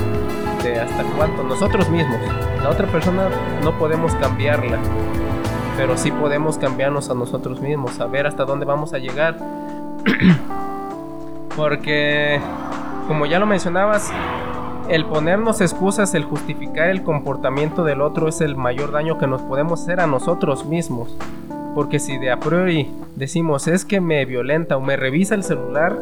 [0.63, 2.21] De hasta cuánto nosotros mismos.
[2.63, 3.27] La otra persona
[3.61, 4.79] no podemos cambiarla,
[5.75, 9.37] pero sí podemos cambiarnos a nosotros mismos, saber hasta dónde vamos a llegar.
[11.57, 12.39] Porque,
[13.09, 14.13] como ya lo mencionabas,
[14.91, 19.41] el ponernos excusas, el justificar el comportamiento del otro es el mayor daño que nos
[19.41, 21.15] podemos hacer a nosotros mismos.
[21.73, 25.97] Porque si de a priori decimos es que me violenta o me revisa el celular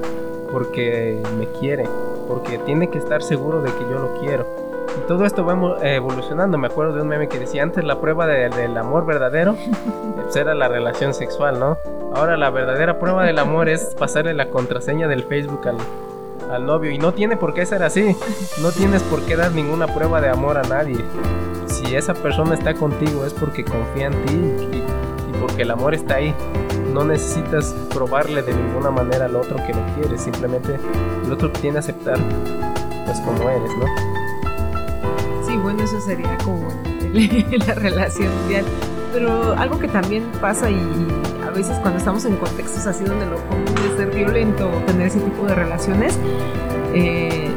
[0.52, 1.86] porque me quiere,
[2.28, 4.48] porque tiene que estar seguro de que yo lo quiero
[4.98, 6.58] y todo esto va evolucionando.
[6.58, 9.56] Me acuerdo de un meme que decía antes la prueba del amor verdadero
[10.16, 11.78] pues era la relación sexual, ¿no?
[12.16, 15.78] Ahora la verdadera prueba del amor es pasarle la contraseña del Facebook al,
[16.50, 16.92] al novio.
[16.92, 18.16] Y no tiene por qué ser así.
[18.62, 20.98] No tienes por qué dar ninguna prueba de amor a nadie.
[21.68, 24.84] Si esa persona está contigo es porque confía en ti y,
[25.40, 26.34] porque el amor está ahí.
[26.94, 30.22] No necesitas probarle de ninguna manera al otro que lo quieres.
[30.22, 30.80] Simplemente
[31.26, 32.18] el otro tiene que aceptar
[33.06, 35.46] pues como eres, ¿no?
[35.46, 36.68] Sí, bueno, eso sería como
[37.68, 38.66] la relación mundial.
[39.14, 40.80] Pero algo que también pasa y
[41.50, 45.08] a veces cuando estamos en contextos así donde lo común es ser violento o tener
[45.08, 46.16] ese tipo de relaciones,
[46.94, 47.50] eh,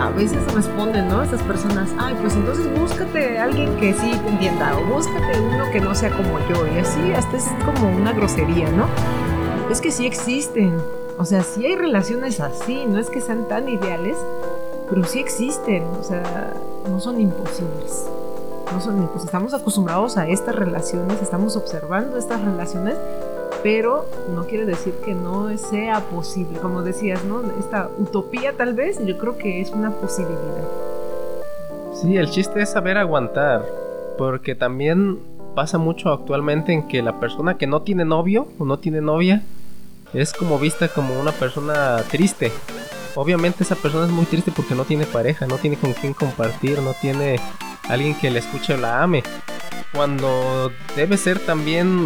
[0.00, 1.22] a veces responden, ¿no?
[1.22, 5.64] Estas personas, ay, pues entonces búscate a alguien que sí te entienda o búscate uno
[5.70, 8.88] que no sea como yo y así hasta es como una grosería, ¿no?
[9.70, 10.80] Es que sí existen,
[11.16, 14.16] o sea, sí hay relaciones así, no es que sean tan ideales,
[14.90, 16.52] pero sí existen, o sea,
[16.90, 18.06] no son imposibles.
[18.72, 19.26] No son imposibles.
[19.26, 22.96] Estamos acostumbrados a estas relaciones, estamos observando estas relaciones,
[23.66, 26.60] pero no quiere decir que no sea posible.
[26.60, 27.42] Como decías, ¿no?
[27.58, 30.68] Esta utopía tal vez, yo creo que es una posibilidad.
[32.00, 33.66] Sí, el chiste es saber aguantar,
[34.18, 35.18] porque también
[35.56, 39.42] pasa mucho actualmente en que la persona que no tiene novio o no tiene novia
[40.14, 42.52] es como vista como una persona triste
[43.16, 46.80] obviamente esa persona es muy triste porque no tiene pareja, no tiene con quién compartir,
[46.82, 47.40] no tiene
[47.88, 49.22] alguien que le escuche o la ame.
[49.94, 52.04] Cuando debe ser también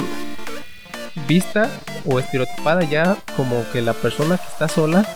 [1.26, 1.68] vista
[2.06, 5.06] o estereotipada ya como que la persona que está sola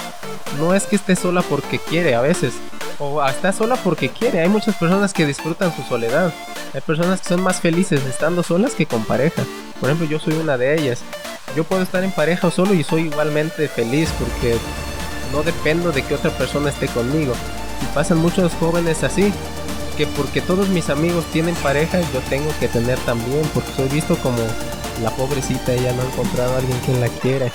[0.58, 2.54] no es que esté sola porque quiere a veces
[2.98, 4.40] o está sola porque quiere.
[4.40, 6.32] Hay muchas personas que disfrutan su soledad.
[6.72, 9.42] Hay personas que son más felices estando solas que con pareja.
[9.80, 11.00] Por ejemplo, yo soy una de ellas.
[11.56, 14.56] Yo puedo estar en pareja o solo y soy igualmente feliz porque
[15.32, 17.34] no dependo de que otra persona esté conmigo.
[17.82, 19.32] Y pasan muchos jóvenes así,
[19.96, 24.16] que porque todos mis amigos tienen pareja, yo tengo que tener también, porque soy visto
[24.16, 24.38] como
[25.02, 27.50] la pobrecita, ella no ha encontrado a alguien quien la quiera.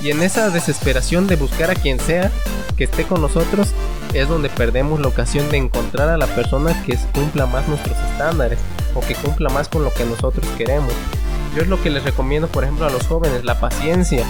[0.00, 2.30] Y en esa desesperación de buscar a quien sea
[2.76, 3.68] que esté con nosotros,
[4.14, 8.58] es donde perdemos la ocasión de encontrar a la persona que cumpla más nuestros estándares
[8.94, 10.92] o que cumpla más con lo que nosotros queremos.
[11.54, 14.24] Yo es lo que les recomiendo, por ejemplo, a los jóvenes, la paciencia.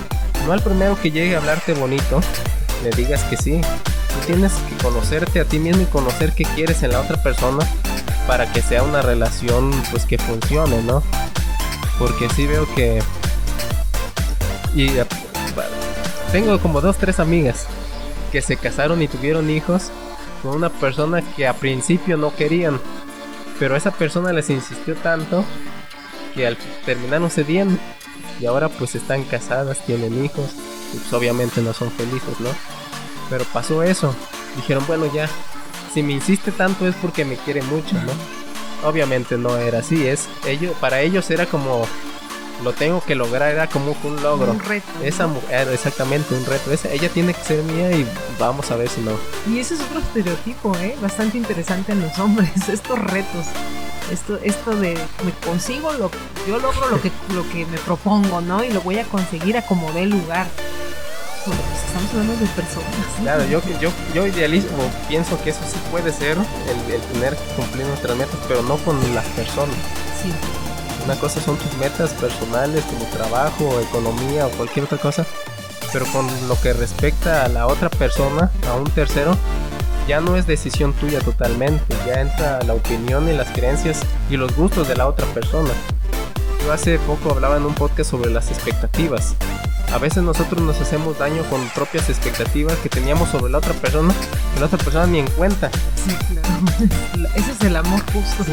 [0.46, 2.20] No al primero que llegue a hablarte bonito,
[2.82, 3.60] le digas que sí.
[3.60, 7.64] Tú tienes que conocerte a ti mismo y conocer qué quieres en la otra persona
[8.26, 11.02] para que sea una relación pues que funcione, ¿no?
[12.00, 13.00] Porque sí veo que
[14.74, 15.04] y eh,
[16.32, 17.66] tengo como dos tres amigas
[18.32, 19.90] que se casaron y tuvieron hijos
[20.42, 22.80] con una persona que a principio no querían,
[23.58, 25.44] pero esa persona les insistió tanto
[26.34, 27.78] que al terminaron cediendo
[28.40, 30.54] y ahora pues están casadas, tienen hijos
[30.92, 32.50] pues obviamente no son felices, ¿no?
[33.28, 34.14] Pero pasó eso.
[34.56, 35.28] Dijeron, bueno, ya,
[35.92, 38.39] si me insiste tanto es porque me quiere mucho, ¿no?
[38.84, 41.86] Obviamente no era así, es ellos, para ellos era como
[42.62, 44.52] lo tengo que lograr, era como un logro.
[44.52, 44.88] Un reto.
[45.02, 46.70] Esa mujer, exactamente, un reto.
[46.90, 48.06] ella tiene que ser mía y
[48.38, 49.12] vamos a ver si no.
[49.48, 50.96] Y ese es otro estereotipo, ¿eh?
[51.00, 53.46] Bastante interesante en los hombres, estos retos.
[54.10, 54.94] Esto, esto de
[55.24, 56.10] me consigo lo
[56.44, 58.64] yo logro lo que lo que me propongo, ¿no?
[58.64, 60.48] Y lo voy a conseguir a como dé lugar.
[61.44, 62.88] Pues, estamos hablando de personas.
[63.22, 64.68] Claro, yo, yo, yo idealizo,
[65.08, 68.76] pienso que eso sí puede ser el, el tener que cumplir nuestras metas, pero no
[68.78, 69.74] con las personas.
[70.22, 70.30] Sí.
[71.04, 75.24] Una cosa son tus metas personales como trabajo, economía o cualquier otra cosa,
[75.92, 79.36] pero con lo que respecta a la otra persona, a un tercero,
[80.06, 84.54] ya no es decisión tuya totalmente, ya entra la opinión y las creencias y los
[84.54, 85.70] gustos de la otra persona.
[86.64, 89.34] Yo hace poco hablaba en un podcast sobre las expectativas.
[89.92, 94.14] A veces nosotros nos hacemos daño con propias expectativas que teníamos sobre la otra persona,
[94.54, 95.68] que la otra persona ni en cuenta.
[95.96, 96.48] Sí, claro.
[97.34, 98.44] Ese es el amor justo.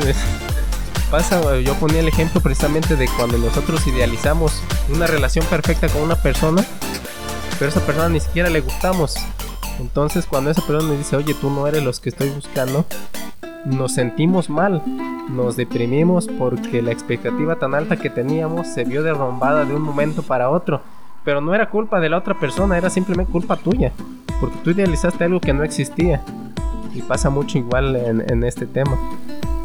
[1.12, 6.16] Pasa, yo ponía el ejemplo precisamente de cuando nosotros idealizamos una relación perfecta con una
[6.16, 6.66] persona,
[7.60, 9.16] pero a esa persona ni siquiera le gustamos.
[9.80, 12.84] Entonces cuando esa persona nos dice, oye, tú no eres los que estoy buscando,
[13.64, 14.82] nos sentimos mal,
[15.30, 20.24] nos deprimimos porque la expectativa tan alta que teníamos se vio derrumbada de un momento
[20.24, 20.82] para otro.
[21.28, 23.92] Pero no era culpa de la otra persona, era simplemente culpa tuya,
[24.40, 26.24] porque tú idealizaste algo que no existía.
[26.94, 28.98] Y pasa mucho igual en, este tema.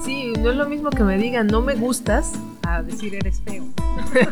[0.05, 2.33] Sí, no es lo mismo que me digan no me gustas
[2.67, 3.65] a decir eres feo.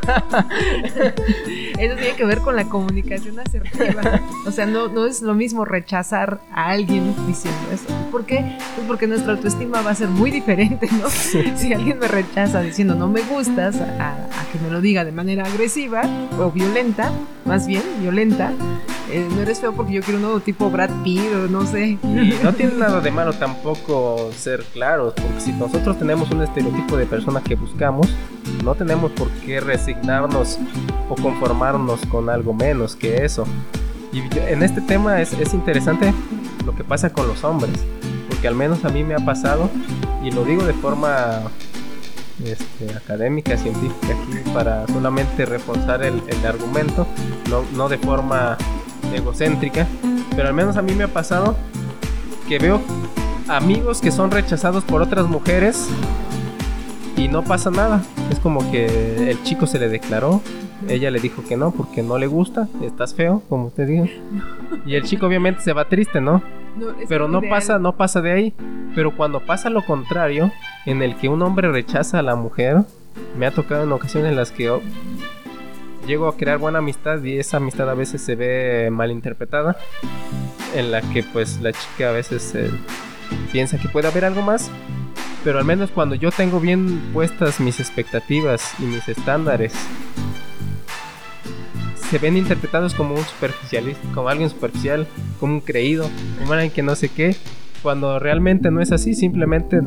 [1.78, 4.20] Eso tiene que ver con la comunicación asertiva.
[4.46, 7.86] O sea, no, no es lo mismo rechazar a alguien diciendo eso.
[8.10, 8.58] ¿Por qué?
[8.74, 11.08] Pues porque nuestra autoestima va a ser muy diferente, ¿no?
[11.10, 15.12] Si alguien me rechaza diciendo no me gustas, a, a que me lo diga de
[15.12, 16.02] manera agresiva
[16.38, 17.12] o violenta,
[17.44, 18.52] más bien violenta,
[19.12, 21.98] eh, no eres feo porque yo quiero un nuevo tipo Brad Pitt o no sé.
[22.02, 26.96] Y no tiene nada de malo tampoco ser claros, porque si nosotros tenemos un estereotipo
[26.96, 28.08] de persona que buscamos,
[28.64, 30.58] no tenemos por qué resignarnos
[31.08, 33.44] o conformarnos con algo menos que eso.
[34.12, 36.12] Y en este tema es, es interesante
[36.64, 37.72] lo que pasa con los hombres,
[38.28, 39.70] porque al menos a mí me ha pasado,
[40.22, 41.42] y lo digo de forma
[42.44, 47.06] este, académica, científica, aquí para solamente reforzar el, el argumento,
[47.48, 48.56] no, no de forma
[49.14, 49.86] egocéntrica,
[50.36, 51.56] pero al menos a mí me ha pasado
[52.48, 52.80] que veo
[53.48, 55.88] amigos que son rechazados por otras mujeres
[57.16, 58.02] y no pasa nada.
[58.30, 60.40] Es como que el chico se le declaró,
[60.88, 64.06] ella le dijo que no porque no le gusta, estás feo, como usted dijo.
[64.86, 66.42] Y el chico obviamente se va triste, ¿no?
[67.08, 68.54] pero no pasa, no pasa de ahí.
[68.94, 70.50] Pero cuando pasa lo contrario,
[70.86, 72.78] en el que un hombre rechaza a la mujer,
[73.36, 74.70] me ha tocado en ocasiones en las que
[76.06, 79.76] llego a crear buena amistad y esa amistad a veces se ve malinterpretada,
[80.74, 82.70] en la que pues la chica a veces eh,
[83.52, 84.70] piensa que puede haber algo más,
[85.44, 89.74] pero al menos cuando yo tengo bien puestas mis expectativas y mis estándares,
[92.10, 95.06] se ven interpretados como un superficialista, como alguien superficial,
[95.38, 97.36] como un creído, como alguien que no sé qué,
[97.82, 99.80] cuando realmente no es así, simplemente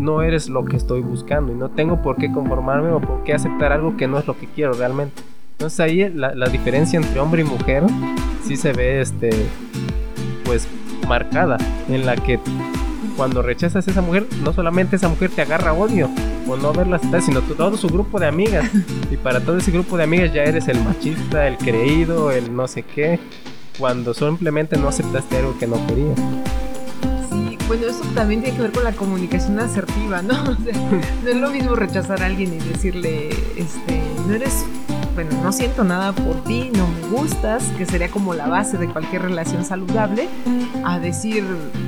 [0.00, 3.34] no eres lo que estoy buscando y no tengo por qué conformarme o por qué
[3.34, 5.22] aceptar algo que no es lo que quiero realmente.
[5.52, 7.84] Entonces ahí la, la diferencia entre hombre y mujer
[8.42, 9.30] sí se ve este
[10.44, 10.66] pues
[11.06, 11.58] marcada
[11.88, 12.40] en la que
[13.16, 16.08] cuando rechazas a esa mujer, no solamente esa mujer te agarra odio
[16.48, 18.70] o no verla estar, sino todo su grupo de amigas.
[19.10, 22.66] Y para todo ese grupo de amigas ya eres el machista, el creído, el no
[22.66, 23.18] sé qué,
[23.78, 26.18] cuando simplemente no aceptaste algo que no querías.
[27.70, 30.34] Bueno, eso también tiene que ver con la comunicación asertiva, ¿no?
[31.22, 34.66] No es lo mismo rechazar a alguien y decirle, este, no eres,
[35.14, 38.88] bueno, no siento nada por ti, no me gustas, que sería como la base de
[38.88, 40.28] cualquier relación saludable,
[40.84, 41.44] a decir,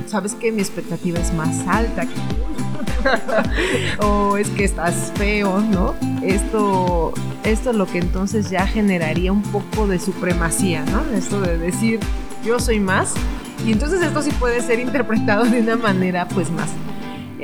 [0.07, 0.53] ¿sabes qué?
[0.53, 4.05] Mi expectativa es más alta que tú.
[4.07, 5.95] o es que estás feo, ¿no?
[6.21, 11.03] Esto, esto es lo que entonces ya generaría un poco de supremacía, ¿no?
[11.13, 11.99] Esto de decir,
[12.43, 13.13] yo soy más
[13.65, 16.69] y entonces esto sí puede ser interpretado de una manera pues más.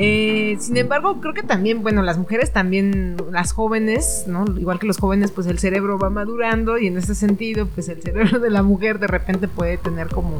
[0.01, 4.45] Eh, sin embargo, creo que también, bueno, las mujeres también, las jóvenes, ¿no?
[4.57, 8.01] Igual que los jóvenes, pues el cerebro va madurando y en ese sentido, pues el
[8.01, 10.39] cerebro de la mujer de repente puede tener como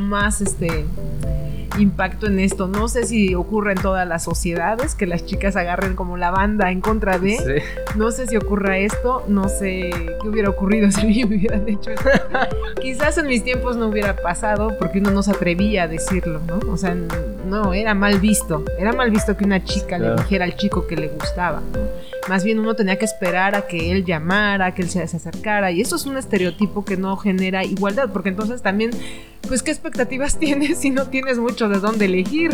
[0.00, 0.86] más, este,
[1.78, 2.66] impacto en esto.
[2.66, 6.70] No sé si ocurre en todas las sociedades que las chicas agarren como la banda
[6.70, 7.62] en contra de.
[7.96, 9.24] No sé si ocurra esto.
[9.28, 9.90] No sé
[10.22, 12.08] qué hubiera ocurrido si me hubieran hecho esto.
[12.80, 16.58] Quizás en mis tiempos no hubiera pasado porque uno no se atrevía a decirlo, ¿no?
[16.70, 16.94] O sea,
[17.48, 18.64] no, era mal visto.
[18.78, 21.62] Era mal visto que una chica le dijera al chico que le gustaba.
[22.28, 25.70] Más bien uno tenía que esperar a que él llamara, a que él se acercara.
[25.70, 28.90] Y eso es un estereotipo que no genera igualdad, porque entonces también,
[29.46, 32.50] pues, ¿qué expectativas tienes si no tienes mucho de dónde elegir?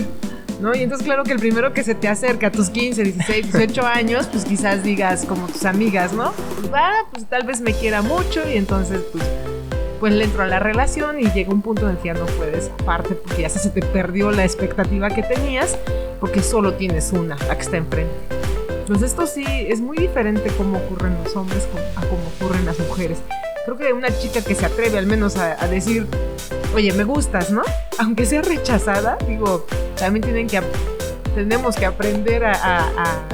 [0.60, 0.74] ¿No?
[0.76, 3.84] Y entonces claro que el primero que se te acerca a tus 15, 16, 18
[3.84, 6.32] años, pues quizás digas como tus amigas, ¿no?
[6.60, 9.24] Pues va, pues tal vez me quiera mucho y entonces pues
[10.02, 12.26] después le entró a la relación y llega un punto en el que ya no
[12.26, 15.78] puedes aparte porque ya se te perdió la expectativa que tenías
[16.18, 18.12] porque solo tienes una, la que está enfrente.
[18.80, 23.18] Entonces esto sí es muy diferente como ocurren los hombres a como ocurren las mujeres.
[23.64, 26.08] Creo que una chica que se atreve al menos a, a decir,
[26.74, 27.62] oye, me gustas, ¿no?
[28.00, 29.66] Aunque sea rechazada, digo,
[29.96, 30.56] también tienen que
[31.34, 32.52] tenemos que aprender a,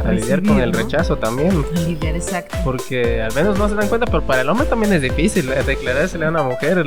[0.04, 1.64] a, lidiar con el rechazo también.
[1.74, 2.56] A lidiar, exacto.
[2.64, 5.62] Porque al menos no se dan cuenta, pero para el hombre también es difícil eh,
[5.66, 6.84] declarársele a una mujer.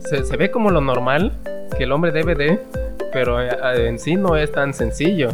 [0.00, 1.32] se, se, ve como lo normal
[1.76, 2.60] que el hombre debe de,
[3.12, 5.30] pero eh, en sí no es tan sencillo.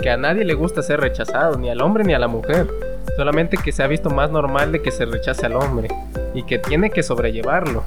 [0.00, 2.68] Que a nadie le gusta ser rechazado, ni al hombre ni a la mujer.
[3.16, 5.88] Solamente que se ha visto más normal de que se rechace al hombre
[6.34, 7.82] y que tiene que sobrellevarlo.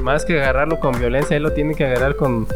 [0.00, 2.46] Más que agarrarlo con violencia, él lo tiene que agarrar con,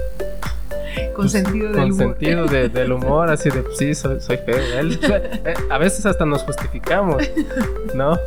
[1.16, 1.96] con sentido del humor.
[1.96, 4.56] sentido del humor, así de, sí, soy, soy feo.
[4.56, 7.22] Eh, a veces hasta nos justificamos,
[7.94, 8.18] ¿no?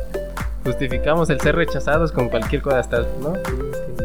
[0.64, 3.34] Justificamos el ser rechazados con cualquier cosa, hasta, ¿no?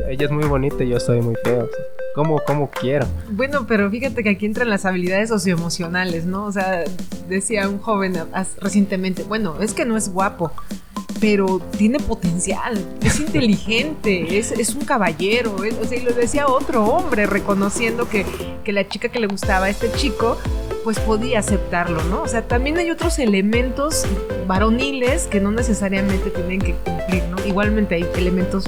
[0.08, 1.68] Ella es muy bonita y yo soy muy feo.
[2.16, 3.08] ¿Cómo, ¿Cómo quiero?
[3.30, 6.46] Bueno, pero fíjate que aquí entran las habilidades socioemocionales, ¿no?
[6.46, 6.84] O sea,
[7.28, 8.14] decía un joven
[8.62, 10.52] recientemente, bueno, es que no es guapo,
[11.24, 15.56] pero tiene potencial, es inteligente, es, es, un caballero.
[15.56, 18.26] o sea, y lo decía otro hombre, reconociendo que,
[18.66, 20.38] que, la chica que le gustaba a este chico,
[20.84, 22.24] pues podía aceptarlo, ¿no?
[22.24, 24.06] O sea, también hay otros elementos
[24.48, 27.38] varoniles que no necesariamente tienen que cumplir, ¿no?
[27.46, 28.66] Igualmente hay elementos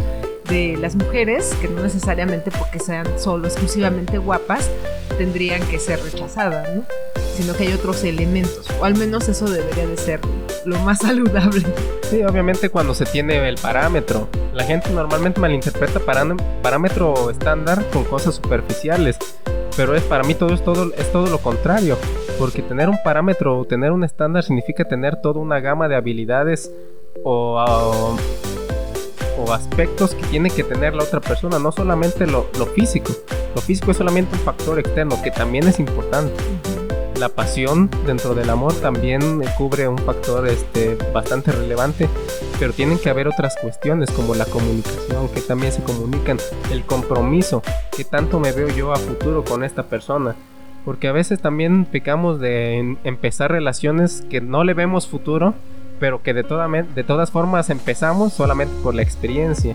[0.47, 4.69] de las mujeres que no necesariamente porque sean solo exclusivamente guapas
[5.17, 6.85] tendrían que ser rechazadas, ¿no?
[7.35, 10.21] Sino que hay otros elementos, o al menos eso debería de ser
[10.65, 11.63] lo más saludable.
[12.09, 14.27] Sí, obviamente cuando se tiene el parámetro.
[14.53, 15.99] La gente normalmente malinterpreta
[16.61, 19.17] parámetro estándar con cosas superficiales.
[19.75, 21.97] Pero es para mí todo es todo, es todo lo contrario.
[22.39, 26.71] Porque tener un parámetro o tener un estándar significa tener toda una gama de habilidades
[27.23, 28.15] o,
[29.37, 31.59] o, aspectos que tiene que tener la otra persona.
[31.59, 33.11] No solamente lo, lo físico.
[33.55, 36.33] Lo físico es solamente un factor externo que también es importante
[37.19, 42.09] la pasión dentro del amor también cubre un factor este, bastante relevante,
[42.59, 46.37] pero tienen que haber otras cuestiones como la comunicación, que también se comunican,
[46.71, 47.63] el compromiso,
[47.95, 50.35] que tanto me veo yo a futuro con esta persona.
[50.83, 55.55] Porque a veces también pecamos de empezar relaciones que no le vemos futuro,
[55.99, 59.73] pero que de, toda, de todas formas empezamos solamente por la experiencia.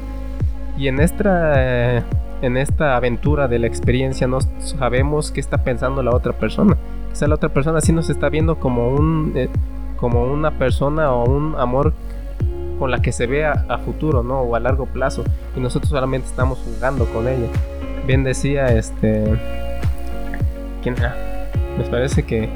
[0.78, 2.04] Y en esta,
[2.42, 6.76] en esta aventura de la experiencia no sabemos qué está pensando la otra persona
[7.10, 9.48] quizá la otra persona sí nos está viendo como un eh,
[9.96, 11.92] como una persona o un amor
[12.78, 14.40] con la que se ve a, futuro, ¿no?
[14.40, 15.22] O a largo plazo
[15.54, 17.48] y nosotros solamente estamos jugando con ella.
[18.06, 19.24] Bien decía este
[20.82, 21.14] ¿quién era?
[21.76, 22.48] Me parece que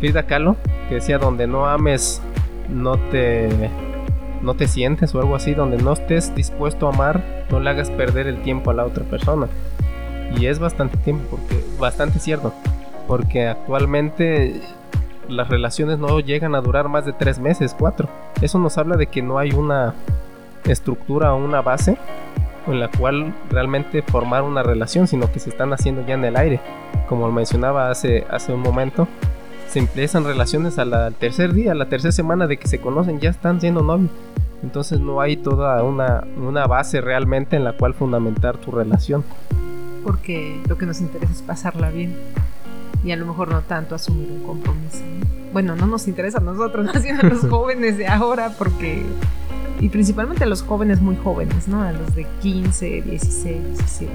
[0.00, 0.56] Frida Kahlo
[0.88, 2.20] que decía donde no ames
[2.68, 3.70] no te
[4.42, 7.90] no te sientes o algo así, donde no estés dispuesto a amar, no le hagas
[7.90, 9.46] perder el tiempo a la otra persona.
[10.36, 12.52] Y es bastante tiempo porque bastante cierto
[13.06, 14.60] porque actualmente
[15.28, 18.08] las relaciones no llegan a durar más de tres meses, cuatro.
[18.40, 19.94] Eso nos habla de que no hay una
[20.64, 21.96] estructura o una base
[22.66, 26.36] en la cual realmente formar una relación, sino que se están haciendo ya en el
[26.36, 26.60] aire.
[27.08, 29.08] Como mencionaba hace, hace un momento,
[29.68, 33.30] se empiezan relaciones al tercer día, a la tercera semana de que se conocen, ya
[33.30, 34.10] están siendo novios.
[34.62, 39.24] Entonces no hay toda una, una base realmente en la cual fundamentar tu relación.
[40.04, 42.14] Porque lo que nos interesa es pasarla bien
[43.04, 44.98] y a lo mejor no tanto asumir un compromiso.
[45.52, 49.04] Bueno, no nos interesa a nosotros, más bien a los jóvenes de ahora, porque.
[49.80, 51.82] Y principalmente a los jóvenes muy jóvenes, ¿no?
[51.82, 54.12] A los de 15, 16, 17.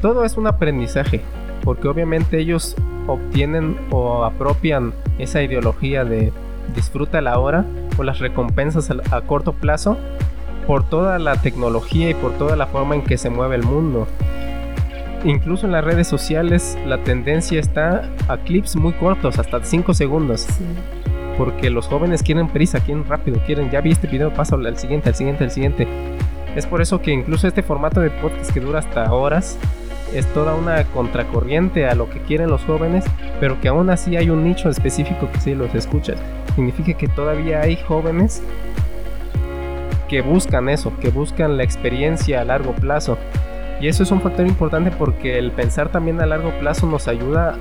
[0.00, 1.20] Todo es un aprendizaje,
[1.64, 6.32] porque obviamente ellos obtienen o apropian esa ideología de
[6.74, 7.66] disfruta la hora
[7.98, 9.98] o las recompensas a, a corto plazo
[10.66, 14.06] por toda la tecnología y por toda la forma en que se mueve el mundo
[15.24, 20.46] incluso en las redes sociales la tendencia está a clips muy cortos, hasta 5 segundos.
[21.38, 25.08] Porque los jóvenes quieren prisa, quieren rápido, quieren, ya vi este video, paso al siguiente,
[25.08, 25.88] al siguiente, al siguiente.
[26.56, 29.58] Es por eso que incluso este formato de podcast que dura hasta horas
[30.14, 33.04] es toda una contracorriente a lo que quieren los jóvenes,
[33.38, 36.14] pero que aún así hay un nicho específico que sí los escucha.
[36.54, 38.42] Significa que todavía hay jóvenes
[40.08, 43.16] que buscan eso, que buscan la experiencia a largo plazo,
[43.80, 47.56] y eso es un factor importante porque el pensar también a largo plazo nos ayuda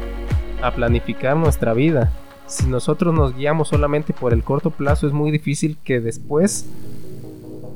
[0.62, 2.12] a planificar nuestra vida.
[2.46, 6.66] Si nosotros nos guiamos solamente por el corto plazo es muy difícil que después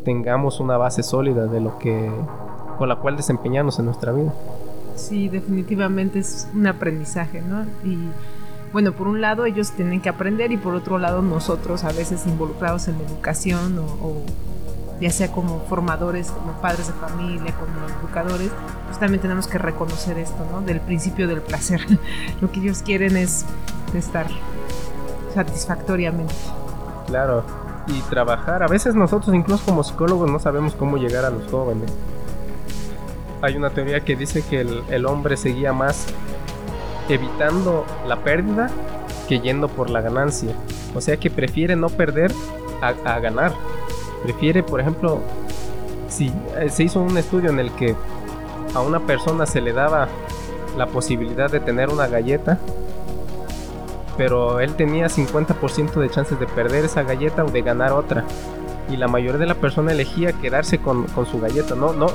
[0.03, 2.09] tengamos una base sólida de lo que
[2.77, 4.33] con la cual desempeñarnos en nuestra vida.
[4.95, 7.63] Sí, definitivamente es un aprendizaje, ¿no?
[7.87, 7.97] Y
[8.73, 12.25] bueno, por un lado ellos tienen que aprender y por otro lado nosotros a veces
[12.25, 14.23] involucrados en la educación o
[15.03, 18.49] ya sea como formadores, como padres de familia, como educadores,
[18.87, 20.61] pues también tenemos que reconocer esto, ¿no?
[20.61, 21.81] Del principio del placer.
[22.41, 23.45] Lo que ellos quieren es
[23.93, 24.27] estar
[25.33, 26.33] satisfactoriamente.
[27.07, 27.43] Claro,
[27.87, 28.63] y trabajar.
[28.63, 31.91] A veces nosotros incluso como psicólogos no sabemos cómo llegar a los jóvenes.
[33.41, 36.05] Hay una teoría que dice que el, hombre seguía más
[37.09, 38.69] evitando la pérdida
[39.27, 40.55] que yendo por la ganancia.
[40.95, 42.31] O sea que prefiere no perder
[42.81, 43.51] a, ganar.
[44.23, 45.21] Prefiere, por ejemplo,
[46.07, 47.95] si eh, se hizo un estudio en el que
[48.73, 50.07] a una persona se le daba
[50.77, 52.57] la posibilidad de tener una galleta,
[54.17, 58.23] pero él tenía 50% de chances de perder esa galleta o de ganar otra.
[58.89, 62.07] Y la mayoría de la persona elegía quedarse con, su galleta, no, no,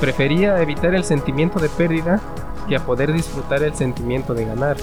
[0.00, 2.20] prefería evitar el sentimiento de pérdida
[2.68, 4.76] que a poder disfrutar el sentimiento de ganar.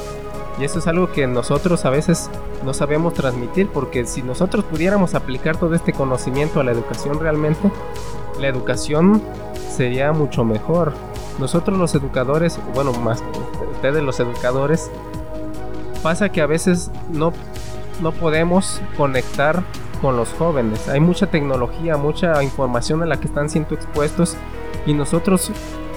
[0.59, 2.29] Y eso es algo que nosotros a veces
[2.65, 7.71] no sabemos transmitir porque si nosotros pudiéramos aplicar todo este conocimiento a la educación realmente,
[8.39, 9.21] la educación
[9.69, 10.93] sería mucho mejor.
[11.39, 13.23] Nosotros los educadores, bueno, más
[13.71, 14.91] ustedes los educadores,
[16.03, 17.31] pasa que a veces no,
[18.01, 19.63] no podemos conectar
[20.01, 20.89] con los jóvenes.
[20.89, 24.35] Hay mucha tecnología, mucha información a la que están siendo expuestos
[24.85, 25.51] y nosotros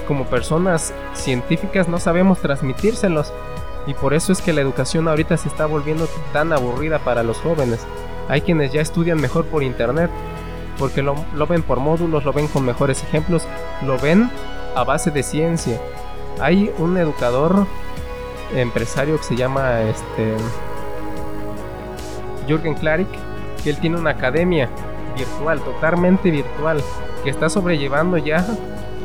[0.07, 3.33] como personas científicas no sabemos transmitírselos.
[3.87, 7.39] Y por eso es que la educación ahorita se está volviendo tan aburrida para los
[7.39, 7.81] jóvenes.
[8.29, 10.11] Hay quienes ya estudian mejor por internet,
[10.79, 13.47] porque lo, lo ven por módulos, lo ven con mejores ejemplos,
[13.85, 14.31] lo ven
[14.75, 15.81] a base de ciencia.
[16.41, 17.67] Hay un educador
[18.55, 20.35] empresario que se llama este
[22.47, 23.09] Jürgen Klarik,
[23.63, 24.69] que él tiene una academia
[25.17, 26.83] virtual, totalmente virtual,
[27.25, 28.47] que está sobrellevando ya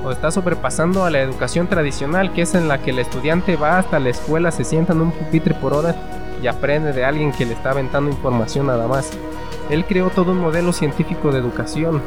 [0.08, 3.78] o está sobrepasando a la educación tradicional, que es en la que el estudiante va
[3.78, 5.96] hasta la escuela, se sienta en un pupitre por hora
[6.42, 9.12] y aprende de alguien que le está aventando información nada más.
[9.70, 12.02] Él creó todo un modelo científico de educación,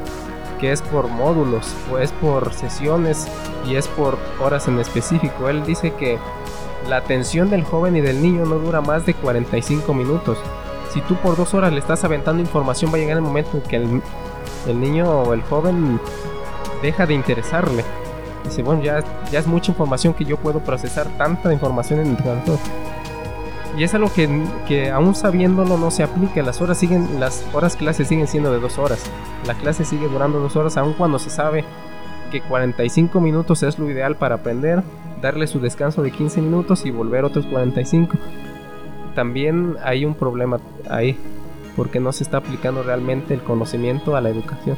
[0.59, 3.29] que es por módulos, o es por sesiones
[3.69, 5.49] y es por horas en específico.
[5.49, 6.19] Él dice que
[6.89, 10.39] la atención del joven y del niño no dura más de 45 minutos.
[10.93, 13.63] Si tú por dos horas le estás aventando información, va a llegar el momento en
[13.63, 16.01] que el, niño o el joven
[16.83, 17.85] deja de interesarle.
[18.45, 22.59] Dice, bueno, ya, ya es mucha información que yo puedo procesar tanta información en traductor.
[23.77, 24.29] Y es algo que,
[24.67, 26.43] que aún sabiéndolo no se aplica.
[26.43, 29.05] Las horas siguen, las horas clase siguen siendo de dos horas.
[29.47, 31.65] La clase sigue durando dos horas, aun cuando se sabe
[32.31, 34.83] que 45 minutos es lo ideal para aprender
[35.21, 38.17] darle su descanso de 15 minutos y volver otros 45.
[39.15, 41.19] También hay un problema ahí,
[41.77, 44.77] porque no se está aplicando realmente el conocimiento a la educación.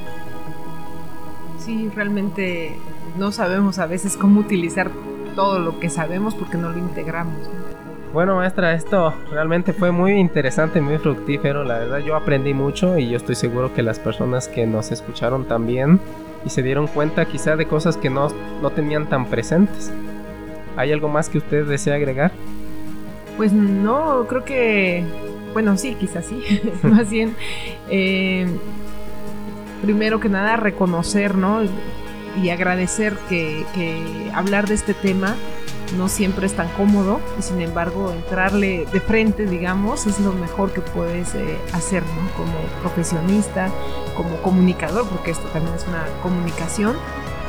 [1.65, 2.77] Sí, realmente
[3.17, 4.91] no sabemos a veces cómo utilizar
[5.37, 7.49] todo lo que sabemos porque no lo integramos.
[8.13, 11.63] Bueno, maestra, esto realmente fue muy interesante, muy fructífero.
[11.63, 15.45] La verdad, yo aprendí mucho y yo estoy seguro que las personas que nos escucharon
[15.47, 16.01] también
[16.45, 18.29] y se dieron cuenta quizá de cosas que no,
[18.61, 19.93] no tenían tan presentes.
[20.77, 22.33] ¿Hay algo más que usted desea agregar?
[23.37, 25.05] Pues no, creo que,
[25.53, 26.43] bueno, sí, quizás sí,
[26.83, 27.35] más bien,
[27.89, 28.47] eh,
[29.83, 31.61] primero que nada reconocer, ¿no?
[32.43, 35.37] Y agradecer que, hablar de este tema
[35.99, 40.73] no siempre es tan cómodo y sin embargo entrarle de frente, digamos, es lo mejor
[40.73, 42.31] que puedes eh, hacer, ¿no?
[42.35, 43.69] Como profesionista,
[44.17, 46.97] como comunicador, porque esto también es una comunicación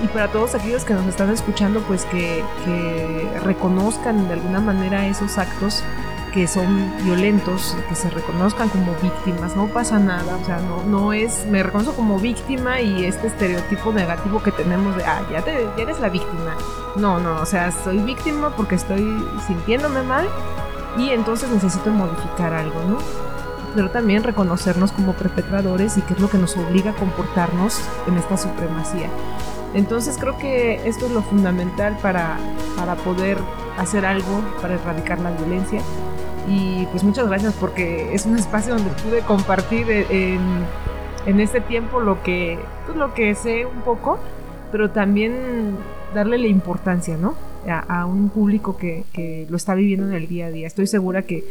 [0.04, 2.44] y para todos aquellos que nos están escuchando, pues que,
[3.44, 5.84] reconozcan de alguna manera esos actos
[6.34, 11.14] que son violentos, que se reconozcan como víctimas, no pasa nada, o sea, no, no
[11.14, 15.68] es, me reconozco como víctima y este estereotipo negativo que tenemos de, ah, ya, te,
[15.78, 16.56] ya eres la víctima.
[16.96, 20.28] No, no, o sea, soy víctima porque estoy sintiéndome mal
[20.98, 22.98] y entonces necesito modificar algo, ¿no?
[23.76, 28.18] Pero también reconocernos como perpetradores y qué es lo que nos obliga a comportarnos en
[28.18, 29.10] esta supremacía.
[29.74, 32.38] Entonces creo que esto es lo fundamental para,
[32.76, 33.38] para poder
[33.78, 35.82] hacer algo para erradicar la violencia.
[36.48, 40.40] Y pues muchas gracias porque es un espacio donde pude compartir en,
[41.26, 44.20] en este tiempo lo que, pues lo que sé un poco,
[44.72, 45.78] pero también
[46.14, 47.36] darle la importancia, ¿no?
[47.68, 50.68] A, un público que, que, lo está viviendo en el día a día.
[50.68, 51.46] Estoy segura que,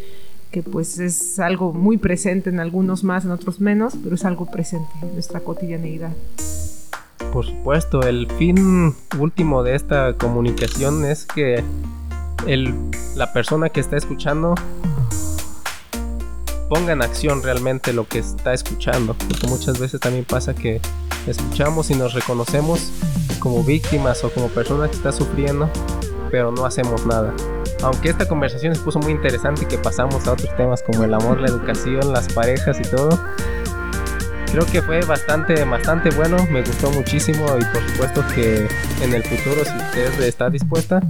[0.51, 4.45] que pues es algo muy presente en algunos más, en otros menos, pero es algo
[4.45, 6.13] presente en nuestra cotidianeidad.
[7.33, 11.65] Por supuesto, el fin último de esta comunicación es que
[12.47, 12.75] el,
[13.17, 14.55] la persona que está escuchando
[16.69, 20.81] ponga en acción realmente lo que está escuchando, porque muchas veces también pasa que
[21.27, 22.91] escuchamos y nos reconocemos
[23.41, 25.69] como víctimas o como personas que está sufriendo,
[26.31, 27.35] pero no hacemos nada.
[27.83, 31.13] Aunque esta conversación se puso muy interesante y que pasamos a otros temas como el
[31.13, 33.21] amor, la educación, las parejas y todo,
[34.51, 38.67] creo que fue bastante, bastante bueno, me gustó muchísimo y por supuesto que
[39.03, 41.03] en el futuro, si usted está dispuesta,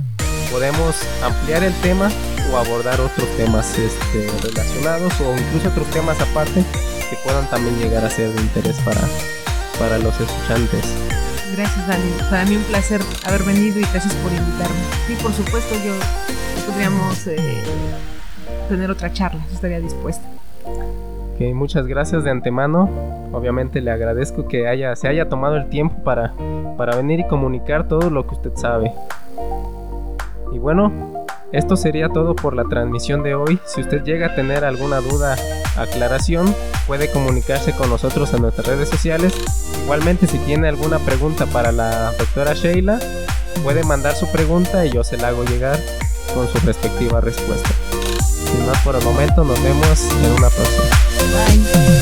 [0.53, 2.11] podemos ampliar el tema
[2.53, 6.62] o abordar otros temas este, relacionados o incluso otros temas aparte
[7.11, 9.01] que puedan también llegar a ser de interés para,
[9.79, 10.95] para los escuchantes.
[11.57, 12.11] Gracias, Dani.
[12.31, 14.77] Para mí un placer haber venido y gracias por invitarme.
[15.07, 15.95] Sí, por supuesto, yo
[16.66, 17.62] podríamos eh,
[18.69, 20.27] tener otra charla, estaría dispuesta.
[21.35, 22.91] Okay, muchas gracias de antemano.
[23.33, 26.35] Obviamente le agradezco que haya, se haya tomado el tiempo para,
[26.77, 28.93] para venir y comunicar todo lo que usted sabe.
[30.53, 30.93] Y bueno,
[31.53, 33.59] esto sería todo por la transmisión de hoy.
[33.66, 35.37] Si usted llega a tener alguna duda,
[35.77, 36.55] aclaración,
[36.87, 39.35] puede comunicarse con nosotros en nuestras redes sociales.
[39.83, 42.99] Igualmente, si tiene alguna pregunta para la doctora Sheila,
[43.62, 45.79] puede mandar su pregunta y yo se la hago llegar
[46.35, 47.70] con su respectiva respuesta.
[48.20, 51.83] Sin más por el momento, nos vemos en una próxima.